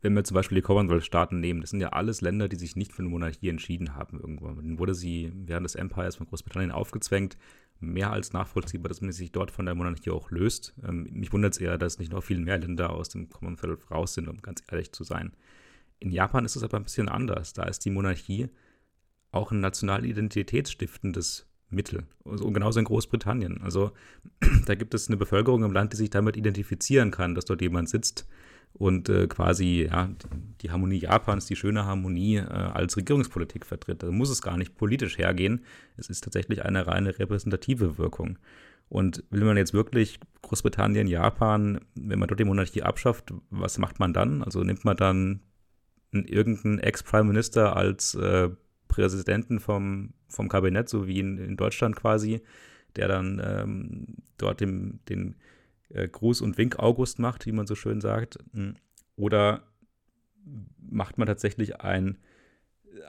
wenn 0.00 0.14
wir 0.14 0.24
zum 0.24 0.34
Beispiel 0.34 0.56
die 0.56 0.62
Commonwealth-Staaten 0.62 1.38
nehmen, 1.38 1.60
das 1.60 1.70
sind 1.70 1.80
ja 1.80 1.90
alles 1.90 2.22
Länder, 2.22 2.48
die 2.48 2.56
sich 2.56 2.76
nicht 2.76 2.92
für 2.92 3.02
eine 3.02 3.10
Monarchie 3.10 3.50
entschieden 3.50 3.94
haben 3.94 4.18
irgendwann. 4.18 4.56
Dann 4.56 4.78
wurde 4.78 4.94
sie 4.94 5.32
während 5.34 5.64
des 5.64 5.74
Empires 5.74 6.16
von 6.16 6.26
Großbritannien 6.26 6.72
aufgezwängt. 6.72 7.36
Mehr 7.78 8.10
als 8.10 8.32
nachvollziehbar, 8.32 8.88
dass 8.88 9.00
man 9.00 9.12
sich 9.12 9.32
dort 9.32 9.50
von 9.50 9.66
der 9.66 9.74
Monarchie 9.74 10.10
auch 10.10 10.30
löst. 10.30 10.74
Ähm, 10.86 11.08
mich 11.10 11.32
wundert 11.32 11.52
es 11.52 11.60
eher, 11.60 11.78
dass 11.78 11.98
nicht 11.98 12.12
noch 12.12 12.22
viel 12.22 12.38
mehr 12.38 12.58
Länder 12.58 12.90
aus 12.90 13.10
dem 13.10 13.28
Commonwealth 13.28 13.90
raus 13.90 14.14
sind, 14.14 14.28
um 14.28 14.40
ganz 14.40 14.62
ehrlich 14.70 14.92
zu 14.92 15.04
sein. 15.04 15.32
In 16.02 16.10
Japan 16.10 16.44
ist 16.44 16.56
es 16.56 16.64
aber 16.64 16.78
ein 16.78 16.82
bisschen 16.82 17.08
anders. 17.08 17.52
Da 17.52 17.62
ist 17.62 17.84
die 17.84 17.90
Monarchie 17.90 18.48
auch 19.30 19.52
ein 19.52 19.60
national 19.60 20.04
identitätsstiftendes 20.04 21.46
Mittel. 21.70 22.06
Also, 22.24 22.44
und 22.44 22.54
genauso 22.54 22.80
in 22.80 22.84
Großbritannien. 22.84 23.62
Also 23.62 23.92
da 24.66 24.74
gibt 24.74 24.94
es 24.94 25.06
eine 25.06 25.16
Bevölkerung 25.16 25.62
im 25.62 25.72
Land, 25.72 25.92
die 25.92 25.96
sich 25.96 26.10
damit 26.10 26.36
identifizieren 26.36 27.12
kann, 27.12 27.36
dass 27.36 27.44
dort 27.44 27.62
jemand 27.62 27.88
sitzt 27.88 28.26
und 28.72 29.08
äh, 29.08 29.28
quasi 29.28 29.88
ja, 29.88 30.10
die 30.60 30.72
Harmonie 30.72 30.98
Japans, 30.98 31.46
die 31.46 31.56
schöne 31.56 31.84
Harmonie 31.84 32.38
äh, 32.38 32.48
als 32.48 32.96
Regierungspolitik 32.96 33.64
vertritt. 33.64 34.02
Da 34.02 34.10
muss 34.10 34.28
es 34.28 34.42
gar 34.42 34.56
nicht 34.56 34.76
politisch 34.76 35.18
hergehen. 35.18 35.64
Es 35.96 36.10
ist 36.10 36.24
tatsächlich 36.24 36.64
eine 36.64 36.86
reine 36.86 37.16
repräsentative 37.16 37.96
Wirkung. 37.96 38.38
Und 38.88 39.22
will 39.30 39.44
man 39.44 39.56
jetzt 39.56 39.72
wirklich 39.72 40.18
Großbritannien, 40.42 41.06
Japan, 41.06 41.80
wenn 41.94 42.18
man 42.18 42.28
dort 42.28 42.40
die 42.40 42.44
Monarchie 42.44 42.82
abschafft, 42.82 43.32
was 43.50 43.78
macht 43.78 44.00
man 44.00 44.12
dann? 44.12 44.42
Also 44.42 44.64
nimmt 44.64 44.84
man 44.84 44.96
dann 44.96 45.40
irgendeinen 46.12 46.78
Ex-Prime 46.78 47.24
Minister 47.24 47.76
als 47.76 48.14
äh, 48.14 48.50
Präsidenten 48.88 49.58
vom, 49.58 50.12
vom 50.28 50.48
Kabinett, 50.48 50.88
so 50.88 51.06
wie 51.06 51.18
in, 51.18 51.38
in 51.38 51.56
Deutschland 51.56 51.96
quasi, 51.96 52.42
der 52.96 53.08
dann 53.08 53.40
ähm, 53.42 54.06
dort 54.36 54.60
dem, 54.60 55.00
den 55.08 55.36
äh, 55.88 56.08
Gruß- 56.08 56.42
und 56.42 56.58
Wink-August 56.58 57.18
macht, 57.18 57.46
wie 57.46 57.52
man 57.52 57.66
so 57.66 57.74
schön 57.74 58.00
sagt. 58.00 58.38
Hm. 58.52 58.76
Oder 59.16 59.62
macht 60.78 61.18
man 61.18 61.26
tatsächlich 61.26 61.80
ein, 61.80 62.18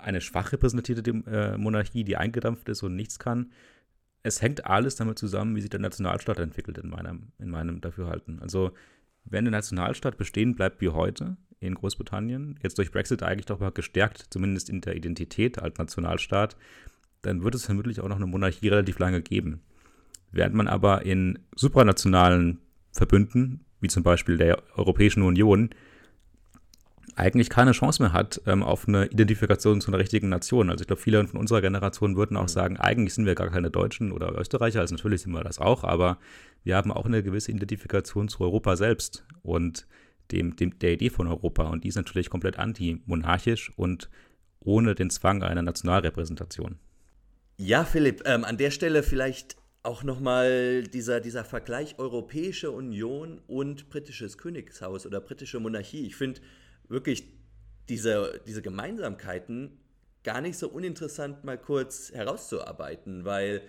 eine 0.01 0.22
schwach 0.22 0.51
repräsentierte 0.51 1.12
äh, 1.28 1.58
Monarchie, 1.58 2.04
die 2.04 2.18
eingedampft 2.18 2.70
ist 2.70 2.84
und 2.84 2.95
nichts 2.95 3.20
kann? 3.20 3.51
Es 4.22 4.41
hängt 4.41 4.66
alles 4.66 4.95
damit 4.95 5.20
zusammen, 5.20 5.56
wie 5.56 5.62
sich 5.62 5.70
der 5.70 5.82
Nationalstaat 5.82 6.39
entwickelt, 6.39 6.78
in 6.78 6.89
meinem, 6.89 7.34
in 7.39 7.49
meinem 7.49 7.82
Dafürhalten. 7.82 8.39
Also, 8.39 8.72
wenn 9.26 9.45
der 9.45 9.51
Nationalstaat 9.51 10.18
bestehen 10.18 10.56
bleibt 10.56 10.80
wie 10.80 10.89
heute, 10.89 11.36
in 11.68 11.76
Großbritannien, 11.76 12.59
jetzt 12.61 12.78
durch 12.78 12.91
Brexit 12.91 13.24
eigentlich 13.24 13.45
doch 13.45 13.59
mal 13.59 13.72
gestärkt, 13.72 14.28
zumindest 14.30 14.70
in 14.70 14.82
der 14.82 14.95
Identität 14.95 15.59
als 15.59 15.78
Nationalstaat, 15.78 16.55
dann 17.22 17.43
wird 17.43 17.55
es 17.55 17.66
vermutlich 17.66 18.01
auch 18.01 18.09
noch 18.09 18.18
eine 18.18 18.28
Monarchie 18.28 18.68
relativ 18.68 18.99
lange 18.99 19.22
geben. 19.22 19.61
Während 20.32 20.55
man 20.55 20.68
aber 20.68 21.05
in 21.05 21.39
supranationalen 21.55 22.59
Verbünden, 22.91 23.66
wie 23.80 23.88
zum 23.88 24.03
Beispiel 24.03 24.38
der 24.38 24.61
Europäischen 24.76 25.24
Union, 25.24 25.70
eigentlich 27.16 27.49
keine 27.49 27.74
Chance 27.74 28.01
mehr 28.01 28.14
hat 28.14 28.41
ähm, 28.47 28.64
auf 28.64 28.88
eine 28.88 29.05
Identifikation 29.05 29.82
zu 29.82 29.91
einer 29.91 29.99
richtigen 29.99 30.30
Nation. 30.30 30.70
Also 30.70 30.82
ich 30.82 30.88
glaube, 30.88 31.01
viele 31.01 31.26
von 31.28 31.39
unserer 31.39 31.61
Generation 31.61 32.16
würden 32.16 32.38
auch 32.38 32.43
mhm. 32.43 32.47
sagen, 32.47 32.78
eigentlich 32.78 33.14
sind 33.14 33.26
wir 33.26 33.36
gar 33.36 33.49
keine 33.49 33.70
Deutschen 33.70 34.11
oder 34.11 34.38
Österreicher, 34.38 34.80
also 34.80 34.95
natürlich 34.95 35.22
sind 35.22 35.34
wir 35.34 35.43
das 35.43 35.59
auch, 35.59 35.84
aber 35.84 36.18
wir 36.64 36.76
haben 36.76 36.91
auch 36.91 37.05
eine 37.05 37.22
gewisse 37.22 37.51
Identifikation 37.51 38.30
zu 38.30 38.41
Europa 38.41 38.76
selbst. 38.76 39.26
Und 39.43 39.86
dem, 40.32 40.55
dem, 40.55 40.78
der 40.80 40.93
Idee 40.93 41.09
von 41.09 41.28
Europa. 41.28 41.63
Und 41.63 41.84
die 41.84 41.89
ist 41.89 41.95
natürlich 41.95 42.30
komplett 42.30 42.57
antimonarchisch 42.57 43.71
und 43.76 44.09
ohne 44.59 44.95
den 44.95 45.09
Zwang 45.09 45.43
einer 45.43 45.61
Nationalrepräsentation. 45.61 46.80
Ja, 47.57 47.84
Philipp, 47.86 48.24
ähm, 48.26 48.43
an 48.43 48.57
der 48.57 48.71
Stelle 48.71 49.03
vielleicht 49.03 49.57
auch 49.84 50.03
nochmal 50.03 50.84
dieser, 50.84 51.19
dieser 51.19 51.43
Vergleich 51.43 51.99
Europäische 51.99 52.71
Union 52.71 53.41
und 53.47 53.89
britisches 53.89 54.38
Königshaus 54.38 55.05
oder 55.05 55.19
britische 55.19 55.59
Monarchie. 55.59 56.05
Ich 56.05 56.15
finde 56.15 56.41
wirklich 56.88 57.26
diese, 57.89 58.41
diese 58.47 58.61
Gemeinsamkeiten 58.61 59.78
gar 60.24 60.39
nicht 60.39 60.57
so 60.57 60.69
uninteressant 60.69 61.43
mal 61.43 61.57
kurz 61.57 62.11
herauszuarbeiten, 62.13 63.26
weil 63.26 63.61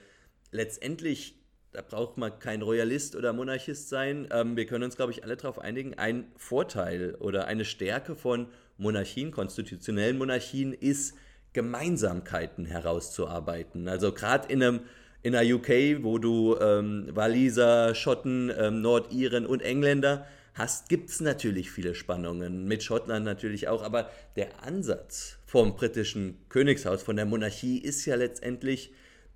letztendlich 0.52 1.43
da 1.74 1.82
braucht 1.82 2.16
man 2.16 2.38
kein 2.38 2.62
Royalist 2.62 3.16
oder 3.16 3.32
Monarchist 3.32 3.88
sein. 3.88 4.28
Ähm, 4.30 4.56
wir 4.56 4.64
können 4.64 4.84
uns, 4.84 4.96
glaube 4.96 5.12
ich, 5.12 5.24
alle 5.24 5.36
darauf 5.36 5.58
einigen, 5.58 5.94
ein 5.94 6.26
Vorteil 6.36 7.16
oder 7.16 7.46
eine 7.46 7.64
Stärke 7.64 8.14
von 8.14 8.46
Monarchien, 8.78 9.32
konstitutionellen 9.32 10.16
Monarchien, 10.16 10.72
ist, 10.72 11.14
Gemeinsamkeiten 11.52 12.64
herauszuarbeiten. 12.64 13.88
Also 13.88 14.12
gerade 14.12 14.52
in 14.52 14.62
einem 14.62 14.80
in 15.22 15.32
der 15.32 15.42
UK, 15.42 16.02
wo 16.02 16.18
du 16.18 16.56
ähm, 16.60 17.08
Waliser, 17.10 17.94
Schotten, 17.94 18.52
ähm, 18.56 18.82
Nordiren 18.82 19.46
und 19.46 19.62
Engländer 19.62 20.26
hast, 20.52 20.88
gibt 20.88 21.10
es 21.10 21.20
natürlich 21.20 21.70
viele 21.70 21.94
Spannungen. 21.94 22.66
Mit 22.66 22.82
Schottland 22.82 23.24
natürlich 23.24 23.66
auch. 23.68 23.82
Aber 23.82 24.10
der 24.36 24.62
Ansatz 24.62 25.38
vom 25.46 25.76
britischen 25.76 26.38
Königshaus, 26.50 27.02
von 27.02 27.16
der 27.16 27.24
Monarchie, 27.24 27.78
ist 27.78 28.04
ja 28.04 28.16
letztendlich 28.16 28.92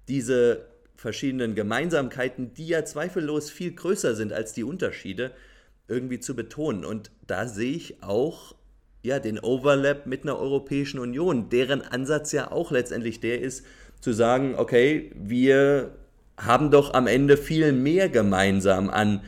diese 0.08 0.66
verschiedenen 0.98 1.54
Gemeinsamkeiten, 1.54 2.54
die 2.54 2.66
ja 2.66 2.84
zweifellos 2.84 3.50
viel 3.50 3.72
größer 3.72 4.16
sind 4.16 4.32
als 4.32 4.52
die 4.52 4.64
Unterschiede, 4.64 5.30
irgendwie 5.86 6.18
zu 6.18 6.34
betonen. 6.34 6.84
Und 6.84 7.12
da 7.24 7.46
sehe 7.46 7.76
ich 7.76 8.02
auch 8.02 8.56
ja, 9.04 9.20
den 9.20 9.38
Overlap 9.38 10.06
mit 10.06 10.24
einer 10.24 10.36
Europäischen 10.36 10.98
Union, 10.98 11.50
deren 11.50 11.82
Ansatz 11.82 12.32
ja 12.32 12.50
auch 12.50 12.72
letztendlich 12.72 13.20
der 13.20 13.40
ist, 13.40 13.64
zu 14.00 14.12
sagen, 14.12 14.56
okay, 14.56 15.12
wir 15.14 15.94
haben 16.36 16.72
doch 16.72 16.94
am 16.94 17.06
Ende 17.06 17.36
viel 17.36 17.72
mehr 17.72 18.08
gemeinsam 18.08 18.90
an 18.90 19.22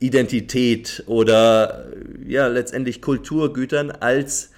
Identität 0.00 1.04
oder 1.06 1.86
ja 2.26 2.48
letztendlich 2.48 3.00
Kulturgütern, 3.00 3.90
als 3.90 4.50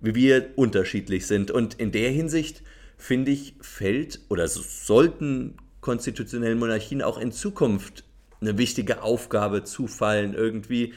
wir 0.00 0.50
unterschiedlich 0.56 1.26
sind. 1.26 1.50
Und 1.50 1.80
in 1.80 1.92
der 1.92 2.10
Hinsicht 2.10 2.62
finde 2.98 3.30
ich, 3.30 3.54
fällt 3.62 4.20
oder 4.28 4.46
sollten 4.48 5.56
konstitutionellen 5.80 6.58
Monarchien 6.58 7.02
auch 7.02 7.18
in 7.18 7.32
Zukunft 7.32 8.04
eine 8.40 8.58
wichtige 8.58 9.02
Aufgabe 9.02 9.64
zufallen, 9.64 10.34
irgendwie 10.34 10.94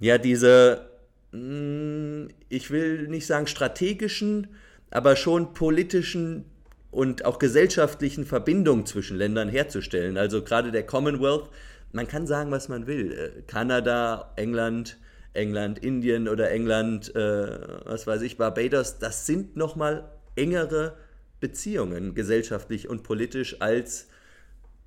ja 0.00 0.18
diese, 0.18 0.88
hm, 1.32 2.28
ich 2.48 2.70
will 2.70 3.08
nicht 3.08 3.26
sagen 3.26 3.46
strategischen, 3.46 4.48
aber 4.90 5.16
schon 5.16 5.54
politischen 5.54 6.44
und 6.90 7.24
auch 7.24 7.38
gesellschaftlichen 7.38 8.26
Verbindungen 8.26 8.84
zwischen 8.84 9.16
Ländern 9.16 9.48
herzustellen. 9.48 10.18
Also 10.18 10.42
gerade 10.42 10.70
der 10.70 10.84
Commonwealth, 10.84 11.48
man 11.92 12.06
kann 12.06 12.26
sagen, 12.26 12.50
was 12.50 12.68
man 12.68 12.86
will. 12.86 13.12
Äh, 13.12 13.42
Kanada, 13.46 14.32
England, 14.36 14.98
England, 15.32 15.78
Indien 15.78 16.28
oder 16.28 16.50
England, 16.50 17.14
äh, 17.16 17.58
was 17.86 18.06
weiß 18.06 18.20
ich, 18.22 18.36
Barbados, 18.36 18.98
das 18.98 19.26
sind 19.26 19.56
nochmal 19.56 20.10
engere 20.36 20.96
Beziehungen 21.40 22.14
gesellschaftlich 22.14 22.88
und 22.88 23.02
politisch 23.02 23.60
als 23.60 24.08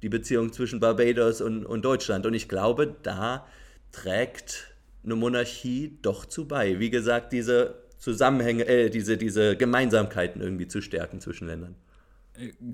die 0.05 0.09
Beziehung 0.09 0.53
zwischen 0.53 0.79
Barbados 0.79 1.41
und, 1.41 1.65
und 1.65 1.83
Deutschland. 1.83 2.27
Und 2.27 2.35
ich 2.35 2.47
glaube, 2.47 2.95
da 3.01 3.47
trägt 3.91 4.75
eine 5.03 5.15
Monarchie 5.15 5.97
doch 6.03 6.27
zu 6.27 6.47
bei. 6.47 6.79
Wie 6.79 6.91
gesagt, 6.91 7.33
diese 7.33 7.81
Zusammenhänge, 7.97 8.67
äh, 8.67 8.91
diese, 8.91 9.17
diese 9.17 9.57
Gemeinsamkeiten 9.57 10.43
irgendwie 10.43 10.67
zu 10.67 10.79
stärken 10.81 11.21
zwischen 11.21 11.47
Ländern. 11.47 11.73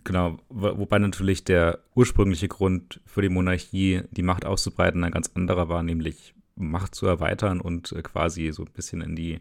Genau, 0.04 0.40
wobei 0.50 1.00
natürlich 1.00 1.46
der 1.46 1.80
ursprüngliche 1.96 2.50
Grund 2.50 3.00
für 3.06 3.22
die 3.22 3.30
Monarchie, 3.30 4.02
die 4.12 4.24
Macht 4.24 4.44
auszubreiten, 4.44 5.02
ein 5.06 5.12
ganz 5.14 5.32
anderer 5.34 5.70
war, 5.70 5.84
nämlich 5.84 6.34
Macht 6.56 6.96
zu 6.96 7.06
erweitern 7.06 7.62
und 7.62 7.94
äh, 7.94 8.02
quasi 8.02 8.52
so 8.52 8.64
ein 8.64 8.74
bisschen 8.74 9.00
in 9.00 9.16
die 9.16 9.40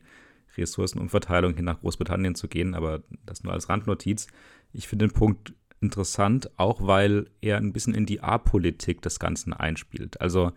Ressourcenumverteilung 0.57 1.55
hin 1.55 1.65
nach 1.65 1.81
Großbritannien 1.81 2.37
zu 2.37 2.47
gehen, 2.47 2.77
aber 2.77 3.03
das 3.27 3.43
nur 3.43 3.53
als 3.53 3.69
Randnotiz. 3.69 4.29
Ich 4.73 4.87
finde 4.87 5.09
den 5.09 5.13
Punkt 5.13 5.55
interessant, 5.81 6.51
auch 6.57 6.87
weil 6.87 7.27
er 7.41 7.57
ein 7.57 7.73
bisschen 7.73 7.95
in 7.95 8.07
die 8.07 8.21
A-Politik 8.21 9.03
des 9.03 9.19
Ganzen 9.19 9.53
einspielt. 9.53 10.21
Also 10.21 10.53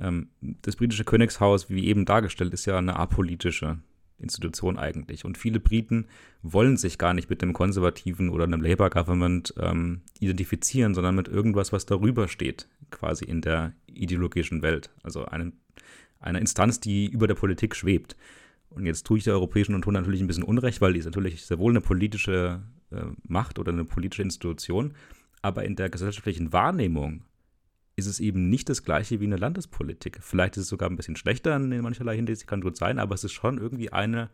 ähm, 0.00 0.28
das 0.40 0.76
britische 0.76 1.04
Königshaus, 1.04 1.70
wie 1.70 1.86
eben 1.86 2.04
dargestellt, 2.04 2.52
ist 2.52 2.66
ja 2.66 2.78
eine 2.78 2.96
apolitische 2.96 3.78
Institution 4.18 4.78
eigentlich. 4.78 5.24
Und 5.24 5.38
viele 5.38 5.60
Briten 5.60 6.06
wollen 6.42 6.76
sich 6.76 6.98
gar 6.98 7.14
nicht 7.14 7.30
mit 7.30 7.40
dem 7.40 7.52
konservativen 7.52 8.30
oder 8.30 8.44
einem 8.44 8.60
Labour-Government 8.60 9.54
ähm, 9.58 10.02
identifizieren, 10.18 10.94
sondern 10.94 11.14
mit 11.14 11.28
irgendwas, 11.28 11.72
was 11.72 11.86
darüber 11.86 12.28
steht, 12.28 12.68
quasi 12.90 13.24
in 13.24 13.40
der 13.40 13.72
ideologischen 13.86 14.62
Welt. 14.62 14.90
Also 15.02 15.24
eine, 15.26 15.52
eine 16.20 16.40
Instanz, 16.40 16.80
die 16.80 17.06
über 17.06 17.26
der 17.26 17.36
Politik 17.36 17.76
schwebt. 17.76 18.16
Und 18.70 18.86
jetzt 18.86 19.06
tue 19.06 19.18
ich 19.18 19.24
der 19.24 19.34
Europäischen 19.34 19.74
Union 19.74 19.94
natürlich 19.94 20.20
ein 20.20 20.26
bisschen 20.26 20.42
Unrecht, 20.42 20.80
weil 20.80 20.92
die 20.92 20.98
ist 20.98 21.06
natürlich 21.06 21.44
sehr 21.44 21.58
wohl 21.58 21.72
eine 21.72 21.80
politische 21.80 22.62
äh, 22.90 23.04
Macht 23.22 23.58
oder 23.58 23.72
eine 23.72 23.84
politische 23.84 24.22
Institution, 24.22 24.94
aber 25.42 25.64
in 25.64 25.76
der 25.76 25.90
gesellschaftlichen 25.90 26.52
Wahrnehmung 26.52 27.24
ist 27.96 28.06
es 28.06 28.20
eben 28.20 28.48
nicht 28.48 28.68
das 28.68 28.84
gleiche 28.84 29.20
wie 29.20 29.24
eine 29.24 29.36
Landespolitik. 29.36 30.18
Vielleicht 30.22 30.56
ist 30.56 30.64
es 30.64 30.68
sogar 30.68 30.88
ein 30.88 30.96
bisschen 30.96 31.16
schlechter 31.16 31.56
in 31.56 31.80
mancherlei 31.80 32.14
Hinsicht, 32.14 32.46
kann 32.46 32.60
gut 32.60 32.76
sein, 32.76 32.98
aber 32.98 33.14
es 33.14 33.24
ist 33.24 33.32
schon 33.32 33.58
irgendwie 33.58 33.92
eine, 33.92 34.30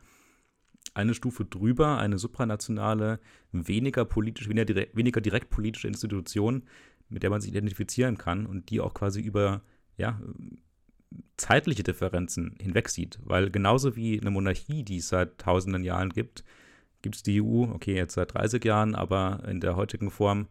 eine 0.92 1.14
Stufe 1.14 1.46
drüber, 1.46 1.98
eine 1.98 2.18
supranationale, 2.18 3.20
weniger 3.52 4.04
politisch, 4.04 4.48
weniger 4.48 4.66
direkt, 4.66 4.96
weniger 4.96 5.22
direkt 5.22 5.48
politische 5.48 5.88
Institution, 5.88 6.64
mit 7.08 7.22
der 7.22 7.30
man 7.30 7.40
sich 7.40 7.50
identifizieren 7.50 8.18
kann 8.18 8.44
und 8.44 8.68
die 8.68 8.80
auch 8.80 8.92
quasi 8.92 9.22
über 9.22 9.62
ja, 9.96 10.20
zeitliche 11.38 11.82
Differenzen 11.82 12.56
hinweg 12.60 12.88
sieht. 12.90 13.18
Weil 13.22 13.50
genauso 13.50 13.96
wie 13.96 14.20
eine 14.20 14.30
Monarchie, 14.30 14.82
die 14.82 14.98
es 14.98 15.08
seit 15.08 15.38
tausenden 15.38 15.84
Jahren 15.84 16.10
gibt, 16.10 16.44
gibt 17.04 17.14
es 17.14 17.22
die 17.22 17.40
EU, 17.40 17.72
okay, 17.72 17.94
jetzt 17.94 18.14
seit 18.14 18.34
30 18.34 18.64
Jahren, 18.64 18.96
aber 18.96 19.44
in 19.46 19.60
der 19.60 19.76
heutigen 19.76 20.10
Form 20.10 20.48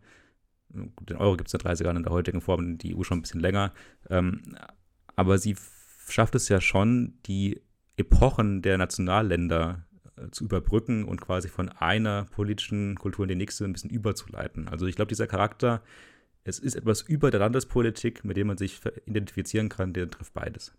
den 0.73 1.17
Euro 1.17 1.37
gibt 1.37 1.47
es 1.47 1.51
seit 1.51 1.63
30 1.63 1.85
Jahren 1.85 1.97
in 1.97 2.03
der 2.03 2.11
heutigen 2.11 2.41
Form, 2.41 2.77
die 2.77 2.95
EU 2.95 3.03
schon 3.03 3.19
ein 3.19 3.21
bisschen 3.21 3.39
länger. 3.39 3.73
Ähm, 4.09 4.41
aber 5.15 5.37
sie 5.37 5.55
schafft 6.07 6.35
es 6.35 6.49
ja 6.49 6.61
schon, 6.61 7.13
die 7.25 7.61
Epochen 7.97 8.61
der 8.61 8.77
Nationalländer 8.77 9.85
äh, 10.17 10.29
zu 10.31 10.45
überbrücken 10.45 11.05
und 11.05 11.21
quasi 11.21 11.47
von 11.47 11.69
einer 11.69 12.25
politischen 12.25 12.95
Kultur 12.97 13.25
in 13.25 13.29
die 13.29 13.35
nächste 13.35 13.65
ein 13.65 13.73
bisschen 13.73 13.91
überzuleiten. 13.91 14.67
Also 14.67 14.87
ich 14.87 14.95
glaube, 14.95 15.09
dieser 15.09 15.27
Charakter, 15.27 15.83
es 16.43 16.59
ist 16.59 16.75
etwas 16.75 17.01
über 17.01 17.29
der 17.29 17.39
Landespolitik, 17.39 18.25
mit 18.25 18.37
dem 18.37 18.47
man 18.47 18.57
sich 18.57 18.81
identifizieren 19.05 19.69
kann, 19.69 19.93
der 19.93 20.09
trifft 20.09 20.33
beides. 20.33 20.73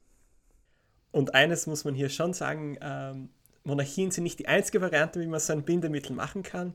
Und 1.12 1.34
eines 1.34 1.68
muss 1.68 1.84
man 1.84 1.94
hier 1.94 2.08
schon 2.08 2.32
sagen, 2.32 2.76
ähm, 2.80 3.28
Monarchien 3.64 4.10
sind 4.10 4.24
nicht 4.24 4.38
die 4.38 4.48
einzige 4.48 4.80
Variante, 4.80 5.20
wie 5.20 5.26
man 5.26 5.40
so 5.40 5.52
ein 5.52 5.64
Bindemittel 5.64 6.14
machen 6.14 6.42
kann 6.42 6.74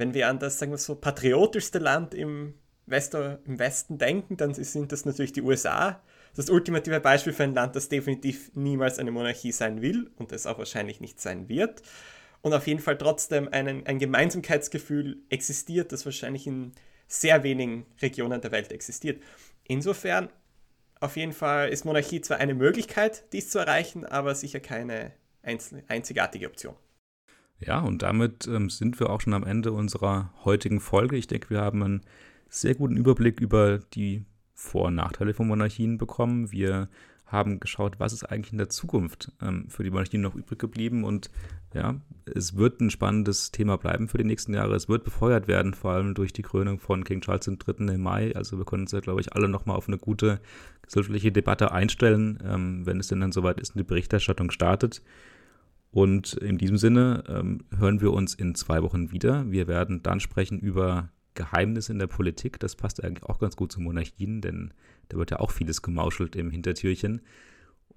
wenn 0.00 0.14
wir 0.14 0.28
an 0.28 0.38
das, 0.38 0.58
sagen 0.58 0.72
wir 0.72 0.78
so, 0.78 0.94
patriotischste 0.94 1.78
Land 1.78 2.14
im, 2.14 2.54
Wester, 2.86 3.38
im 3.44 3.58
Westen 3.58 3.98
denken, 3.98 4.38
dann 4.38 4.54
sind 4.54 4.92
das 4.92 5.04
natürlich 5.04 5.34
die 5.34 5.42
USA. 5.42 6.02
Das 6.34 6.48
ultimative 6.48 7.00
Beispiel 7.00 7.34
für 7.34 7.42
ein 7.44 7.52
Land, 7.52 7.76
das 7.76 7.90
definitiv 7.90 8.50
niemals 8.54 8.98
eine 8.98 9.10
Monarchie 9.10 9.52
sein 9.52 9.82
will 9.82 10.10
und 10.16 10.32
es 10.32 10.46
auch 10.46 10.56
wahrscheinlich 10.56 11.00
nicht 11.00 11.20
sein 11.20 11.50
wird. 11.50 11.82
Und 12.40 12.54
auf 12.54 12.66
jeden 12.66 12.80
Fall 12.80 12.96
trotzdem 12.96 13.48
einen, 13.52 13.86
ein 13.86 13.98
Gemeinsamkeitsgefühl 13.98 15.18
existiert, 15.28 15.92
das 15.92 16.06
wahrscheinlich 16.06 16.46
in 16.46 16.72
sehr 17.06 17.42
wenigen 17.42 17.84
Regionen 18.00 18.40
der 18.40 18.52
Welt 18.52 18.72
existiert. 18.72 19.22
Insofern, 19.64 20.30
auf 20.98 21.18
jeden 21.18 21.32
Fall 21.32 21.68
ist 21.68 21.84
Monarchie 21.84 22.22
zwar 22.22 22.38
eine 22.38 22.54
Möglichkeit, 22.54 23.24
dies 23.34 23.50
zu 23.50 23.58
erreichen, 23.58 24.06
aber 24.06 24.34
sicher 24.34 24.60
keine 24.60 25.12
einzigartige 25.42 26.46
Option. 26.46 26.74
Ja, 27.58 27.80
und 27.80 28.02
damit 28.02 28.46
ähm, 28.46 28.70
sind 28.70 28.98
wir 29.00 29.10
auch 29.10 29.20
schon 29.20 29.34
am 29.34 29.44
Ende 29.44 29.72
unserer 29.72 30.32
heutigen 30.44 30.80
Folge. 30.80 31.16
Ich 31.16 31.26
denke, 31.26 31.50
wir 31.50 31.60
haben 31.60 31.82
einen 31.82 32.00
sehr 32.48 32.74
guten 32.74 32.96
Überblick 32.96 33.40
über 33.40 33.78
die 33.78 34.24
Vor- 34.54 34.86
und 34.86 34.94
Nachteile 34.94 35.34
von 35.34 35.46
Monarchien 35.46 35.98
bekommen. 35.98 36.52
Wir 36.52 36.88
haben 37.26 37.60
geschaut, 37.60 38.00
was 38.00 38.12
ist 38.12 38.24
eigentlich 38.24 38.52
in 38.52 38.58
der 38.58 38.70
Zukunft 38.70 39.30
ähm, 39.40 39.68
für 39.68 39.84
die 39.84 39.90
Monarchien 39.90 40.22
noch 40.22 40.34
übrig 40.34 40.58
geblieben. 40.58 41.04
Und 41.04 41.30
ja, 41.74 42.00
es 42.34 42.56
wird 42.56 42.80
ein 42.80 42.90
spannendes 42.90 43.52
Thema 43.52 43.76
bleiben 43.78 44.08
für 44.08 44.18
die 44.18 44.24
nächsten 44.24 44.54
Jahre. 44.54 44.74
Es 44.74 44.88
wird 44.88 45.04
befeuert 45.04 45.46
werden, 45.46 45.74
vor 45.74 45.92
allem 45.92 46.14
durch 46.14 46.32
die 46.32 46.42
Krönung 46.42 46.80
von 46.80 47.04
King 47.04 47.20
Charles 47.20 47.46
III. 47.46 47.94
im 47.94 48.02
Mai. 48.02 48.34
Also 48.34 48.58
wir 48.58 48.64
können 48.64 48.82
uns 48.82 48.92
ja, 48.92 49.00
glaube 49.00 49.20
ich, 49.20 49.32
alle 49.34 49.48
nochmal 49.48 49.76
auf 49.76 49.86
eine 49.86 49.98
gute 49.98 50.40
gesellschaftliche 50.90 51.32
Debatte 51.32 51.72
einstellen, 51.72 52.38
ähm, 52.44 52.84
wenn 52.84 52.98
es 52.98 53.08
denn 53.08 53.20
dann 53.20 53.32
soweit 53.32 53.60
ist 53.60 53.70
und 53.70 53.78
die 53.78 53.84
Berichterstattung 53.84 54.50
startet. 54.50 55.02
Und 55.92 56.34
in 56.34 56.58
diesem 56.58 56.76
Sinne 56.76 57.24
ähm, 57.28 57.64
hören 57.76 58.00
wir 58.00 58.12
uns 58.12 58.34
in 58.34 58.54
zwei 58.54 58.82
Wochen 58.82 59.10
wieder. 59.12 59.50
Wir 59.50 59.66
werden 59.68 60.02
dann 60.02 60.20
sprechen 60.20 60.58
über 60.58 61.10
Geheimnisse 61.34 61.92
in 61.92 61.98
der 61.98 62.06
Politik. 62.06 62.58
Das 62.60 62.76
passt 62.76 63.02
eigentlich 63.02 63.24
auch 63.24 63.38
ganz 63.38 63.56
gut 63.56 63.72
zu 63.72 63.80
Monarchien, 63.80 64.40
denn 64.40 64.72
da 65.08 65.16
wird 65.16 65.30
ja 65.30 65.40
auch 65.40 65.50
vieles 65.50 65.82
gemauschelt 65.82 66.36
im 66.36 66.50
Hintertürchen. 66.50 67.22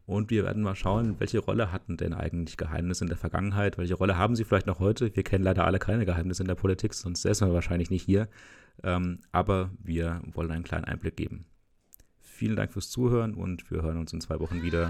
Und 0.06 0.32
wir 0.32 0.44
werden 0.44 0.64
mal 0.64 0.76
schauen, 0.76 1.20
welche 1.20 1.40
Rolle 1.40 1.72
hatten 1.72 1.98
denn 1.98 2.14
eigentlich 2.14 2.58
Geheimnisse 2.58 3.06
in 3.06 3.10
der 3.10 3.18
Vergangenheit? 3.18 3.78
Welche 3.78 3.94
Rolle 3.96 4.18
haben 4.18 4.36
sie 4.36 4.44
vielleicht 4.44 4.68
noch 4.68 4.80
heute? 4.80 5.16
Wir 5.16 5.24
kennen 5.24 5.44
leider 5.44 5.66
alle 5.66 5.80
keine 5.80 6.06
Geheimnisse 6.06 6.44
in 6.44 6.48
der 6.48 6.56
Politik, 6.56 6.94
sonst 6.94 7.22
säßen 7.22 7.48
wir 7.48 7.54
wahrscheinlich 7.54 7.90
nicht 7.90 8.04
hier. 8.04 8.28
Ähm, 8.84 9.20
aber 9.32 9.72
wir 9.82 10.22
wollen 10.34 10.52
einen 10.52 10.64
kleinen 10.64 10.86
Einblick 10.86 11.16
geben. 11.16 11.46
Vielen 12.44 12.58
Dank 12.58 12.74
fürs 12.74 12.90
Zuhören 12.90 13.36
und 13.36 13.72
wir 13.72 13.84
hören 13.84 13.98
uns 13.98 14.12
in 14.12 14.20
zwei 14.20 14.38
Wochen 14.42 14.64
wieder. 14.64 14.90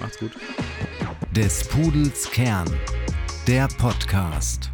Macht's 0.00 0.18
gut. 0.18 0.32
Des 1.36 1.68
Pudels 1.68 2.28
Kern, 2.32 2.68
der 3.46 3.68
Podcast. 3.78 4.68